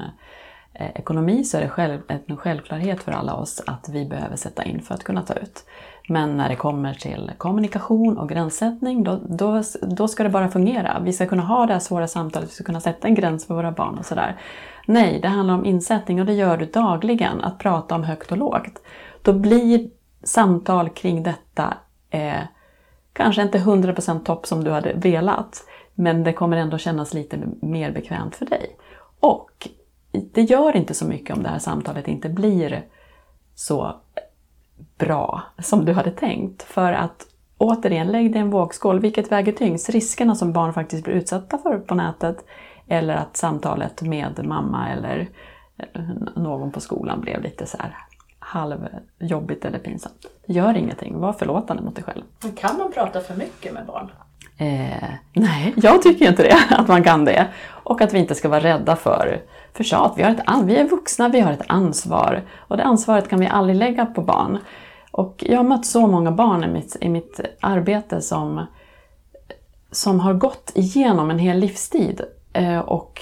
Eh, 0.74 0.90
ekonomi 0.94 1.44
så 1.44 1.56
är 1.56 1.60
det 1.62 1.68
själv, 1.68 2.00
en 2.26 2.36
självklarhet 2.36 3.02
för 3.02 3.12
alla 3.12 3.34
oss 3.34 3.62
att 3.66 3.88
vi 3.88 4.04
behöver 4.04 4.36
sätta 4.36 4.64
in 4.64 4.80
för 4.80 4.94
att 4.94 5.04
kunna 5.04 5.22
ta 5.22 5.34
ut. 5.34 5.64
Men 6.08 6.36
när 6.36 6.48
det 6.48 6.56
kommer 6.56 6.94
till 6.94 7.32
kommunikation 7.38 8.18
och 8.18 8.28
gränssättning, 8.28 9.04
då, 9.04 9.20
då, 9.28 9.62
då 9.82 10.08
ska 10.08 10.22
det 10.22 10.28
bara 10.28 10.48
fungera. 10.48 11.00
Vi 11.04 11.12
ska 11.12 11.26
kunna 11.26 11.42
ha 11.42 11.66
det 11.66 11.72
här 11.72 11.80
svåra 11.80 12.08
samtalet, 12.08 12.48
vi 12.48 12.52
ska 12.52 12.64
kunna 12.64 12.80
sätta 12.80 13.08
en 13.08 13.14
gräns 13.14 13.46
för 13.46 13.54
våra 13.54 13.72
barn 13.72 13.98
och 13.98 14.06
sådär. 14.06 14.40
Nej, 14.86 15.20
det 15.20 15.28
handlar 15.28 15.54
om 15.54 15.64
insättning 15.64 16.20
och 16.20 16.26
det 16.26 16.32
gör 16.32 16.56
du 16.56 16.66
dagligen, 16.66 17.40
att 17.40 17.58
prata 17.58 17.94
om 17.94 18.04
högt 18.04 18.32
och 18.32 18.38
lågt. 18.38 18.82
Då 19.22 19.32
blir 19.32 19.90
samtal 20.22 20.88
kring 20.88 21.22
detta 21.22 21.74
eh, 22.10 22.42
kanske 23.12 23.42
inte 23.42 23.58
100% 23.58 24.24
topp 24.24 24.46
som 24.46 24.64
du 24.64 24.70
hade 24.70 24.92
velat, 24.92 25.64
men 25.94 26.24
det 26.24 26.32
kommer 26.32 26.56
ändå 26.56 26.78
kännas 26.78 27.14
lite 27.14 27.38
mer 27.62 27.90
bekvämt 27.92 28.36
för 28.36 28.46
dig. 28.46 28.76
Och 29.20 29.68
det 30.32 30.42
gör 30.42 30.76
inte 30.76 30.94
så 30.94 31.04
mycket 31.04 31.36
om 31.36 31.42
det 31.42 31.48
här 31.48 31.58
samtalet 31.58 32.08
inte 32.08 32.28
blir 32.28 32.84
så 33.54 33.96
bra 34.98 35.42
som 35.58 35.84
du 35.84 35.92
hade 35.92 36.10
tänkt. 36.10 36.62
För 36.62 36.92
att 36.92 37.26
återigen, 37.58 38.06
lägg 38.06 38.32
dig 38.32 38.38
i 38.38 38.42
en 38.42 38.50
vågskål. 38.50 39.00
Vilket 39.00 39.32
väger 39.32 39.52
tyngst? 39.52 39.88
Riskerna 39.88 40.34
som 40.34 40.52
barn 40.52 40.72
faktiskt 40.72 41.04
blir 41.04 41.14
utsatta 41.14 41.58
för 41.58 41.78
på 41.78 41.94
nätet 41.94 42.44
eller 42.88 43.14
att 43.14 43.36
samtalet 43.36 44.02
med 44.02 44.44
mamma 44.44 44.88
eller 44.88 45.28
någon 46.36 46.72
på 46.72 46.80
skolan 46.80 47.20
blev 47.20 47.42
lite 47.42 47.66
så 47.66 47.76
här 47.76 47.96
halvjobbigt 48.38 49.64
eller 49.64 49.78
pinsamt. 49.78 50.26
Gör 50.46 50.76
ingenting, 50.76 51.18
var 51.18 51.32
förlåtande 51.32 51.82
mot 51.82 51.94
dig 51.94 52.04
själv. 52.04 52.22
Men 52.42 52.52
kan 52.52 52.78
man 52.78 52.92
prata 52.92 53.20
för 53.20 53.34
mycket 53.34 53.74
med 53.74 53.86
barn? 53.86 54.10
Eh, 54.58 55.10
nej, 55.32 55.74
jag 55.76 56.02
tycker 56.02 56.28
inte 56.28 56.42
det, 56.42 56.56
att 56.70 56.88
man 56.88 57.04
kan 57.04 57.24
det. 57.24 57.46
Och 57.66 58.00
att 58.00 58.12
vi 58.12 58.18
inte 58.18 58.34
ska 58.34 58.48
vara 58.48 58.60
rädda 58.60 58.96
för, 58.96 59.42
för 59.74 59.84
tjat. 59.84 60.12
Vi, 60.16 60.22
har 60.22 60.30
ett, 60.30 60.64
vi 60.64 60.76
är 60.76 60.88
vuxna, 60.88 61.28
vi 61.28 61.40
har 61.40 61.52
ett 61.52 61.64
ansvar. 61.68 62.42
Och 62.58 62.76
det 62.76 62.84
ansvaret 62.84 63.28
kan 63.28 63.40
vi 63.40 63.46
aldrig 63.46 63.76
lägga 63.76 64.06
på 64.06 64.22
barn. 64.22 64.58
Och 65.10 65.44
jag 65.46 65.56
har 65.56 65.64
mött 65.64 65.86
så 65.86 66.06
många 66.06 66.32
barn 66.32 66.64
i 66.64 66.68
mitt, 66.68 66.96
i 67.00 67.08
mitt 67.08 67.40
arbete 67.60 68.20
som, 68.20 68.66
som 69.90 70.20
har 70.20 70.34
gått 70.34 70.72
igenom 70.74 71.30
en 71.30 71.38
hel 71.38 71.58
livstid 71.58 72.20
eh, 72.52 72.78
och, 72.78 73.20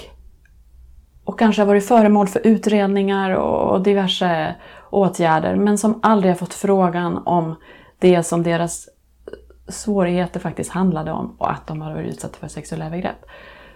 och 1.24 1.38
kanske 1.38 1.62
har 1.62 1.66
varit 1.66 1.88
föremål 1.88 2.28
för 2.28 2.46
utredningar 2.46 3.30
och 3.30 3.82
diverse 3.82 4.54
åtgärder 4.90 5.56
men 5.56 5.78
som 5.78 6.00
aldrig 6.02 6.32
har 6.32 6.38
fått 6.38 6.54
frågan 6.54 7.18
om 7.18 7.54
det 7.98 8.22
som 8.22 8.42
deras 8.42 8.88
eh, 8.88 9.72
svårigheter 9.72 10.40
faktiskt 10.40 10.70
handlade 10.70 11.12
om 11.12 11.36
och 11.38 11.50
att 11.50 11.66
de 11.66 11.80
har 11.80 11.94
varit 11.94 12.08
utsatta 12.08 12.38
för 12.38 12.48
sexuella 12.48 12.86
övergrepp. 12.86 13.26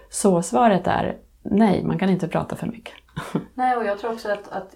Så 0.09 0.41
svaret 0.41 0.87
är 0.87 1.17
nej, 1.51 1.83
man 1.83 1.99
kan 1.99 2.09
inte 2.09 2.27
prata 2.27 2.55
för 2.55 2.67
mycket. 2.67 2.93
Nej, 3.53 3.77
och 3.77 3.85
jag 3.85 3.99
tror 3.99 4.13
också 4.13 4.31
att, 4.31 4.47
att 4.47 4.75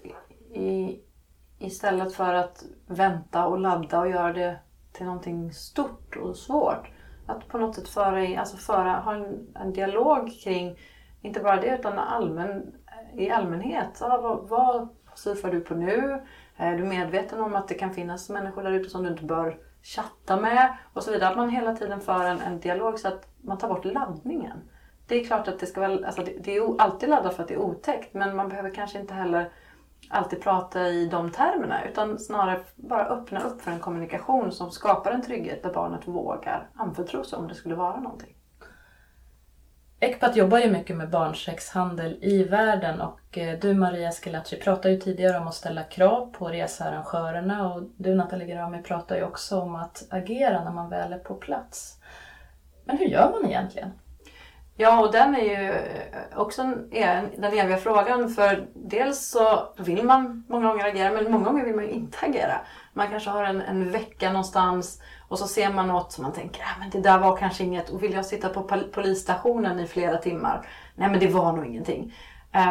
i, 0.53 0.99
istället 1.59 2.13
för 2.13 2.33
att 2.33 2.63
vänta 2.87 3.45
och 3.45 3.59
ladda 3.59 3.99
och 3.99 4.09
göra 4.09 4.33
det 4.33 4.59
till 4.91 5.05
någonting 5.05 5.51
stort 5.53 6.15
och 6.15 6.35
svårt. 6.35 6.91
Att 7.25 7.47
på 7.47 7.57
något 7.57 7.75
sätt 7.75 7.87
föra, 7.87 8.39
alltså 8.39 8.57
föra 8.57 8.91
ha 8.93 9.15
en, 9.15 9.47
en 9.55 9.73
dialog 9.73 10.31
kring, 10.43 10.79
inte 11.21 11.39
bara 11.39 11.61
det 11.61 11.75
utan 11.79 11.99
allmän, 11.99 12.73
i 13.13 13.29
allmänhet. 13.29 13.87
Så, 13.93 14.07
vad, 14.07 14.49
vad 14.49 14.87
surfar 15.15 15.51
du 15.51 15.59
på 15.59 15.75
nu? 15.75 16.21
Är 16.55 16.77
du 16.77 16.83
medveten 16.83 17.39
om 17.39 17.55
att 17.55 17.67
det 17.67 17.73
kan 17.73 17.93
finnas 17.93 18.29
människor 18.29 18.63
där 18.63 18.71
ute 18.71 18.89
som 18.89 19.03
du 19.03 19.09
inte 19.09 19.23
bör 19.25 19.57
chatta 19.83 20.41
med? 20.41 20.77
Och 20.93 21.03
så 21.03 21.11
vidare. 21.11 21.29
Att 21.29 21.37
man 21.37 21.49
hela 21.49 21.75
tiden 21.75 22.01
för 22.01 22.25
en, 22.25 22.39
en 22.41 22.59
dialog 22.59 22.99
så 22.99 23.07
att 23.07 23.27
man 23.41 23.57
tar 23.57 23.67
bort 23.67 23.85
laddningen. 23.85 24.57
Det 25.07 25.15
är 25.21 25.25
klart 25.25 25.47
att 25.47 25.59
det 25.59 25.65
ska 25.65 25.81
vara, 25.81 26.05
alltså 26.05 26.23
det, 26.23 26.31
det 26.43 26.57
är 26.57 26.81
alltid 26.81 27.09
laddat 27.09 27.35
för 27.35 27.43
att 27.43 27.47
det 27.47 27.53
är 27.53 27.59
otäckt 27.59 28.13
men 28.13 28.35
man 28.35 28.49
behöver 28.49 28.73
kanske 28.73 28.99
inte 28.99 29.13
heller 29.13 29.49
alltid 30.09 30.41
prata 30.41 30.87
i 30.87 31.05
de 31.05 31.31
termerna 31.31 31.85
utan 31.85 32.19
snarare 32.19 32.59
bara 32.75 33.05
öppna 33.05 33.39
upp 33.39 33.61
för 33.61 33.71
en 33.71 33.79
kommunikation 33.79 34.51
som 34.51 34.71
skapar 34.71 35.11
en 35.11 35.21
trygghet 35.21 35.63
där 35.63 35.73
barnet 35.73 36.07
vågar 36.07 36.69
anförtro 36.75 37.23
sig 37.23 37.39
om 37.39 37.47
det 37.47 37.55
skulle 37.55 37.75
vara 37.75 37.99
någonting. 37.99 38.35
Ecpat 40.03 40.35
jobbar 40.35 40.59
ju 40.59 40.71
mycket 40.71 40.95
med 40.95 41.09
barnsexhandel 41.09 42.17
i 42.21 42.43
världen 42.43 43.01
och 43.01 43.37
eh, 43.37 43.59
du 43.59 43.73
Maria 43.73 44.11
Schillaci 44.11 44.59
pratade 44.59 44.93
ju 44.93 44.99
tidigare 44.99 45.37
om 45.37 45.47
att 45.47 45.55
ställa 45.55 45.83
krav 45.83 46.33
på 46.33 46.47
researrangörerna 46.47 47.73
och 47.73 47.83
du 47.97 48.15
Nathalie 48.15 48.47
Grami 48.47 48.83
pratar 48.83 49.15
ju 49.15 49.23
också 49.23 49.59
om 49.59 49.75
att 49.75 50.07
agera 50.09 50.63
när 50.63 50.71
man 50.71 50.89
väl 50.89 51.13
är 51.13 51.19
på 51.19 51.35
plats. 51.35 51.97
Men 52.85 52.97
hur 52.97 53.05
gör 53.05 53.31
man 53.31 53.49
egentligen? 53.49 53.91
Ja, 54.75 55.01
och 55.01 55.11
den 55.11 55.35
är 55.35 55.41
ju 55.41 55.81
också 56.35 56.63
den 56.63 57.53
eviga 57.53 57.77
frågan. 57.77 58.29
För 58.29 58.67
dels 58.73 59.27
så 59.27 59.73
vill 59.77 60.03
man 60.03 60.43
många 60.49 60.67
gånger 60.67 60.85
agera, 60.85 61.11
men 61.11 61.31
många 61.31 61.45
gånger 61.45 61.65
vill 61.65 61.75
man 61.75 61.85
ju 61.85 61.91
inte 61.91 62.17
agera. 62.21 62.59
Man 62.93 63.07
kanske 63.07 63.29
har 63.29 63.43
en, 63.43 63.61
en 63.61 63.91
vecka 63.91 64.31
någonstans 64.31 65.01
och 65.27 65.39
så 65.39 65.47
ser 65.47 65.69
man 65.69 65.87
något 65.87 66.11
som 66.11 66.23
man 66.23 66.33
tänker, 66.33 66.61
ah, 66.61 66.79
men 66.79 66.89
det 66.89 66.99
där 66.99 67.19
var 67.19 67.37
kanske 67.37 67.63
inget. 67.63 67.89
Och 67.89 68.03
vill 68.03 68.13
jag 68.13 68.25
sitta 68.25 68.49
på 68.49 68.63
polisstationen 68.93 69.79
i 69.79 69.87
flera 69.87 70.17
timmar? 70.17 70.67
Nej, 70.95 71.09
men 71.09 71.19
det 71.19 71.27
var 71.27 71.53
nog 71.53 71.65
ingenting. 71.65 72.13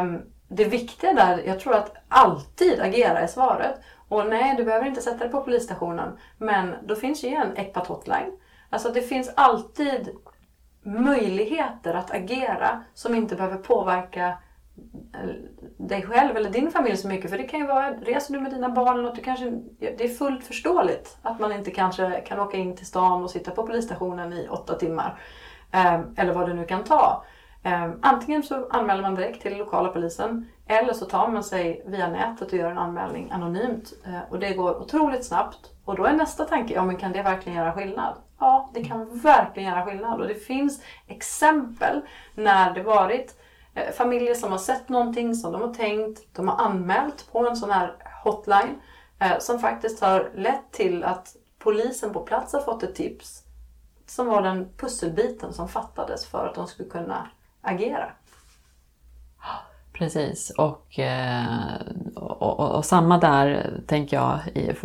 Um, 0.00 0.22
det 0.48 0.64
viktiga 0.64 1.12
där, 1.12 1.42
jag 1.46 1.60
tror 1.60 1.74
att 1.74 1.94
alltid 2.08 2.80
agera 2.80 3.20
är 3.20 3.26
svaret. 3.26 3.80
Och 4.08 4.26
nej, 4.26 4.56
du 4.56 4.64
behöver 4.64 4.86
inte 4.86 5.00
sätta 5.00 5.18
dig 5.18 5.28
på 5.28 5.40
polisstationen. 5.40 6.18
Men 6.38 6.74
då 6.82 6.94
finns 6.96 7.24
ju 7.24 7.28
en 7.28 7.56
ECPAT 7.56 7.86
hotline. 7.86 8.32
Alltså 8.70 8.88
det 8.92 9.02
finns 9.02 9.32
alltid 9.36 10.08
möjligheter 10.82 11.94
att 11.94 12.10
agera 12.10 12.82
som 12.94 13.14
inte 13.14 13.36
behöver 13.36 13.56
påverka 13.56 14.38
eh, 15.14 15.30
dig 15.76 16.02
själv 16.02 16.36
eller 16.36 16.50
din 16.50 16.70
familj 16.70 16.96
så 16.96 17.08
mycket. 17.08 17.30
För 17.30 17.38
det 17.38 17.44
kan 17.44 17.60
ju 17.60 17.66
vara, 17.66 17.90
reser 17.90 18.34
du 18.34 18.40
med 18.40 18.52
dina 18.52 18.68
barn 18.68 18.94
eller 18.94 19.02
något, 19.02 19.16
du 19.16 19.22
kanske, 19.22 19.50
det 19.78 20.04
är 20.04 20.08
fullt 20.08 20.44
förståeligt 20.44 21.18
att 21.22 21.40
man 21.40 21.52
inte 21.52 21.70
kanske 21.70 22.20
kan 22.20 22.40
åka 22.40 22.56
in 22.56 22.76
till 22.76 22.86
stan 22.86 23.24
och 23.24 23.30
sitta 23.30 23.50
på 23.50 23.66
polisstationen 23.66 24.32
i 24.32 24.48
åtta 24.48 24.74
timmar. 24.74 25.20
Ehm, 25.72 26.14
eller 26.16 26.32
vad 26.32 26.48
det 26.48 26.54
nu 26.54 26.64
kan 26.64 26.84
ta. 26.84 27.24
Ehm, 27.62 27.98
antingen 28.02 28.42
så 28.42 28.68
anmäler 28.70 29.02
man 29.02 29.14
direkt 29.14 29.42
till 29.42 29.58
lokala 29.58 29.88
polisen 29.88 30.48
eller 30.66 30.92
så 30.92 31.04
tar 31.04 31.28
man 31.28 31.44
sig 31.44 31.82
via 31.86 32.08
nätet 32.08 32.52
och 32.52 32.58
gör 32.58 32.70
en 32.70 32.78
anmälning 32.78 33.30
anonymt. 33.30 33.92
Eh, 34.06 34.20
och 34.30 34.38
det 34.38 34.54
går 34.54 34.82
otroligt 34.82 35.24
snabbt. 35.24 35.70
Och 35.84 35.96
då 35.96 36.04
är 36.04 36.12
nästa 36.12 36.44
tanke, 36.44 36.74
ja 36.74 36.84
men 36.84 36.96
kan 36.96 37.12
det 37.12 37.22
verkligen 37.22 37.58
göra 37.58 37.72
skillnad? 37.72 38.14
Ja, 38.40 38.70
det 38.74 38.84
kan 38.84 39.18
verkligen 39.18 39.70
göra 39.70 39.86
skillnad 39.86 40.20
och 40.20 40.28
det 40.28 40.34
finns 40.34 40.82
exempel 41.06 42.00
när 42.34 42.74
det 42.74 42.82
varit 42.82 43.40
eh, 43.74 43.92
familjer 43.92 44.34
som 44.34 44.52
har 44.52 44.58
sett 44.58 44.88
någonting 44.88 45.34
som 45.34 45.52
de 45.52 45.60
har 45.60 45.74
tänkt, 45.74 46.34
de 46.34 46.48
har 46.48 46.64
anmält 46.64 47.32
på 47.32 47.48
en 47.48 47.56
sån 47.56 47.70
här 47.70 47.96
hotline 48.24 48.80
eh, 49.18 49.38
som 49.38 49.58
faktiskt 49.58 50.00
har 50.00 50.30
lett 50.34 50.72
till 50.72 51.04
att 51.04 51.36
polisen 51.58 52.12
på 52.12 52.20
plats 52.20 52.52
har 52.52 52.60
fått 52.60 52.82
ett 52.82 52.94
tips 52.94 53.42
som 54.06 54.26
var 54.26 54.42
den 54.42 54.68
pusselbiten 54.76 55.52
som 55.52 55.68
fattades 55.68 56.26
för 56.26 56.46
att 56.46 56.54
de 56.54 56.66
skulle 56.66 56.88
kunna 56.88 57.28
agera. 57.62 58.12
Precis, 59.92 60.50
och, 60.50 60.98
eh, 60.98 61.46
och, 62.14 62.42
och, 62.42 62.76
och, 62.76 62.84
samma 62.84 63.18
där 63.18 63.72
tänker 63.86 64.16
jag 64.16 64.40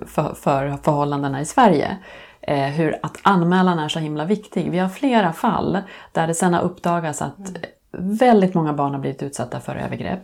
för, 0.07 0.33
för 0.35 0.77
förhållandena 0.77 1.41
i 1.41 1.45
Sverige. 1.45 1.97
Eh, 2.47 2.67
hur 2.67 2.99
att 3.03 3.19
anmälan 3.23 3.79
är 3.79 3.89
så 3.89 3.99
himla 3.99 4.25
viktig. 4.25 4.71
Vi 4.71 4.79
har 4.79 4.89
flera 4.89 5.33
fall 5.33 5.77
där 6.11 6.27
det 6.27 6.33
sen 6.33 6.53
har 6.53 6.61
uppdagats 6.61 7.21
att 7.21 7.49
mm. 7.49 8.17
väldigt 8.17 8.53
många 8.53 8.73
barn 8.73 8.93
har 8.93 8.99
blivit 8.99 9.23
utsatta 9.23 9.59
för 9.59 9.75
övergrepp. 9.75 10.19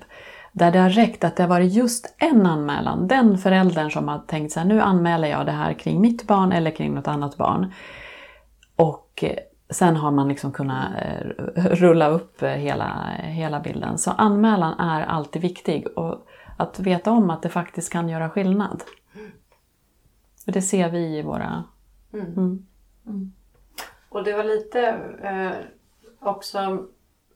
Där 0.52 0.72
det 0.72 0.80
har 0.80 0.90
räckt 0.90 1.24
att 1.24 1.36
det 1.36 1.44
har 1.44 1.48
varit 1.48 1.74
just 1.74 2.16
en 2.18 2.46
anmälan, 2.46 3.08
den 3.08 3.38
föräldern 3.38 3.92
som 3.92 4.08
har 4.08 4.20
tänkt 4.20 4.54
sig 4.54 4.66
nu 4.66 4.82
anmäler 4.82 5.28
jag 5.28 5.46
det 5.46 5.52
här 5.52 5.74
kring 5.74 6.02
mitt 6.02 6.28
barn 6.28 6.52
eller 6.52 6.72
kring 6.72 6.94
något 6.94 7.08
annat 7.08 7.38
barn. 7.38 7.74
Och 8.76 9.24
eh, 9.24 9.38
sen 9.70 9.96
har 9.96 10.12
man 10.12 10.28
liksom 10.28 10.52
kunnat 10.52 10.86
eh, 11.02 11.28
rulla 11.56 12.08
upp 12.08 12.44
hela, 12.44 13.10
hela 13.22 13.60
bilden. 13.60 13.98
Så 13.98 14.12
anmälan 14.12 14.80
är 14.80 15.02
alltid 15.02 15.42
viktig 15.42 15.88
och 15.98 16.28
att 16.58 16.80
veta 16.80 17.12
om 17.12 17.30
att 17.30 17.42
det 17.42 17.50
faktiskt 17.50 17.92
kan 17.92 18.10
göra 18.10 18.30
skillnad. 18.30 18.84
För 20.46 20.52
det 20.52 20.62
ser 20.62 20.90
vi 20.90 21.18
i 21.18 21.22
våra... 21.22 21.64
Mm. 22.14 22.66
Mm. 23.06 23.32
Och 24.10 24.24
det 24.24 24.34
var 24.34 24.44
lite 24.44 24.82
eh, 25.22 25.66
också 26.20 26.88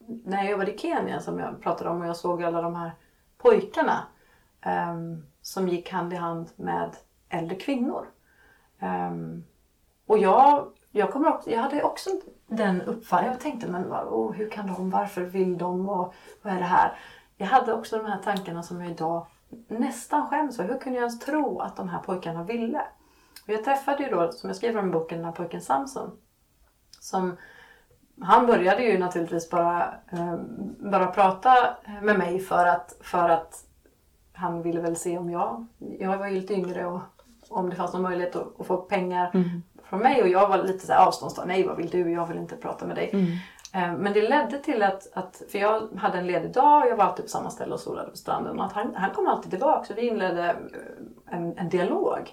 när 0.06 0.36
jag 0.42 0.50
jobbade 0.50 0.74
i 0.74 0.78
Kenya 0.78 1.20
som 1.20 1.38
jag 1.38 1.60
pratade 1.62 1.90
om 1.90 2.00
och 2.00 2.06
jag 2.06 2.16
såg 2.16 2.42
alla 2.42 2.62
de 2.62 2.74
här 2.74 2.90
pojkarna 3.38 4.06
eh, 4.60 4.96
som 5.42 5.68
gick 5.68 5.90
hand 5.90 6.12
i 6.12 6.16
hand 6.16 6.50
med 6.56 6.96
äldre 7.28 7.56
kvinnor. 7.56 8.06
Eh, 8.78 9.10
och 10.06 10.18
jag, 10.18 10.72
jag, 10.90 11.12
kommer 11.12 11.28
också, 11.28 11.50
jag 11.50 11.60
hade 11.60 11.82
också 11.82 12.10
den 12.46 12.82
uppfattningen. 12.82 13.32
Jag 13.32 13.40
tänkte 13.40 13.70
men 13.70 13.84
oh, 13.84 14.32
hur 14.32 14.50
kan 14.50 14.66
de, 14.66 14.90
varför 14.90 15.22
vill 15.22 15.58
de 15.58 15.88
och 15.88 16.14
vad 16.42 16.52
är 16.52 16.58
det 16.58 16.64
här? 16.64 16.98
Jag 17.36 17.46
hade 17.46 17.72
också 17.72 17.96
de 17.96 18.06
här 18.06 18.18
tankarna 18.22 18.62
som 18.62 18.80
jag 18.80 18.90
idag 18.90 19.26
nästan 19.68 20.26
skäms 20.26 20.56
för. 20.56 20.64
Hur 20.64 20.78
kunde 20.78 20.98
jag 20.98 21.02
ens 21.02 21.18
tro 21.18 21.60
att 21.60 21.76
de 21.76 21.88
här 21.88 21.98
pojkarna 21.98 22.44
ville? 22.44 22.82
Och 23.46 23.52
jag 23.52 23.64
träffade 23.64 24.02
ju 24.02 24.08
då, 24.10 24.32
som 24.32 24.48
jag 24.50 24.56
skriver 24.56 24.80
om 24.80 24.88
i 24.88 24.92
boken, 24.92 25.18
den 25.18 25.24
här 25.24 25.32
pojken 25.32 25.60
Samson. 25.60 26.10
Som, 27.00 27.36
han 28.20 28.46
började 28.46 28.82
ju 28.82 28.98
naturligtvis 28.98 29.50
bara, 29.50 29.94
eh, 30.12 30.34
bara 30.78 31.06
prata 31.06 31.76
med 32.02 32.18
mig 32.18 32.38
för 32.40 32.66
att, 32.66 32.96
för 33.00 33.28
att 33.28 33.64
han 34.32 34.62
ville 34.62 34.80
väl 34.80 34.96
se 34.96 35.18
om 35.18 35.30
jag, 35.30 35.66
jag 35.78 36.18
var 36.18 36.26
ju 36.26 36.34
lite 36.40 36.54
yngre 36.54 36.86
och 36.86 37.00
om 37.48 37.70
det 37.70 37.76
fanns 37.76 37.92
någon 37.92 38.02
möjlighet 38.02 38.36
att, 38.36 38.60
att 38.60 38.66
få 38.66 38.76
pengar 38.76 39.30
Mm. 39.34 39.62
från 39.84 40.00
mig 40.00 40.22
och 40.22 40.28
jag 40.28 40.48
var 40.48 40.58
lite 40.62 40.86
så 40.86 40.92
här 40.92 41.06
avståndstagande. 41.06 41.54
Nej 41.54 41.66
vad 41.66 41.76
vill 41.76 41.90
du? 41.90 42.10
Jag 42.12 42.26
vill 42.26 42.38
inte 42.38 42.56
prata 42.56 42.86
med 42.86 42.96
dig. 42.96 43.10
Mm. 43.12 43.26
Eh, 43.72 43.98
Men 43.98 44.12
det 44.12 44.28
ledde 44.28 44.58
till 44.58 44.82
att, 44.82 45.08
att, 45.12 45.42
för 45.52 45.58
jag 45.58 45.88
hade 45.96 46.18
en 46.18 46.26
ledig 46.26 46.52
dag 46.52 46.82
och 46.82 46.88
jag 46.90 46.96
var 46.96 47.04
alltid 47.04 47.24
på 47.24 47.28
samma 47.30 47.50
ställe 47.50 47.74
och 47.74 47.80
solade 47.80 48.10
på 48.10 48.16
stranden. 48.16 48.58
Och 48.58 48.64
att 48.66 48.72
han, 48.72 48.94
han 48.94 49.10
kom 49.10 49.26
alltid 49.28 49.50
tillbaka 49.50 49.84
så 49.84 49.94
vi 49.94 50.06
inledde 50.08 50.44
eh, 50.50 51.36
en, 51.36 51.58
en 51.58 51.68
dialog. 51.68 52.30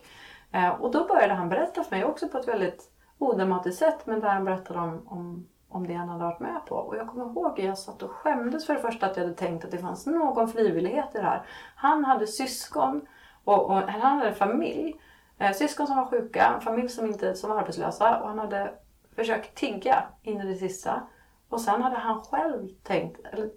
Eh, 0.54 0.70
och 0.70 0.92
då 0.92 1.08
började 1.08 1.34
han 1.34 1.50
berätta 1.50 1.84
för 1.84 1.96
mig 1.96 2.06
också 2.06 2.28
på 2.28 2.38
ett 2.38 2.48
väldigt 2.48 2.92
odramatiskt 3.18 3.80
sätt 3.80 4.06
men 4.06 4.20
där 4.20 4.30
han 4.30 4.46
berättade 4.46 4.80
om, 4.80 5.08
om, 5.08 5.48
om 5.70 5.88
det 5.88 5.94
han 5.94 6.10
hade 6.10 6.24
varit 6.24 6.40
med 6.40 6.62
på. 6.68 6.76
Och 6.76 6.96
jag 6.98 7.08
kommer 7.08 7.26
ihåg 7.26 7.60
att 7.60 7.66
jag 7.66 7.78
satt 7.78 8.04
och 8.04 8.12
skämdes 8.12 8.66
för 8.66 8.74
det 8.74 8.80
första 8.80 9.06
att 9.06 9.18
jag 9.18 9.24
hade 9.24 9.36
tänkt 9.36 9.66
att 9.66 9.72
det 9.72 9.78
fanns 9.78 10.06
någon 10.06 10.48
frivillighet 10.48 11.16
i 11.16 11.18
det 11.18 11.24
här. 11.24 11.46
Han 11.76 12.06
hade 12.06 12.28
syskon 12.28 13.08
och, 13.44 13.66
och 13.66 13.76
han 13.76 14.20
hade 14.20 14.34
familj. 14.34 14.96
Eh, 15.38 15.52
syskon 15.52 15.88
som 15.88 15.98
var 15.98 16.06
sjuka, 16.06 16.60
familj 16.64 16.90
som, 16.90 17.06
inte, 17.06 17.36
som 17.36 17.50
var 17.50 17.58
arbetslösa 17.58 18.20
och 18.20 18.28
han 18.28 18.40
hade 18.40 18.74
försökt 19.16 19.56
tigga 19.56 20.04
in 20.22 20.42
i 20.42 20.46
det 20.46 20.56
sista. 20.56 21.02
Och 21.50 21.62
sen 21.62 21.82
hade 21.82 21.96
han 21.96 22.22
själv 22.22 22.70
tänkt, 22.84 23.20
eller 23.32 23.50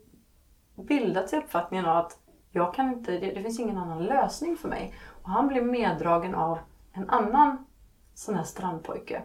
bildat 0.74 1.28
sig 1.28 1.38
uppfattningen 1.38 1.86
av 1.86 1.97
att 1.97 2.18
jag 2.51 2.74
kan 2.74 2.92
inte, 2.92 3.12
det, 3.12 3.32
det 3.32 3.42
finns 3.42 3.61
ingen 3.61 3.78
annan 3.78 4.05
lösning 4.05 4.57
för 4.57 4.68
mig. 4.68 4.94
Och 5.22 5.30
han 5.30 5.49
blev 5.49 5.66
meddragen 5.66 6.34
av 6.34 6.59
en 6.97 7.11
annan 7.11 7.66
sån 8.14 8.34
här 8.34 8.44
strandpojke. 8.44 9.22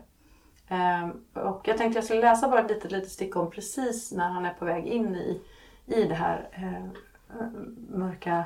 Ehm, 0.68 1.12
och 1.34 1.68
jag 1.68 1.78
tänkte 1.78 1.98
jag 1.98 2.06
skulle 2.06 2.22
läsa 2.22 2.50
bara 2.50 2.60
ett 2.60 2.72
litet, 2.72 2.92
litet 2.92 3.12
stycke 3.12 3.40
om 3.40 3.52
precis 3.52 4.12
när 4.12 4.30
han 4.30 4.46
är 4.46 4.54
på 4.54 4.66
väg 4.66 4.86
in 4.86 5.16
i, 5.16 5.42
i 5.86 6.04
den 6.04 6.18
här 6.18 6.50
eh, 6.52 7.48
mörka 7.90 8.46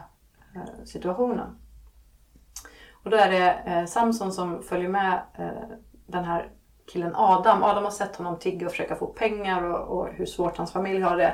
eh, 0.56 0.86
situationen. 0.86 1.58
Och 2.92 3.10
då 3.10 3.18
är 3.18 3.32
det 3.32 3.52
eh, 3.52 3.86
Samson 3.86 4.32
som 4.32 4.64
följer 4.64 4.90
med 4.90 5.22
eh, 5.34 5.78
den 6.08 6.24
här 6.24 6.52
killen 6.86 7.16
Adam. 7.16 7.64
Adam 7.64 7.84
har 7.84 7.92
sett 7.92 8.16
honom 8.16 8.40
tigga 8.40 8.66
och 8.66 8.72
försöka 8.72 8.96
få 8.96 9.08
pengar 9.08 9.64
och, 9.64 10.00
och 10.00 10.08
hur 10.14 10.26
svårt 10.26 10.58
hans 10.58 10.72
familj 10.72 11.02
har 11.02 11.18
det. 11.18 11.34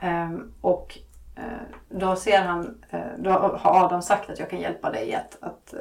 Ehm, 0.00 0.52
och 0.60 0.98
eh, 1.36 1.78
då 1.88 2.16
ser 2.16 2.42
han, 2.42 2.84
eh, 2.90 3.00
då 3.18 3.30
har 3.30 3.84
Adam 3.84 4.02
sagt 4.02 4.30
att 4.30 4.38
jag 4.38 4.50
kan 4.50 4.60
hjälpa 4.60 4.90
dig 4.90 5.14
att, 5.14 5.38
att, 5.40 5.74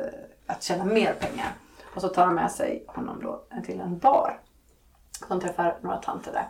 att 0.48 0.64
tjäna 0.64 0.86
mer 0.86 1.14
pengar. 1.14 1.54
Och 1.96 2.02
så 2.02 2.08
tar 2.08 2.26
han 2.26 2.36
med 2.36 2.52
sig 2.52 2.86
honom 2.88 3.20
då 3.24 3.44
till 3.66 3.82
en 3.82 3.98
bar. 3.98 4.40
Han 5.30 5.40
träffar 5.40 5.78
några 5.82 5.98
tanter 5.98 6.32
där. 6.32 6.50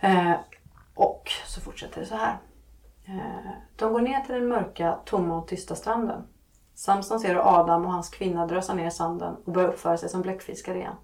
Eh, 0.00 0.34
och 0.94 1.30
så 1.46 1.60
fortsätter 1.60 2.00
det 2.00 2.06
så 2.06 2.16
här. 2.16 2.38
Eh, 3.04 3.50
de 3.76 3.92
går 3.92 4.00
ner 4.00 4.20
till 4.20 4.34
den 4.34 4.48
mörka, 4.48 4.98
tomma 5.04 5.38
och 5.38 5.48
tysta 5.48 5.74
stranden. 5.74 6.22
Samson 6.74 7.20
ser 7.20 7.28
hur 7.28 7.60
Adam 7.60 7.84
och 7.84 7.92
hans 7.92 8.08
kvinna 8.08 8.46
drösar 8.46 8.74
ner 8.74 8.86
i 8.86 8.90
sanden 8.90 9.36
och 9.44 9.52
börjar 9.52 9.68
uppföra 9.68 9.96
sig 9.96 10.08
som 10.08 10.22
bläckfiskar 10.22 10.74
igen. 10.74 10.94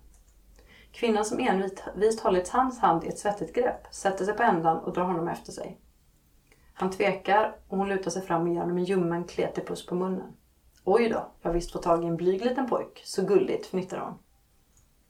Kvinnan 0.92 1.24
som 1.24 1.40
envist 1.40 2.20
hållit 2.20 2.48
hans 2.48 2.78
hand 2.80 3.04
i 3.04 3.08
ett 3.08 3.18
svettigt 3.18 3.54
grepp 3.54 3.86
sätter 3.90 4.24
sig 4.24 4.34
på 4.34 4.42
ändan 4.42 4.78
och 4.78 4.92
drar 4.92 5.04
honom 5.04 5.28
efter 5.28 5.52
sig. 5.52 5.80
Han 6.74 6.90
tvekar 6.90 7.56
och 7.68 7.78
hon 7.78 7.88
lutar 7.88 8.10
sig 8.10 8.22
fram 8.22 8.42
och 8.42 8.48
ger 8.48 8.60
honom 8.60 8.78
en 8.78 8.84
ljummen 8.84 9.24
kletig 9.24 9.66
puss 9.66 9.86
på 9.86 9.94
munnen. 9.94 10.32
Oj 10.88 11.08
då, 11.08 11.26
jag 11.42 11.48
har 11.48 11.54
visst 11.54 11.72
fått 11.72 11.82
tag 11.82 12.04
i 12.04 12.06
en 12.06 12.16
blyg 12.16 12.44
liten 12.44 12.68
pojk. 12.68 13.02
Så 13.04 13.22
gulligt, 13.22 13.66
fnittrar 13.66 14.00
hon. 14.00 14.18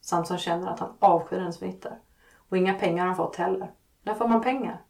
Samson 0.01 0.39
känner 0.39 0.71
att 0.73 0.79
han 0.81 0.97
avskyr 0.99 1.39
hennes 1.39 1.59
fnitter. 1.59 1.99
Och 2.49 2.57
inga 2.57 2.75
pengar 2.75 3.03
har 3.03 3.07
han 3.07 3.17
fått 3.17 3.37
heller. 3.37 3.71
När 4.03 4.15
får 4.15 4.29
man 4.29 4.43
pengar? 4.43 4.83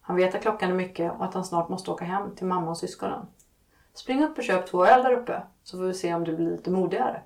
Han 0.00 0.16
vet 0.16 0.34
att 0.34 0.42
klockan 0.42 0.70
är 0.70 0.74
mycket 0.74 1.12
och 1.12 1.24
att 1.24 1.34
han 1.34 1.44
snart 1.44 1.68
måste 1.68 1.90
åka 1.90 2.04
hem 2.04 2.34
till 2.34 2.46
mamma 2.46 2.70
och 2.70 2.78
syskonen. 2.78 3.26
Spring 3.94 4.24
upp 4.24 4.38
och 4.38 4.44
köp 4.44 4.66
två 4.66 4.86
öl 4.86 5.02
där 5.02 5.12
uppe 5.12 5.42
så 5.62 5.76
får 5.76 5.84
vi 5.84 5.94
se 5.94 6.14
om 6.14 6.24
du 6.24 6.36
blir 6.36 6.50
lite 6.50 6.70
modigare. 6.70 7.22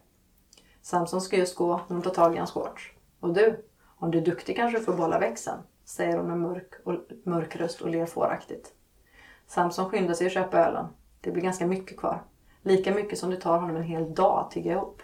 Samson 0.83 1.21
ska 1.21 1.37
just 1.37 1.57
gå 1.57 1.81
när 1.89 1.97
de 1.97 2.03
tar 2.03 2.15
tag 2.15 2.35
i 2.35 2.39
hans 2.39 2.51
shorts. 2.51 2.93
Och 3.21 3.33
du, 3.33 3.65
om 3.97 4.11
du 4.11 4.19
är 4.19 4.25
duktig 4.25 4.57
kanske 4.57 4.79
du 4.79 4.85
får 4.85 4.95
behålla 4.95 5.19
växeln, 5.19 5.59
säger 5.85 6.17
hon 6.17 6.27
med 6.27 6.39
mörk, 6.39 6.75
och, 6.85 6.95
mörk 7.25 7.57
röst 7.57 7.81
och 7.81 7.91
ler 7.91 8.07
fåraktigt. 8.07 8.75
Samson 9.47 9.91
skyndar 9.91 10.15
sig 10.15 10.27
att 10.27 10.33
köpa 10.33 10.59
ölen. 10.59 10.87
Det 11.21 11.31
blir 11.31 11.43
ganska 11.43 11.67
mycket 11.67 11.99
kvar. 11.99 12.23
Lika 12.63 12.95
mycket 12.95 13.19
som 13.19 13.31
det 13.31 13.37
tar 13.37 13.59
honom 13.59 13.77
en 13.77 13.83
hel 13.83 14.15
dag 14.15 14.39
att 14.39 14.51
tigga 14.51 14.73
ihop. 14.73 15.03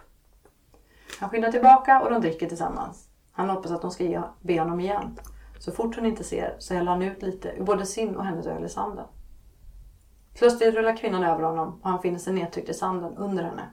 Han 1.20 1.30
skyndar 1.30 1.52
tillbaka 1.52 2.02
och 2.02 2.10
de 2.10 2.20
dricker 2.20 2.48
tillsammans. 2.48 3.08
Han 3.32 3.50
hoppas 3.50 3.70
att 3.70 3.82
de 3.82 3.90
ska 3.90 4.04
ge, 4.04 4.22
be 4.40 4.60
honom 4.60 4.80
igen. 4.80 5.18
Så 5.58 5.72
fort 5.72 5.96
hon 5.96 6.06
inte 6.06 6.24
ser 6.24 6.56
så 6.58 6.74
häller 6.74 6.90
han 6.90 7.02
ut 7.02 7.22
lite 7.22 7.48
ur 7.48 7.64
både 7.64 7.86
sin 7.86 8.16
och 8.16 8.24
hennes 8.24 8.46
öl 8.46 8.64
i 8.64 8.68
sanden. 8.68 9.06
Plötsligt 10.34 10.74
rullar 10.74 10.96
kvinnan 10.96 11.24
över 11.24 11.42
honom 11.42 11.80
och 11.82 11.90
han 11.90 12.02
finner 12.02 12.18
sig 12.18 12.32
nedtryckt 12.32 12.68
i 12.68 12.74
sanden 12.74 13.16
under 13.16 13.44
henne. 13.44 13.70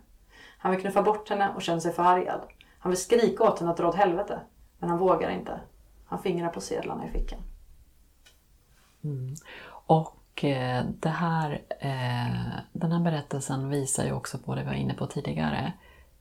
Han 0.57 0.71
vill 0.71 0.81
knuffa 0.81 1.01
bort 1.01 1.29
henne 1.29 1.53
och 1.55 1.61
känner 1.61 1.79
sig 1.79 1.93
förargad. 1.93 2.41
Han 2.79 2.89
vill 2.89 2.99
skrika 3.01 3.43
åt 3.43 3.59
henne 3.59 3.71
att 3.71 3.77
dra 3.77 3.87
åt 3.87 3.95
helvete. 3.95 4.39
Men 4.79 4.89
han 4.89 4.99
vågar 4.99 5.29
inte. 5.29 5.59
Han 6.05 6.19
fingrar 6.19 6.49
på 6.49 6.61
sedlarna 6.61 7.07
i 7.07 7.09
fickan. 7.09 7.39
Mm. 9.03 9.35
Och 9.85 10.22
eh, 10.41 10.85
det 10.99 11.09
här, 11.09 11.61
eh, 11.79 12.59
den 12.73 12.91
här 12.91 12.99
berättelsen 12.99 13.69
visar 13.69 14.05
ju 14.05 14.11
också 14.11 14.37
på 14.37 14.55
det 14.55 14.61
vi 14.61 14.67
var 14.67 14.73
inne 14.73 14.93
på 14.93 15.07
tidigare. 15.07 15.73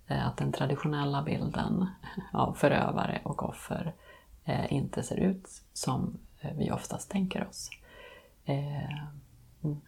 Eh, 0.06 0.26
att 0.26 0.36
den 0.36 0.52
traditionella 0.52 1.22
bilden 1.22 1.86
av 2.32 2.54
förövare 2.54 3.20
och 3.24 3.48
offer 3.48 3.94
inte 4.68 5.02
ser 5.02 5.16
ut 5.16 5.48
som 5.72 6.18
vi 6.54 6.70
oftast 6.70 7.10
tänker 7.10 7.46
oss. 7.48 7.70
Mm. 8.44 9.80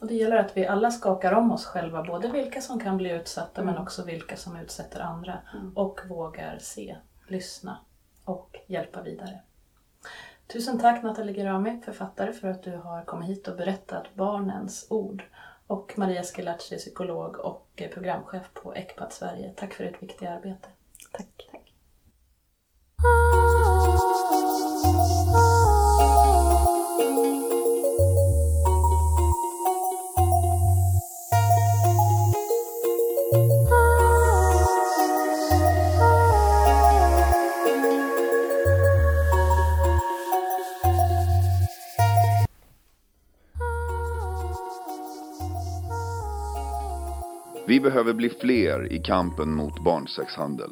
Och 0.00 0.06
det 0.06 0.14
gäller 0.14 0.36
att 0.36 0.56
vi 0.56 0.66
alla 0.66 0.90
skakar 0.90 1.32
om 1.32 1.52
oss 1.52 1.66
själva, 1.66 2.02
både 2.02 2.28
vilka 2.28 2.60
som 2.60 2.80
kan 2.80 2.96
bli 2.96 3.10
utsatta 3.10 3.60
Mm. 3.60 3.74
men 3.74 3.82
också 3.82 4.04
vilka 4.04 4.36
som 4.36 4.56
utsätter 4.56 5.00
andra. 5.00 5.38
Mm. 5.54 5.72
Och 5.76 6.00
vågar 6.08 6.58
se, 6.58 6.96
lyssna 7.28 7.78
och 8.24 8.56
hjälpa 8.66 9.02
vidare. 9.02 9.40
Tusen 10.52 10.78
tack 10.78 11.02
Nathalie 11.02 11.36
Gerami, 11.36 11.80
författare, 11.84 12.32
för 12.32 12.48
att 12.48 12.62
du 12.62 12.76
har 12.76 13.04
kommit 13.04 13.28
hit 13.28 13.48
och 13.48 13.56
berättat 13.56 14.14
barnens 14.14 14.86
ord. 14.90 15.24
Och 15.66 15.92
Maria 15.96 16.22
Schillaci, 16.22 16.78
psykolog 16.78 17.36
och 17.36 17.82
programchef 17.94 18.50
på 18.54 18.74
Ecpat 18.74 19.12
Sverige. 19.12 19.52
Tack 19.56 19.74
för 19.74 19.84
ditt 19.84 20.02
viktiga 20.02 20.30
arbete. 20.30 20.68
Tack. 21.12 21.49
Vi 47.80 47.84
behöver 47.84 48.12
bli 48.12 48.28
fler 48.28 48.92
i 48.92 48.98
kampen 48.98 49.54
mot 49.54 49.84
barnsexhandel. 49.84 50.70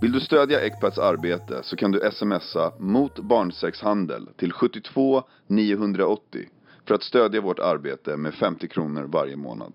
Vill 0.00 0.12
du 0.12 0.20
stödja 0.20 0.60
Ecpats 0.60 0.98
arbete 0.98 1.60
så 1.62 1.76
kan 1.76 1.92
du 1.92 2.10
smsa 2.12 2.72
mot 2.78 3.18
barnsexhandel 3.18 4.28
till 4.36 4.52
72 4.52 5.22
980 5.46 6.48
för 6.86 6.94
att 6.94 7.02
stödja 7.02 7.40
vårt 7.40 7.58
arbete 7.58 8.16
med 8.16 8.34
50 8.34 8.68
kronor 8.68 9.02
varje 9.02 9.36
månad. 9.36 9.72